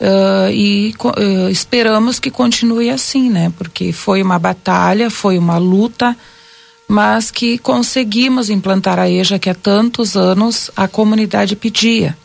[0.00, 3.52] Uh, e uh, esperamos que continue assim, né?
[3.56, 6.16] Porque foi uma batalha, foi uma luta,
[6.86, 12.16] mas que conseguimos implantar a EJA que há tantos anos a comunidade pedia.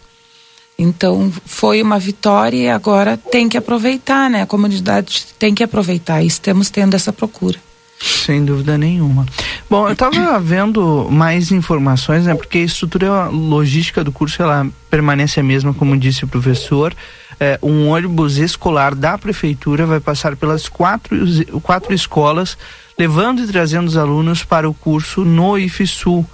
[0.80, 4.44] Então foi uma vitória e agora tem que aproveitar, né?
[4.44, 7.60] A comunidade tem que aproveitar e estamos tendo essa procura.
[8.00, 9.26] Sem dúvida nenhuma.
[9.70, 12.34] Bom, eu estava vendo mais informações, né?
[12.34, 16.96] Porque a estrutura logística do curso ela permanece a mesma, como disse o professor.
[17.38, 21.18] É, um ônibus escolar da prefeitura vai passar pelas quatro,
[21.62, 22.58] quatro escolas,
[22.98, 26.26] levando e trazendo os alunos para o curso no IFSU.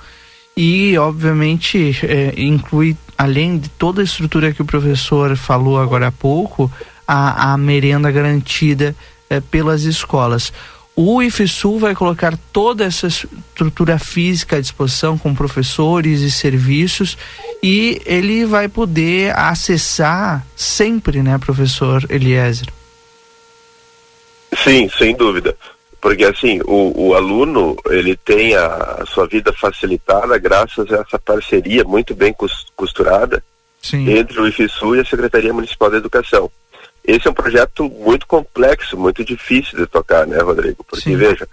[0.57, 6.11] E, obviamente, é, inclui além de toda a estrutura que o professor falou agora há
[6.11, 6.71] pouco,
[7.07, 8.95] a, a merenda garantida
[9.29, 10.51] eh, pelas escolas.
[10.95, 17.17] O IFSU vai colocar toda essa estrutura física à disposição com professores e serviços
[17.61, 22.67] e ele vai poder acessar sempre, né, professor Eliezer?
[24.63, 25.57] Sim, sem dúvida.
[26.05, 31.17] Porque assim, o, o aluno, ele tem a, a, sua vida facilitada graças a essa
[31.17, 32.31] parceria muito bem
[32.75, 33.43] costurada
[33.81, 34.11] Sim.
[34.11, 36.51] entre o IFSU e a Secretaria Municipal da Educação.
[37.03, 40.83] Esse é um projeto muito complexo, muito difícil de tocar, né, Rodrigo?
[40.83, 41.17] Porque, Sim.
[41.17, 41.49] veja,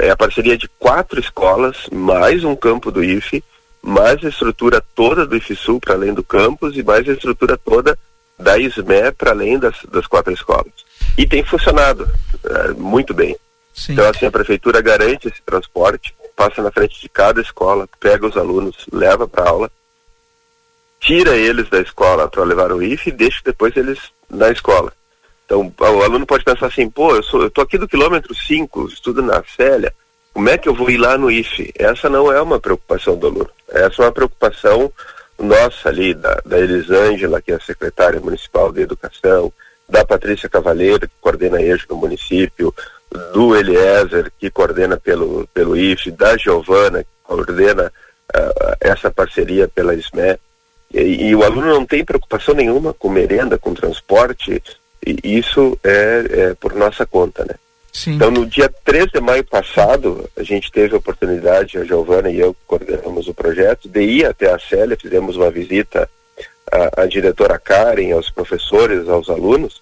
[0.00, 3.44] é a parceria de quatro escolas, mais um campo do IFE,
[3.80, 7.96] mais a estrutura toda do IFSU para além do campus e mais a estrutura toda
[8.36, 10.72] da ISME para além das, das quatro escolas.
[11.16, 12.10] E tem funcionado
[12.44, 13.36] é, muito bem.
[13.74, 13.92] Sim.
[13.92, 18.36] Então, assim, a prefeitura garante esse transporte, passa na frente de cada escola, pega os
[18.36, 19.70] alunos, leva para aula,
[21.00, 23.98] tira eles da escola para levar o IF e deixa depois eles
[24.30, 24.92] na escola.
[25.44, 28.86] Então, o aluno pode pensar assim, pô, eu, sou, eu tô aqui do quilômetro 5,
[28.86, 29.92] estudo na Célia,
[30.32, 31.72] como é que eu vou ir lá no IFE?
[31.78, 33.50] Essa não é uma preocupação do aluno.
[33.68, 34.90] Essa é uma preocupação
[35.38, 39.52] nossa ali, da, da Elisângela, que é a secretária municipal de educação,
[39.88, 42.74] da Patrícia Cavaleiro, que coordena a no município,
[43.32, 47.92] do Eliezer, que coordena pelo, pelo IF, da Giovana, que coordena
[48.34, 50.38] uh, essa parceria pela SME.
[50.92, 54.62] E, e, o aluno não tem preocupação nenhuma com merenda, com transporte,
[55.04, 57.54] e isso é, é por nossa conta, né?
[57.92, 58.14] Sim.
[58.14, 62.40] Então, no dia 3 de maio passado, a gente teve a oportunidade, a Giovana e
[62.40, 66.08] eu coordenamos o projeto, de ir até a Célia, fizemos uma visita
[66.72, 69.80] à, à diretora Karen, aos professores, aos alunos,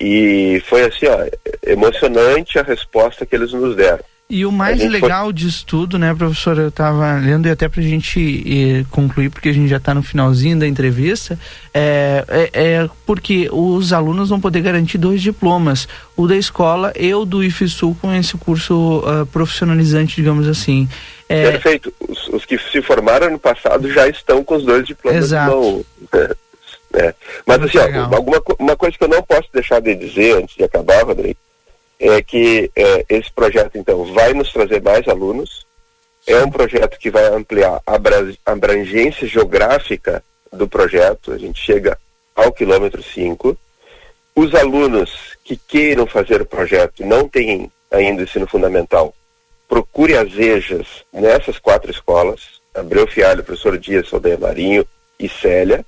[0.00, 1.26] e foi assim, ó,
[1.66, 4.02] emocionante a resposta que eles nos deram.
[4.30, 5.32] E o mais legal foi...
[5.32, 9.48] disso tudo, né, professor, eu estava lendo e até para a gente eh, concluir, porque
[9.48, 11.36] a gente já está no finalzinho da entrevista,
[11.74, 17.12] é, é, é, porque os alunos vão poder garantir dois diplomas, o da escola e
[17.12, 20.88] o do IFSU com esse curso uh, profissionalizante, digamos assim.
[21.28, 21.50] É...
[21.50, 21.92] Perfeito.
[22.08, 25.84] Os, os, que se formaram no passado já estão com os dois diplomas Exato.
[26.94, 27.14] É.
[27.46, 30.64] Mas assim, ó, alguma, uma coisa que eu não posso deixar de dizer antes de
[30.64, 31.38] acabar, Rodrigo,
[31.98, 35.66] é que é, esse projeto, então, vai nos trazer mais alunos.
[36.26, 37.98] É um projeto que vai ampliar a
[38.46, 40.22] abrangência geográfica
[40.52, 41.32] do projeto.
[41.32, 41.96] A gente chega
[42.34, 43.56] ao quilômetro 5.
[44.34, 49.14] Os alunos que queiram fazer o projeto e não têm ainda ensino fundamental,
[49.68, 54.86] procure as EJAs nessas quatro escolas, Abreu Fialho, professor Dias, Saldanha Marinho
[55.18, 55.84] e Célia.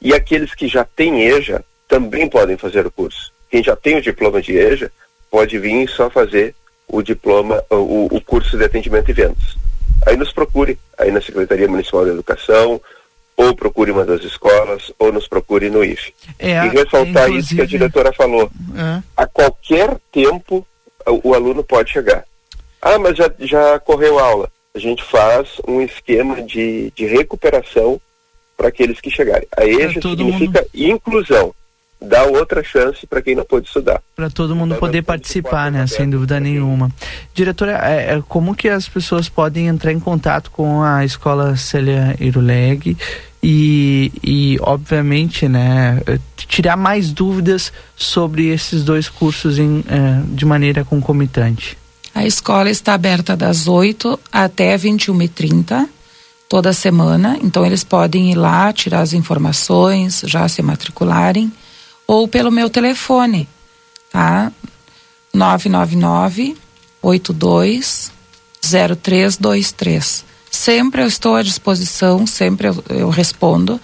[0.00, 3.32] E aqueles que já têm EJA também podem fazer o curso.
[3.50, 4.90] Quem já tem o diploma de EJA
[5.30, 6.54] pode vir só fazer
[6.88, 9.56] o diploma, o, o curso de atendimento e vendas.
[10.06, 12.80] Aí nos procure, aí na Secretaria Municipal de Educação,
[13.36, 16.14] ou procure uma das escolas, ou nos procure no IFE.
[16.38, 18.50] É, e ressaltar isso que a diretora falou.
[18.74, 19.02] É.
[19.16, 20.66] A qualquer tempo
[21.06, 22.24] o, o, aluno pode chegar.
[22.80, 24.50] Ah, mas já, já correu aula.
[24.74, 28.00] A gente faz um esquema de, de recuperação
[28.56, 29.46] para aqueles que chegarem.
[29.56, 30.68] A EJA significa mundo...
[30.74, 31.54] inclusão
[32.00, 34.00] dá outra chance para quem não pôde estudar.
[34.14, 35.86] Para todo mundo então, poder participar, né?
[35.86, 36.90] Sem dúvida nenhuma.
[37.34, 42.16] Diretora, é, é, como que as pessoas podem entrar em contato com a escola Célia
[42.20, 42.96] Iruleg
[43.42, 46.02] e, e, obviamente, né,
[46.36, 51.78] tirar mais dúvidas sobre esses dois cursos em, é, de maneira concomitante?
[52.14, 55.86] A escola está aberta das 8 até 21h30
[56.48, 61.52] toda semana, então eles podem ir lá, tirar as informações, já se matricularem
[62.06, 63.48] ou pelo meu telefone,
[64.12, 64.52] tá?
[65.34, 66.56] 999
[67.02, 68.12] 82
[68.62, 70.24] 0323.
[70.50, 73.80] Sempre eu estou à disposição, sempre eu, eu respondo,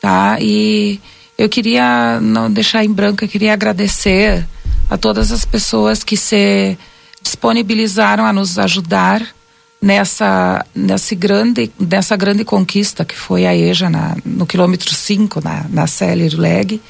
[0.00, 0.38] tá?
[0.40, 1.00] E
[1.36, 4.46] eu queria não deixar em branco, eu queria agradecer
[4.88, 6.78] a todas as pessoas que se
[7.20, 9.35] disponibilizaram a nos ajudar
[9.86, 15.66] nessa nessa grande nessa grande conquista que foi a EJA na, no quilômetro 5 na
[15.70, 16.80] na Célia Leg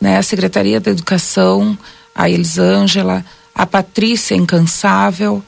[0.00, 1.76] né, a Secretaria da Educação,
[2.14, 3.24] a Elisângela,
[3.54, 5.42] a Patrícia Incansável,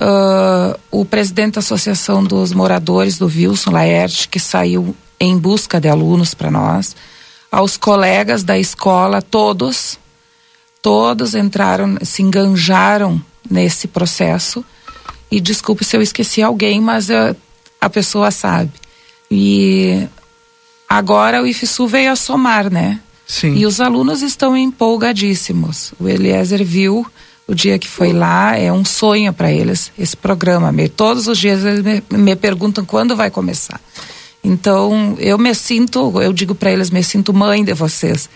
[0.00, 5.88] uh, o presidente da Associação dos Moradores do Wilson Laerte, que saiu em busca de
[5.88, 6.94] alunos para nós,
[7.50, 9.98] aos colegas da escola, todos,
[10.80, 14.64] todos entraram, se enganjaram nesse processo.
[15.36, 17.36] E desculpe se eu esqueci alguém, mas uh,
[17.78, 18.70] a pessoa sabe.
[19.30, 20.08] E
[20.88, 23.00] agora o IFSU veio a somar, né?
[23.26, 23.54] Sim.
[23.54, 25.92] E os alunos estão empolgadíssimos.
[26.00, 27.06] O Eliezer viu
[27.46, 30.72] o dia que foi lá, é um sonho para eles esse programa.
[30.96, 33.78] Todos os dias eles me, me, perguntam quando vai começar.
[34.42, 38.26] Então, eu me sinto, eu digo para eles, me sinto mãe de vocês.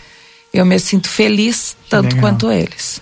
[0.53, 3.01] Eu me sinto feliz tanto quanto eles.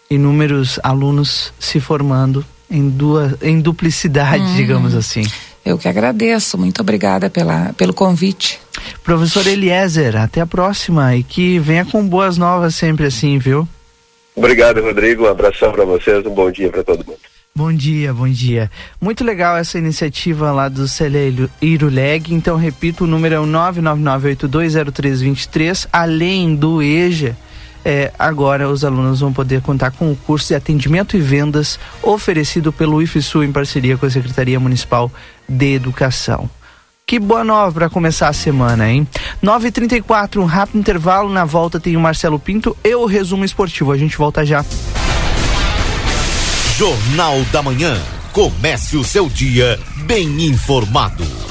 [0.10, 4.56] inúmeros alunos se formando em, duas, em duplicidade, uhum.
[4.56, 5.24] digamos assim.
[5.64, 8.60] Eu que agradeço, muito obrigada pela, pelo convite.
[9.04, 13.68] Professor Eliezer, até a próxima e que venha com boas novas sempre assim, viu?
[14.36, 15.26] Obrigado, Rodrigo.
[15.26, 17.20] Um abração para vocês, um bom dia para todo mundo.
[17.54, 18.72] Bom dia, bom dia.
[19.00, 20.86] Muito legal essa iniciativa lá do
[21.62, 22.34] Iruleg.
[22.34, 25.86] Então, repito, o número é o 999820323.
[25.92, 27.36] Além do EJA,
[27.84, 32.72] é, agora os alunos vão poder contar com o curso de atendimento e vendas oferecido
[32.72, 35.12] pelo IFSU em parceria com a Secretaria Municipal
[35.52, 36.50] de Educação.
[37.06, 39.06] Que boa nova para começar a semana, hein?
[39.44, 41.30] 9h34, um rápido intervalo.
[41.30, 43.92] Na volta tem o Marcelo Pinto e o resumo esportivo.
[43.92, 44.64] A gente volta já.
[46.78, 48.00] Jornal da Manhã.
[48.32, 51.51] Comece o seu dia bem informado.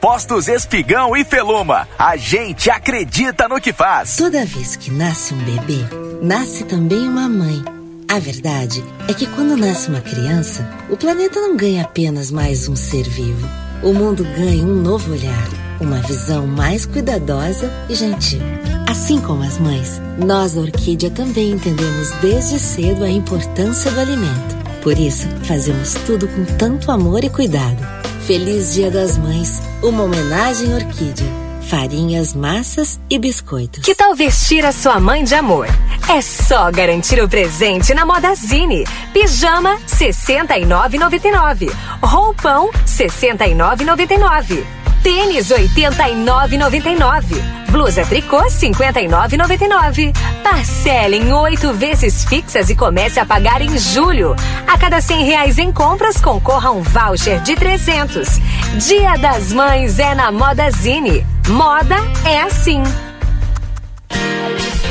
[0.00, 1.88] Postos Espigão e Feluma.
[1.98, 4.16] A gente acredita no que faz.
[4.16, 5.84] Toda vez que nasce um bebê,
[6.22, 7.64] nasce também uma mãe.
[8.08, 12.76] A verdade é que quando nasce uma criança, o planeta não ganha apenas mais um
[12.76, 13.46] ser vivo.
[13.82, 15.48] O mundo ganha um novo olhar,
[15.80, 18.40] uma visão mais cuidadosa e gentil.
[18.88, 24.56] Assim como as mães, nós da Orquídea também entendemos desde cedo a importância do alimento.
[24.80, 27.84] Por isso, fazemos tudo com tanto amor e cuidado.
[28.28, 31.26] Feliz Dia das Mães, uma homenagem Orquídea.
[31.62, 33.82] Farinhas, massas e biscoitos.
[33.82, 35.66] Que tal vestir a sua mãe de amor?
[36.14, 38.84] É só garantir o presente na Modazine.
[39.14, 41.72] Pijama 69,99.
[42.02, 44.62] Roupão 69,99.
[45.02, 47.58] Tênis 89,99.
[47.70, 50.14] Blusa tricô 59,99.
[50.42, 54.34] Parcela em oito vezes fixas e comece a pagar em julho.
[54.66, 58.40] A cada cem reais em compras concorra um voucher de 300.
[58.86, 61.26] Dia das Mães é na Modazine.
[61.48, 62.82] Moda é assim.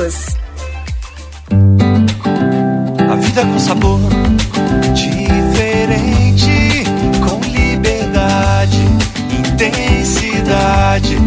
[0.01, 0.03] a
[3.17, 3.99] vida com sabor
[4.95, 6.83] diferente,
[7.23, 8.79] com liberdade,
[9.37, 11.19] intensidade.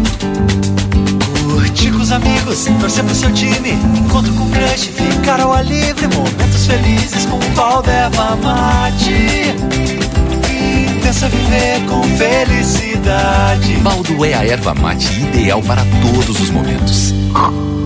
[1.49, 6.09] Curtir com os amigos, torcer pro seu time, encontro com crush, ficar ao ar livre,
[6.13, 9.55] momentos felizes com o pau erva mate.
[11.05, 13.75] Intensa viver com felicidade.
[13.83, 17.11] Baldo é a erva mate ideal para todos os momentos.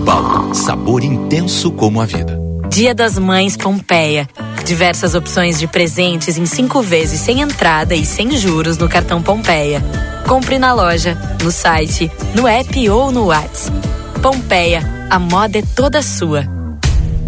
[0.06, 2.40] Baldo, sabor intenso como a vida.
[2.70, 4.26] Dia das Mães Pompeia.
[4.64, 9.84] Diversas opções de presentes em cinco vezes sem entrada e sem juros no cartão Pompeia.
[10.26, 13.76] Compre na loja, no site, no app ou no WhatsApp.
[14.22, 16.59] Pompeia, a moda é toda sua.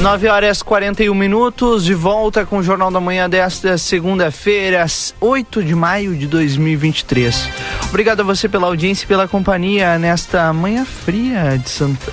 [0.00, 4.86] 9 horas 41 minutos, de volta com o Jornal da Manhã desta segunda-feira,
[5.20, 7.48] 8 de maio de 2023.
[7.88, 12.12] Obrigado a você pela audiência e pela companhia nesta manhã fria de, Santa...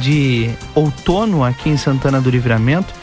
[0.00, 2.94] de outono aqui em Santana do Livramento.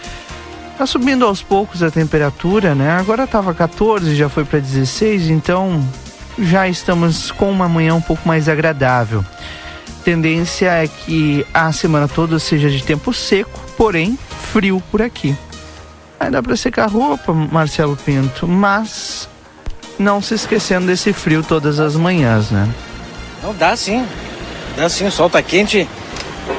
[0.80, 2.90] Tá subindo aos poucos a temperatura, né?
[2.90, 5.88] Agora tava 14, já foi para 16, então
[6.40, 9.24] já estamos com uma manhã um pouco mais agradável.
[10.04, 14.18] Tendência é que a semana toda seja de tempo seco, porém
[14.52, 15.36] frio por aqui.
[16.20, 19.30] Aí dá para secar roupa, Marcelo Pinto, mas
[19.98, 22.68] não se esquecendo desse frio todas as manhãs, né?
[23.42, 24.06] Não dá sim,
[24.76, 25.88] dá sim, o sol tá quente.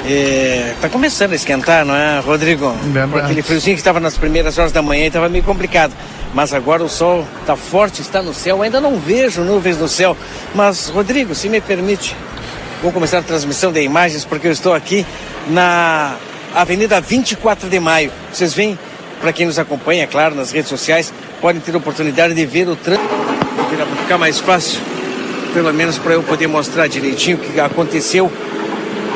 [0.07, 2.71] É, tá começando a esquentar, não é, Rodrigo?
[2.85, 3.25] Verdade.
[3.25, 5.93] Aquele friozinho que estava nas primeiras horas da manhã estava meio complicado.
[6.33, 8.63] Mas agora o sol está forte, está no céu.
[8.63, 10.17] Ainda não vejo nuvens no céu.
[10.55, 12.17] Mas, Rodrigo, se me permite,
[12.85, 15.07] vou começar a transmissão de imagens porque eu estou aqui
[15.49, 16.17] na
[16.55, 18.13] Avenida 24 de Maio.
[18.31, 18.79] Vocês veem,
[19.23, 22.69] para quem nos acompanha, é claro, nas redes sociais, podem ter a oportunidade de ver
[22.69, 23.09] o trânsito.
[23.75, 24.83] Para ficar mais fácil,
[25.55, 28.31] pelo menos para eu poder mostrar direitinho o que aconteceu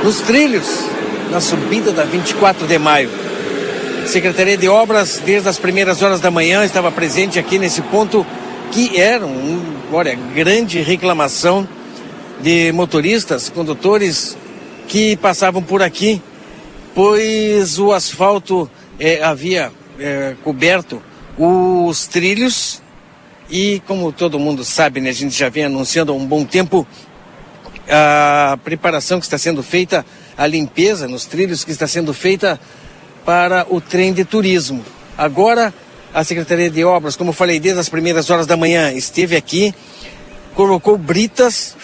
[0.02, 0.86] nos trilhos,
[1.30, 3.10] na subida da 24 de maio.
[4.06, 8.26] Secretaria de Obras, desde as primeiras horas da manhã, estava presente aqui nesse ponto
[8.72, 9.62] que era um,
[9.92, 11.68] olha, grande reclamação
[12.40, 14.36] de motoristas, condutores
[14.86, 16.22] que passavam por aqui,
[16.94, 21.02] pois o asfalto eh, havia eh, coberto
[21.36, 22.82] os trilhos
[23.50, 26.86] e, como todo mundo sabe, né, a gente já vem anunciando há um bom tempo
[27.90, 30.04] a preparação que está sendo feita,
[30.36, 32.60] a limpeza nos trilhos que está sendo feita
[33.24, 34.84] para o trem de turismo.
[35.16, 35.72] Agora,
[36.12, 39.74] a Secretaria de Obras, como falei, desde as primeiras horas da manhã, esteve aqui,
[40.54, 41.76] colocou britas,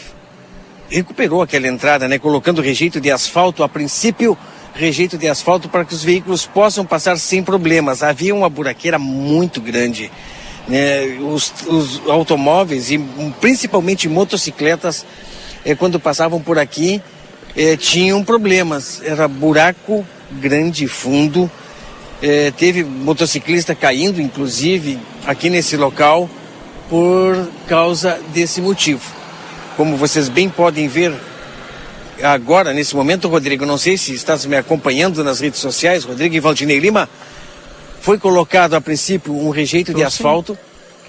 [0.91, 4.37] recuperou aquela entrada, né, colocando rejeito de asfalto, a princípio,
[4.75, 8.03] rejeito de asfalto para que os veículos possam passar sem problemas.
[8.03, 10.11] Havia uma buraqueira muito grande.
[10.67, 12.99] Né, os, os automóveis e
[13.39, 15.05] principalmente motocicletas
[15.65, 17.03] eh, quando passavam por aqui,
[17.57, 19.03] eh, tinham problemas.
[19.05, 21.51] Era buraco grande, fundo.
[22.23, 26.29] Eh, teve motociclista caindo, inclusive, aqui nesse local,
[26.89, 29.24] por causa desse motivo.
[29.77, 31.13] Como vocês bem podem ver
[32.23, 36.41] agora, nesse momento, Rodrigo, não sei se estás me acompanhando nas redes sociais, Rodrigo e
[36.41, 37.09] Valdinei Lima,
[38.01, 40.57] foi colocado a princípio um rejeito de asfalto,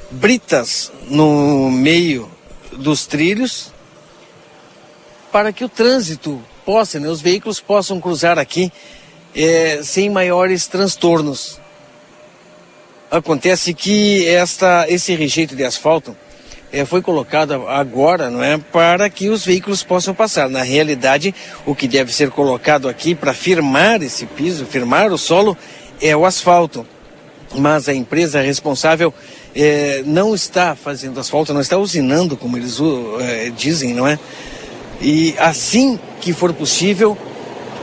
[0.09, 2.27] britas no meio
[2.71, 3.71] dos trilhos,
[5.31, 8.71] para que o trânsito possa, né, os veículos possam cruzar aqui
[9.35, 11.59] é, sem maiores transtornos.
[13.11, 16.17] Acontece que esta, esse rejeito de asfalto
[16.75, 20.49] é, foi colocado agora, não é, para que os veículos possam passar.
[20.49, 21.33] Na realidade,
[21.65, 25.57] o que deve ser colocado aqui para firmar esse piso, firmar o solo,
[26.01, 26.85] é o asfalto.
[27.57, 29.13] Mas a empresa responsável
[29.55, 32.77] é, não está fazendo asfalto, não está usinando, como eles
[33.21, 34.19] é, dizem, não é?
[34.99, 37.17] E assim que for possível,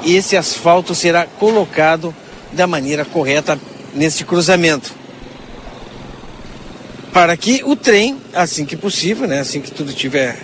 [0.05, 2.15] esse asfalto será colocado
[2.53, 3.59] da maneira correta
[3.95, 5.02] neste cruzamento.
[7.13, 10.35] Para que o trem, assim que possível, né, assim que tudo estiver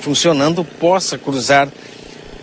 [0.00, 1.66] funcionando, possa cruzar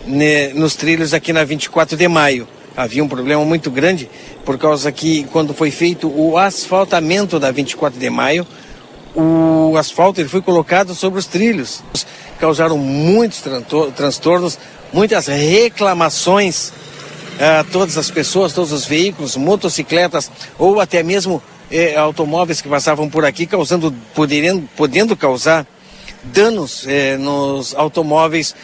[0.04, 2.48] né, nos trilhos aqui na 24 de maio.
[2.76, 4.10] Havia um problema muito grande,
[4.44, 8.44] por causa que quando foi feito o asfaltamento da 24 de maio,
[9.14, 11.84] o asfalto ele foi colocado sobre os trilhos.
[12.40, 13.44] Causaram muitos
[13.94, 14.58] transtornos,
[14.92, 16.72] muitas reclamações
[17.38, 20.28] a todas as pessoas, todos os veículos, motocicletas
[20.58, 21.40] ou até mesmo
[21.76, 25.66] eh, automóveis que passavam por aqui, causando, podendo, podendo causar
[26.22, 28.54] danos eh, nos automóveis.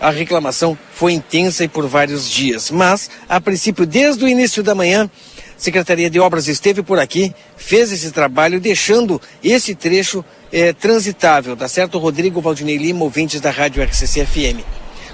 [0.00, 2.70] A reclamação foi intensa e por vários dias.
[2.70, 7.34] Mas, a princípio, desde o início da manhã, a Secretaria de Obras esteve por aqui,
[7.56, 11.54] fez esse trabalho, deixando esse trecho eh, transitável.
[11.56, 14.64] Tá certo, Rodrigo Valdinei Lima, ouvintes da Rádio RCC FM.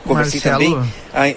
[0.04, 0.76] Conversei Marcelo.
[1.12, 1.36] também,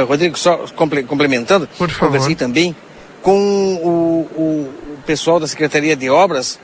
[0.00, 2.06] a, Rodrigo, só comple- complementando, Por favor.
[2.06, 2.74] conversei também
[3.20, 4.72] com o- o
[5.08, 6.60] pessoal da Secretaria de Obras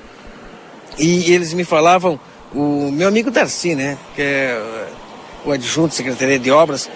[0.98, 2.20] e eles me falavam,
[2.54, 4.86] o meu amigo Darcy, né, que é
[5.46, 6.90] o adjunto da Secretaria de Obras,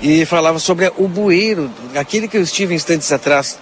[0.00, 3.58] e falava sobre o bueiro, aquele que eu estive instantes atrás,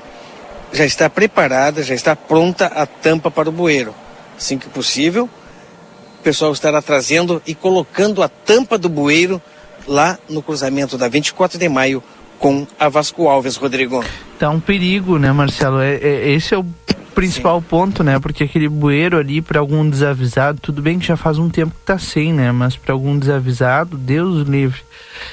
[0.75, 3.95] já está preparada, já está pronta a tampa para o bueiro.
[4.37, 5.25] Assim que possível,
[6.21, 9.41] o pessoal estará trazendo e colocando a tampa do bueiro
[9.89, 12.03] lá no cruzamento da 24 de maio
[12.43, 14.05] com a Vasco Alves, Rodrigo.
[14.37, 15.81] Tá um perigo, né, Marcelo?
[15.81, 16.65] É, é- esse é o
[17.15, 18.19] principal ponto, né?
[18.19, 21.85] Porque aquele bueiro ali, para algum desavisado, tudo bem que já faz um tempo que
[21.85, 22.51] tá sem, né?
[22.53, 24.81] Mas para algum desavisado, Deus o livre.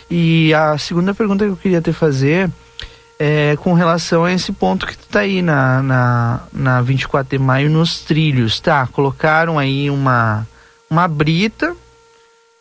[0.09, 2.49] E a segunda pergunta que eu queria te fazer
[3.19, 7.43] é com relação a esse ponto que tu tá aí na, na, na 24 de
[7.43, 8.87] maio nos trilhos, tá?
[8.87, 10.47] Colocaram aí uma,
[10.89, 11.75] uma brita,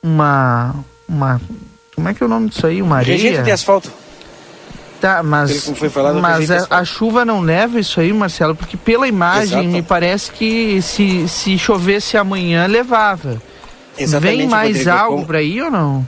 [0.02, 0.74] uma.
[1.08, 1.40] uma
[1.94, 2.82] como é que é o nome disso aí?
[2.82, 3.16] Uma areia?
[3.16, 3.92] Rejeito de asfalto.
[5.00, 6.74] Tá, mas, falado, mas a, asfalto.
[6.74, 8.56] a chuva não leva isso aí, Marcelo?
[8.56, 9.68] Porque pela imagem Exato.
[9.68, 13.40] me parece que se, se chovesse amanhã, levava.
[13.96, 16.06] Exatamente, Vem mais Rodrigo, algo como- por aí ou não?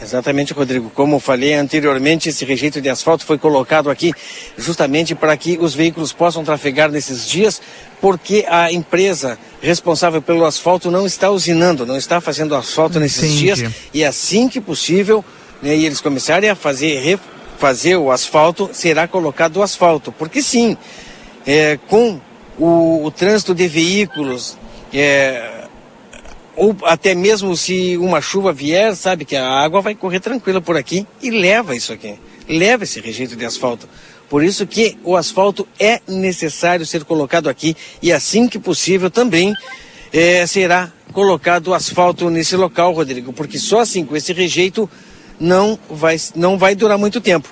[0.00, 0.90] Exatamente, Rodrigo.
[0.94, 4.12] Como eu falei anteriormente, esse rejeito de asfalto foi colocado aqui
[4.56, 7.60] justamente para que os veículos possam trafegar nesses dias,
[8.00, 13.38] porque a empresa responsável pelo asfalto não está usinando, não está fazendo asfalto nesses Entendi.
[13.54, 13.72] dias.
[13.92, 15.24] E assim que possível,
[15.60, 17.00] né, e eles começarem a fazer,
[17.58, 20.12] refazer o asfalto, será colocado o asfalto.
[20.12, 20.76] Porque sim,
[21.44, 22.20] é, com
[22.56, 24.56] o, o trânsito de veículos,
[24.94, 25.64] é,
[26.54, 30.76] ou até mesmo se uma chuva vier, sabe que a água vai correr tranquila por
[30.76, 32.14] aqui e leva isso aqui,
[32.48, 33.88] leva esse rejeito de asfalto.
[34.30, 39.54] Por isso que o asfalto é necessário ser colocado aqui e assim que possível também
[40.12, 44.88] eh, será colocado o asfalto nesse local, Rodrigo, porque só assim com esse rejeito
[45.38, 47.48] não vai, não vai durar muito tempo.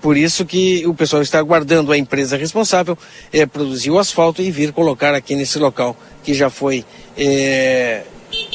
[0.00, 2.96] Por isso que o pessoal está aguardando a empresa responsável
[3.32, 6.84] eh, produzir o asfalto e vir colocar aqui nesse local que já foi
[7.16, 8.02] eh,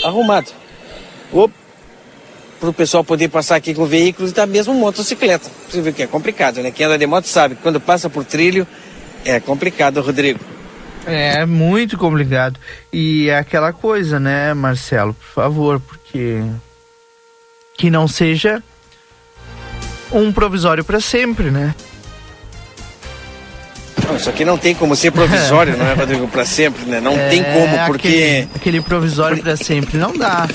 [0.03, 0.51] arrumado.
[2.59, 5.49] Para o pessoal poder passar aqui com veículos e até mesmo motocicleta.
[5.67, 6.71] Você vê que é complicado, né?
[6.71, 8.67] Quem anda de moto sabe que quando passa por trilho
[9.25, 10.39] é complicado, Rodrigo.
[11.05, 12.59] É muito complicado.
[12.93, 15.13] E é aquela coisa, né, Marcelo?
[15.13, 16.43] Por favor, porque.
[17.79, 18.61] Que não seja
[20.11, 21.73] um provisório para sempre, né?
[24.05, 26.27] Não, isso aqui não tem como ser provisório, não é, Rodrigo?
[26.27, 26.99] Para sempre, né?
[26.99, 30.45] Não É, tem como, porque Aquele, aquele provisório para sempre não dá.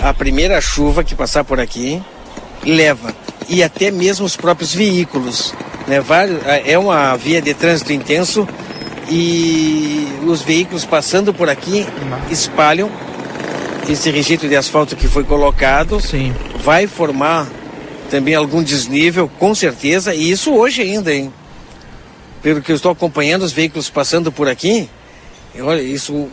[0.00, 2.00] a primeira chuva que passar por aqui
[2.64, 3.12] leva.
[3.48, 5.52] E até mesmo os próprios veículos.
[5.88, 5.96] Né?
[6.64, 8.46] É uma via de trânsito intenso
[9.08, 11.84] e os veículos passando por aqui
[12.30, 12.88] espalham
[13.92, 16.00] esse rejeito de asfalto que foi colocado.
[16.00, 16.34] Sim.
[16.62, 17.46] Vai formar
[18.10, 21.32] também algum desnível, com certeza, e isso hoje ainda, hein?
[22.42, 24.88] Pelo que eu estou acompanhando os veículos passando por aqui,
[25.58, 26.28] olha, isso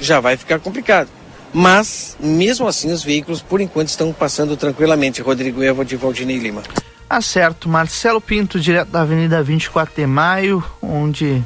[0.00, 1.08] já vai ficar complicado.
[1.52, 5.20] Mas, mesmo assim, os veículos, por enquanto, estão passando tranquilamente.
[5.20, 6.62] Rodrigo Evo de Valdinei Lima.
[7.08, 11.44] Tá certo, Marcelo Pinto, direto da Avenida 24 de Maio, onde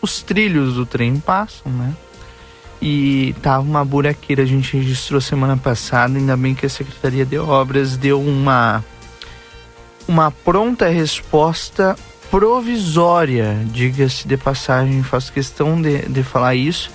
[0.00, 1.94] os trilhos do trem passam, né?
[2.84, 7.38] E tava uma buraqueira, a gente registrou semana passada, ainda bem que a Secretaria de
[7.38, 8.84] Obras deu uma
[10.08, 11.96] uma pronta resposta
[12.28, 16.90] provisória, diga-se de passagem, faço questão de, de falar isso,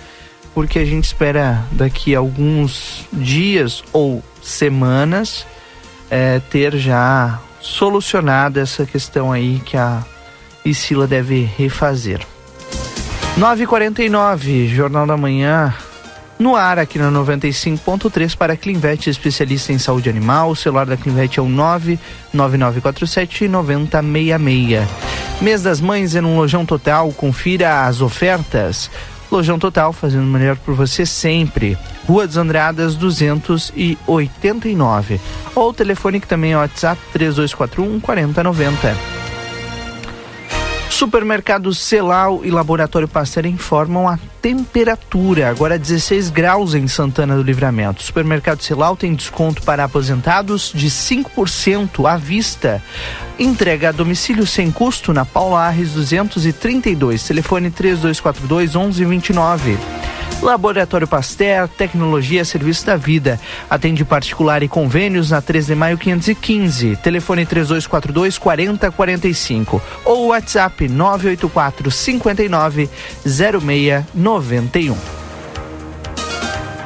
[0.54, 5.46] porque a gente espera daqui alguns dias ou semanas
[6.10, 10.04] é, ter já solucionado essa questão aí que a
[10.66, 12.26] Isila deve refazer.
[13.38, 15.72] 9h49, Jornal da Manhã,
[16.40, 20.50] no ar aqui na 95.3 para a Clinvet, especialista em saúde animal.
[20.50, 24.88] O celular da Clinvet é o 99947 9066.
[25.40, 28.90] Mês das Mães é no Lojão Total, confira as ofertas.
[29.32, 31.78] Lojão Total, fazendo melhor por você sempre.
[32.08, 35.22] Rua dos Andradas 289.
[35.54, 39.17] Ou o telefone que também é WhatsApp 3241 4090.
[40.90, 48.02] Supermercado Celal e Laboratório Pasteur informam a temperatura, agora 16 graus em Santana do Livramento.
[48.02, 52.82] Supermercado Celal tem desconto para aposentados de 5% à vista.
[53.38, 59.78] Entrega a domicílio sem custo na Paula Arres 232, telefone 3242 1129.
[60.42, 63.40] Laboratório Pasteur, tecnologia serviço da vida.
[63.70, 66.96] Atende particular e convênios na 3 de maio 515.
[66.98, 72.90] Telefone 3242 4045 ou WhatsApp 984 59
[73.26, 74.96] 0691.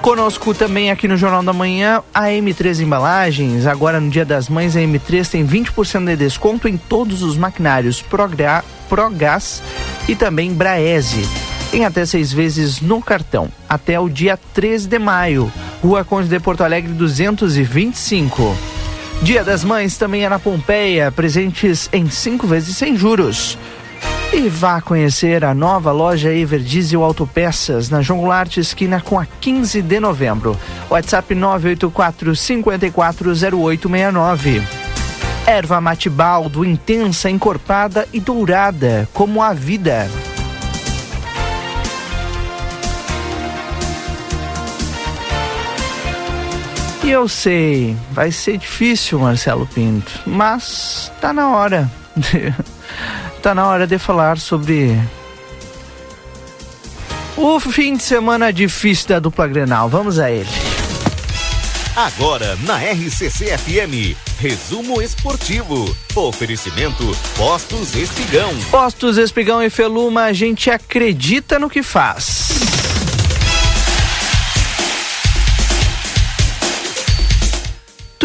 [0.01, 3.67] Conosco também aqui no Jornal da Manhã, a M3 Embalagens.
[3.67, 8.01] Agora no Dia das Mães, a M3 tem 20% de desconto em todos os maquinários
[8.01, 9.61] Progra, Progás
[10.07, 15.51] e também Braese em até seis vezes no cartão, até o dia 13 de maio.
[15.81, 18.55] Rua Conde de Porto Alegre 225.
[19.21, 23.57] Dia das Mães também é na Pompeia, presentes em cinco vezes sem juros.
[24.33, 29.81] E vá conhecer a nova loja Everdiesel Autopeças na João Goulart, esquina com a 15
[29.81, 30.57] de novembro.
[30.89, 34.61] WhatsApp 984 540869.
[35.45, 40.07] Erva mate baldo, intensa, encorpada e dourada, como a vida.
[47.03, 51.89] E eu sei, vai ser difícil, Marcelo Pinto, mas tá na hora.
[52.15, 52.53] De,
[53.41, 54.99] tá na hora de falar sobre
[57.35, 59.89] o fim de semana difícil da dupla Grenal.
[59.89, 60.49] Vamos a ele.
[61.95, 65.95] Agora na RCC FM, resumo esportivo.
[66.15, 68.55] Oferecimento Postos Espigão.
[68.69, 72.80] Postos Espigão e Feluma, a gente acredita no que faz.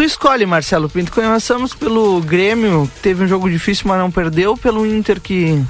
[0.07, 1.11] Escolhe, Marcelo Pinto.
[1.11, 4.57] Começamos pelo Grêmio, que teve um jogo difícil, mas não perdeu.
[4.57, 5.63] Pelo Inter, que.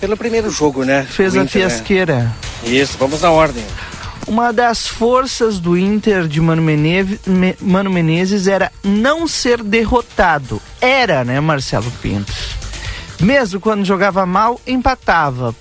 [0.00, 1.04] Pelo primeiro jogo, né?
[1.08, 2.16] Fez o a Inter, fiasqueira.
[2.16, 2.34] Né?
[2.64, 3.64] Isso, vamos na ordem.
[4.26, 7.20] Uma das forças do Inter de Mano Menezes,
[7.60, 10.60] Mano Menezes era não ser derrotado.
[10.80, 12.32] Era, né, Marcelo Pinto?
[13.20, 15.54] Mesmo quando jogava mal, empatava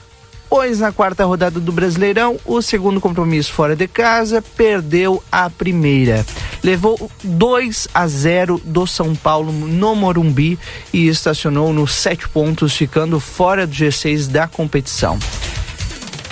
[0.49, 6.25] pois na quarta rodada do Brasileirão, o segundo compromisso fora de casa perdeu a primeira.
[6.63, 10.57] Levou 2 a 0 do São Paulo no Morumbi
[10.91, 15.19] e estacionou nos sete pontos, ficando fora do G6 da competição.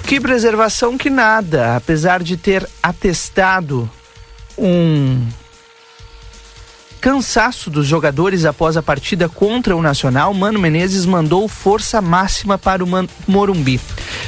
[0.08, 3.90] Que preservação que nada, apesar de ter atestado
[4.58, 5.26] um
[7.04, 12.82] cansaço dos jogadores após a partida contra o Nacional, Mano Menezes mandou força máxima para
[12.82, 13.78] o Man Morumbi.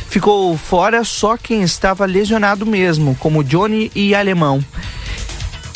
[0.10, 4.62] Ficou fora só quem estava lesionado mesmo, como Johnny e Alemão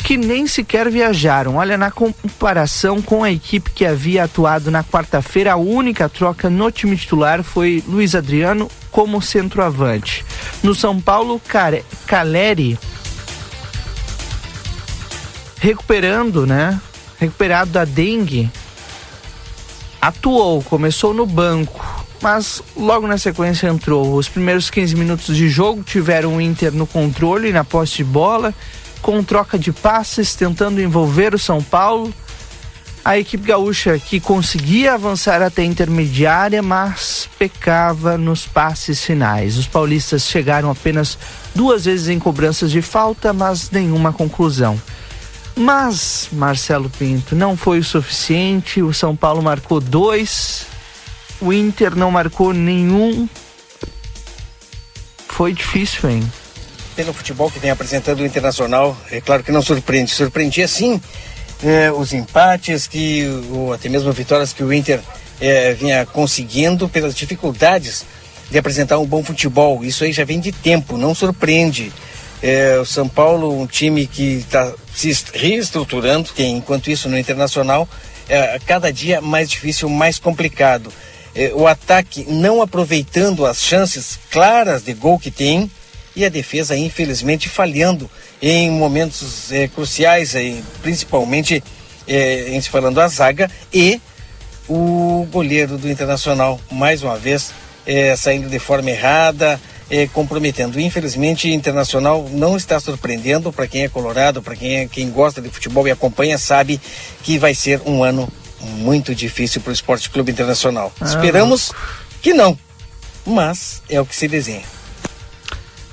[0.04, 1.56] que nem sequer viajaram.
[1.56, 6.70] Olha, na comparação com a equipe que havia atuado na quarta-feira, a única troca no
[6.70, 10.24] time titular foi Luiz Adriano como centroavante.
[10.62, 11.40] No São Paulo,
[12.06, 12.76] Caleri
[15.60, 16.80] recuperando, né?
[17.20, 18.50] Recuperado da dengue,
[20.00, 21.84] atuou, começou no banco,
[22.22, 24.14] mas logo na sequência entrou.
[24.14, 28.54] Os primeiros 15 minutos de jogo tiveram o Inter no controle, na posse de bola,
[29.02, 32.12] com troca de passes, tentando envolver o São Paulo.
[33.02, 39.56] A equipe gaúcha que conseguia avançar até a intermediária, mas pecava nos passes finais.
[39.56, 41.18] Os paulistas chegaram apenas
[41.54, 44.78] duas vezes em cobranças de falta, mas nenhuma conclusão.
[45.54, 48.82] Mas, Marcelo Pinto, não foi o suficiente.
[48.82, 50.66] O São Paulo marcou dois,
[51.40, 53.28] o Inter não marcou nenhum.
[55.28, 56.32] Foi difícil, hein?
[56.96, 60.10] Pelo futebol que vem apresentando o Internacional, é claro que não surpreende.
[60.10, 61.00] Surpreendia sim
[61.62, 65.00] é, os empates, que, ou até mesmo vitórias que o Inter
[65.40, 68.04] é, vinha conseguindo pelas dificuldades
[68.50, 69.84] de apresentar um bom futebol.
[69.84, 71.92] Isso aí já vem de tempo, não surpreende.
[72.42, 77.88] É, o São Paulo, um time que está se reestruturando, tem, enquanto isso no Internacional,
[78.28, 80.92] é, cada dia mais difícil, mais complicado.
[81.34, 85.70] É, o ataque não aproveitando as chances claras de gol que tem
[86.14, 88.10] e a defesa, infelizmente, falhando
[88.42, 90.34] em momentos é, cruciais,
[90.82, 91.62] principalmente
[92.06, 94.00] é, em se falando a zaga e
[94.68, 97.52] o goleiro do Internacional, mais uma vez,
[97.86, 99.60] é, saindo de forma errada,
[99.90, 100.78] eh, comprometendo.
[100.78, 105.50] Infelizmente, Internacional não está surpreendendo para quem é colorado, para quem, é, quem gosta de
[105.50, 106.80] futebol e acompanha, sabe
[107.22, 108.28] que vai ser um ano
[108.60, 110.92] muito difícil para o Esporte Clube Internacional.
[111.00, 111.72] Ah, Esperamos
[112.22, 112.56] que não,
[113.26, 114.64] mas é o que se desenha.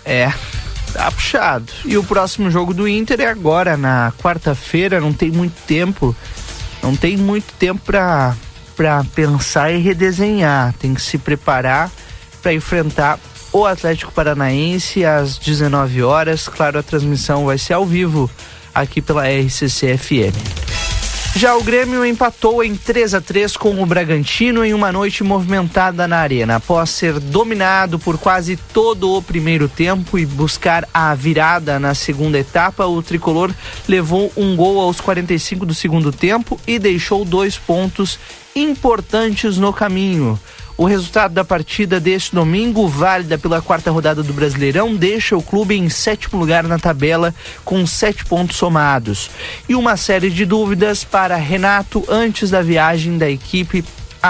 [0.05, 0.31] É,
[0.93, 1.71] tá puxado.
[1.83, 6.15] E o próximo jogo do Inter é agora, na quarta-feira, não tem muito tempo.
[6.81, 11.91] Não tem muito tempo para pensar e redesenhar, tem que se preparar
[12.41, 13.19] para enfrentar
[13.51, 16.47] o Atlético Paranaense às 19 horas.
[16.47, 18.29] Claro, a transmissão vai ser ao vivo
[18.73, 20.67] aqui pela RCC FM.
[21.37, 26.07] Já o Grêmio empatou em 3 a 3 com o Bragantino em uma noite movimentada
[26.07, 26.55] na arena.
[26.55, 32.39] Após ser dominado por quase todo o primeiro tempo e buscar a virada na segunda
[32.39, 33.53] etapa, o tricolor
[33.87, 38.17] levou um gol aos 45 do segundo tempo e deixou dois pontos
[38.55, 40.39] importantes no caminho.
[40.77, 45.75] O resultado da partida deste domingo, válida pela quarta rodada do Brasileirão, deixa o clube
[45.75, 47.33] em sétimo lugar na tabela
[47.65, 49.27] com sete pontos somados.
[49.67, 53.83] E uma série de dúvidas para Renato antes da viagem da equipe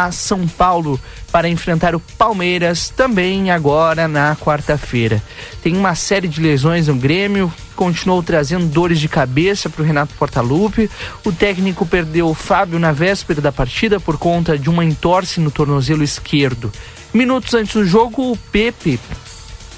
[0.05, 0.99] a São Paulo
[1.31, 5.21] para enfrentar o Palmeiras também agora na quarta-feira.
[5.61, 10.13] Tem uma série de lesões no Grêmio, continuou trazendo dores de cabeça para o Renato
[10.15, 10.89] Portaluppi.
[11.25, 15.51] O técnico perdeu o Fábio na véspera da partida por conta de uma entorse no
[15.51, 16.71] tornozelo esquerdo.
[17.13, 18.99] Minutos antes do jogo, o Pepe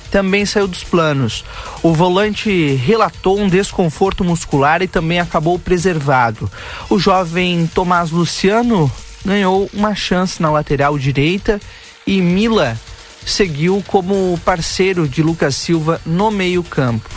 [0.09, 1.45] também saiu dos planos.
[1.83, 6.49] O volante relatou um desconforto muscular e também acabou preservado.
[6.89, 8.91] O jovem Tomás Luciano
[9.25, 11.59] ganhou uma chance na lateral direita
[12.05, 12.77] e Mila
[13.25, 17.09] seguiu como parceiro de Lucas Silva no meio-campo.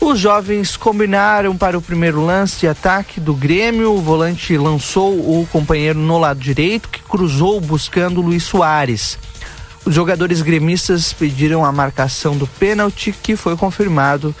[0.00, 3.92] Os jovens combinaram para o primeiro lance de ataque do Grêmio.
[3.92, 9.18] O volante lançou o companheiro no lado direito, que cruzou buscando Luiz Soares.
[9.84, 14.34] Os jogadores gremistas pediram a marcação do pênalti, que foi confirmado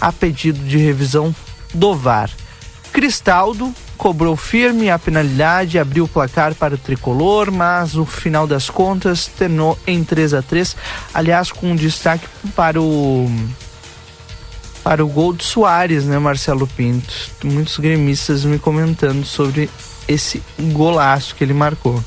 [0.00, 1.34] a pedido de revisão
[1.74, 2.30] do VAR.
[2.92, 8.70] Cristaldo cobrou firme a penalidade, abriu o placar para o tricolor, mas o final das
[8.70, 10.76] contas terminou em 3 a 3
[11.12, 13.28] aliás, com um destaque para o
[14.84, 17.12] para o gol de Soares, né, Marcelo Pinto?
[17.44, 19.68] Muitos gremistas me comentando sobre
[20.06, 20.42] esse
[20.72, 22.02] golaço que ele marcou.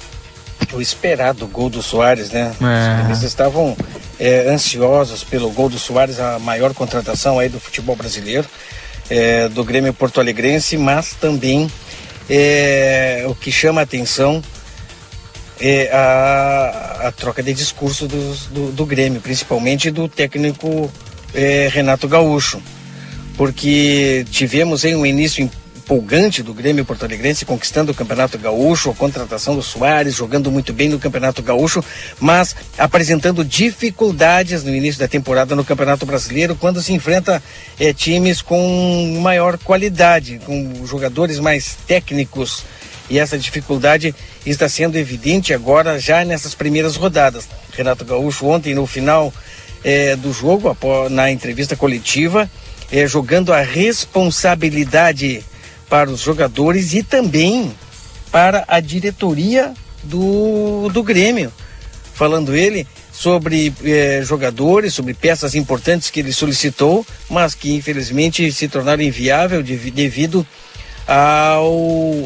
[0.74, 2.52] O esperado gol do Soares, né?
[2.62, 3.06] É.
[3.06, 3.78] Eles estavam
[4.18, 8.48] é, ansiosos pelo gol do Soares, a maior contratação aí do futebol brasileiro
[9.10, 11.70] é, do Grêmio Porto Alegrense, mas também
[12.30, 14.42] é, o que chama a atenção
[15.60, 20.92] é a, a troca de discurso do, do, do Grêmio, principalmente do técnico
[21.34, 22.62] é, Renato Gaúcho,
[23.38, 25.50] porque tivemos em um início
[25.92, 30.72] empolgante do Grêmio Porto Alegrense, conquistando o Campeonato Gaúcho, a contratação do Soares, jogando muito
[30.72, 31.84] bem no Campeonato Gaúcho,
[32.18, 37.44] mas apresentando dificuldades no início da temporada no Campeonato Brasileiro, quando se enfrenta
[37.78, 42.64] é, times com maior qualidade, com jogadores mais técnicos.
[43.10, 44.16] E essa dificuldade
[44.46, 47.50] está sendo evidente agora, já nessas primeiras rodadas.
[47.74, 49.34] Renato Gaúcho, ontem, no final
[49.84, 50.74] é, do jogo,
[51.10, 52.50] na entrevista coletiva,
[52.90, 55.44] é, jogando a responsabilidade
[55.92, 57.70] para os jogadores e também
[58.32, 61.52] para a diretoria do, do Grêmio.
[62.14, 68.70] Falando ele sobre eh, jogadores, sobre peças importantes que ele solicitou, mas que infelizmente se
[68.70, 70.48] tornaram inviável devido
[71.06, 71.74] ao,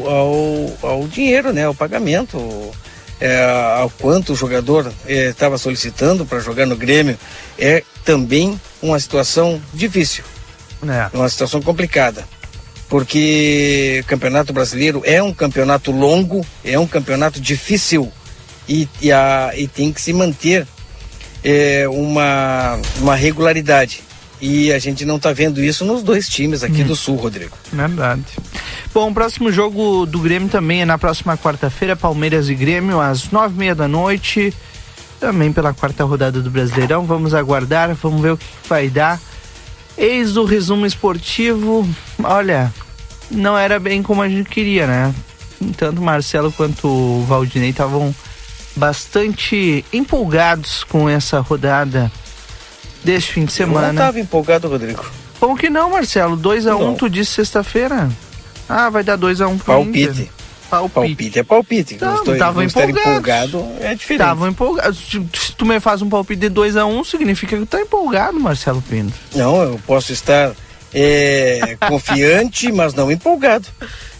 [0.08, 2.70] ao, ao dinheiro, né, ao pagamento,
[3.20, 3.42] é,
[3.80, 7.18] ao quanto o jogador estava solicitando para jogar no Grêmio.
[7.58, 10.22] É também uma situação difícil,
[10.86, 11.10] é.
[11.12, 12.35] uma situação complicada
[12.88, 18.12] porque o Campeonato Brasileiro é um campeonato longo, é um campeonato difícil
[18.68, 20.66] e, e, a, e tem que se manter
[21.42, 24.02] é, uma, uma regularidade.
[24.40, 26.86] E a gente não está vendo isso nos dois times aqui hum.
[26.86, 27.56] do Sul, Rodrigo.
[27.72, 28.24] Verdade.
[28.92, 33.30] Bom, o próximo jogo do Grêmio também é na próxima quarta-feira, Palmeiras e Grêmio, às
[33.30, 34.52] nove e meia da noite.
[35.18, 37.06] Também pela quarta rodada do Brasileirão.
[37.06, 39.18] Vamos aguardar, vamos ver o que vai dar.
[39.96, 41.88] Eis o resumo esportivo.
[42.28, 42.72] Olha,
[43.30, 45.14] não era bem como a gente queria, né?
[45.76, 48.14] Tanto o Marcelo quanto o Valdinei estavam
[48.74, 52.10] bastante empolgados com essa rodada
[53.02, 53.88] deste fim de semana.
[53.88, 55.04] Eu não estava empolgado, Rodrigo.
[55.40, 56.36] Como que não, Marcelo?
[56.36, 58.08] 2x1, um, tu disse sexta-feira.
[58.68, 60.22] Ah, vai dar 2x1 um pro Palpite.
[60.22, 60.28] Inter.
[60.68, 60.94] Palpite.
[60.94, 61.98] palpite é palpite.
[62.00, 64.22] Não, dois, tava empolgado é diferente.
[64.22, 64.98] Estavam empolgados.
[65.08, 68.82] Se tu me faz um palpite de 2x1, um, significa que tu tá empolgado, Marcelo
[68.82, 69.14] Pinto.
[69.34, 70.54] Não, eu posso estar
[70.98, 73.68] é, confiante, mas não empolgado.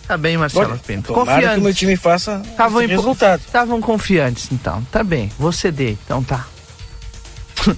[0.07, 1.13] Tá bem, Marcelo Olha, Pinto.
[1.13, 3.41] Tomara que o meu time faça Tavam esse resultado.
[3.41, 4.87] Estavam confiantes, então.
[4.93, 6.47] Tá bem, vou ceder, então tá.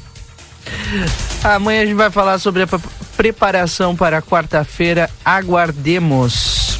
[1.44, 2.68] Amanhã a gente vai falar sobre a
[3.16, 5.08] preparação para quarta-feira.
[5.24, 6.76] Aguardemos.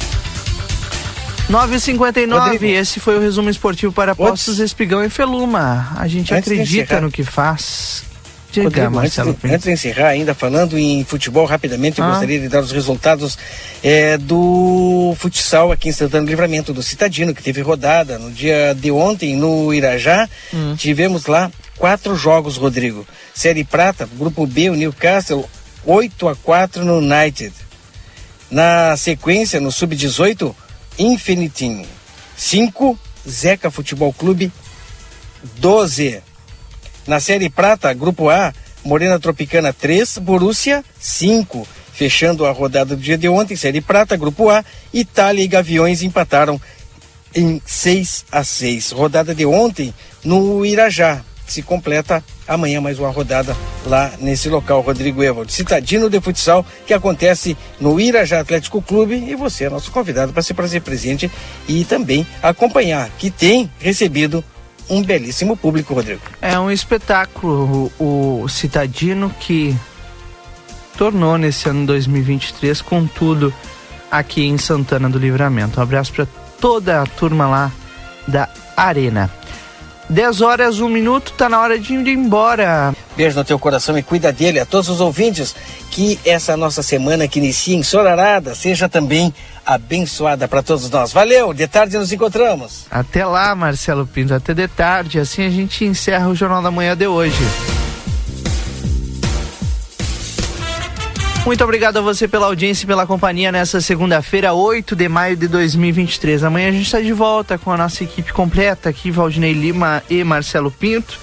[1.49, 5.93] 9h59, esse foi o resumo esportivo para Postos Espigão e Feluma.
[5.97, 8.03] A gente Antes acredita no que faz.
[8.51, 12.09] Diga, Rodrigo, antes, Marcelo de, antes de encerrar, ainda falando em futebol, rapidamente, eu Ah.
[12.11, 13.37] gostaria de dar os resultados
[13.83, 18.73] é, do futsal aqui em Santana do Livramento, do Citadino, que teve rodada no dia
[18.75, 20.27] de ontem no Irajá.
[20.53, 20.75] Hum.
[20.75, 23.05] Tivemos lá quatro jogos, Rodrigo.
[23.35, 25.47] Série Prata, Grupo B, o Newcastle,
[25.85, 27.53] 8 a 4 no United.
[28.49, 30.55] Na sequência, no Sub-18,
[30.97, 31.85] Infinitim
[32.35, 32.99] 5,
[33.29, 34.51] Zeca Futebol Clube
[35.57, 36.21] 12.
[37.09, 38.53] Na Série Prata, Grupo A,
[38.85, 41.67] Morena Tropicana 3, Borussia 5.
[41.91, 44.63] Fechando a rodada do dia de ontem, Série Prata, Grupo A,
[44.93, 46.61] Itália e Gaviões empataram
[47.33, 48.91] em 6 a 6.
[48.91, 49.91] Rodada de ontem
[50.23, 51.21] no Irajá.
[51.47, 53.57] Se completa amanhã mais uma rodada
[53.87, 55.51] lá nesse local, Rodrigo Evald.
[55.51, 60.43] Citadino de futsal que acontece no Irajá Atlético Clube e você é nosso convidado para
[60.43, 61.29] se fazer presente
[61.67, 64.45] e também acompanhar, que tem recebido
[64.89, 66.21] um belíssimo público, Rodrigo.
[66.41, 69.75] É um espetáculo o, o Citadino que
[70.97, 73.53] tornou nesse ano 2023 com tudo
[74.11, 75.79] aqui em Santana do Livramento.
[75.79, 76.27] Um abraço para
[76.59, 77.71] toda a turma lá
[78.27, 79.29] da Arena.
[80.09, 82.93] 10 horas, 1 minuto, tá na hora de ir embora.
[83.19, 84.61] Beijo no teu coração e cuida dele.
[84.61, 85.53] A todos os ouvintes,
[85.91, 89.33] que essa nossa semana que inicia ensolarada seja também
[89.65, 91.11] abençoada para todos nós.
[91.11, 92.85] Valeu, de tarde nos encontramos.
[92.89, 95.19] Até lá, Marcelo Pinto, até de tarde.
[95.19, 97.35] Assim a gente encerra o Jornal da Manhã de hoje.
[101.45, 105.49] Muito obrigado a você pela audiência e pela companhia nessa segunda-feira, 8 de maio de
[105.49, 106.45] 2023.
[106.45, 110.23] Amanhã a gente está de volta com a nossa equipe completa aqui, Valdinei Lima e
[110.23, 111.19] Marcelo Pinto.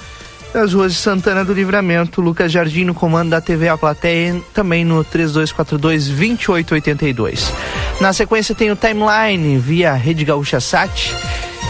[0.56, 4.86] Das ruas de Santana do Livramento, Lucas Jardim no comando da TV A Plateia, também
[4.86, 7.52] no 3242-2882.
[8.00, 11.14] Na sequência tem o Timeline via Rede Gaúcha Sat.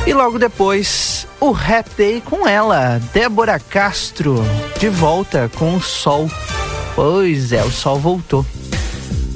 [0.07, 4.41] E logo depois, o Rap Day com ela, Débora Castro,
[4.79, 6.31] de volta com o sol.
[6.95, 8.47] Pois é, o sol voltou.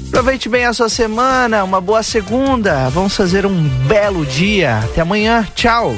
[0.07, 2.87] Aproveite bem a sua semana, uma boa segunda.
[2.87, 4.77] Vamos fazer um belo dia.
[4.77, 5.45] Até amanhã.
[5.53, 5.97] Tchau.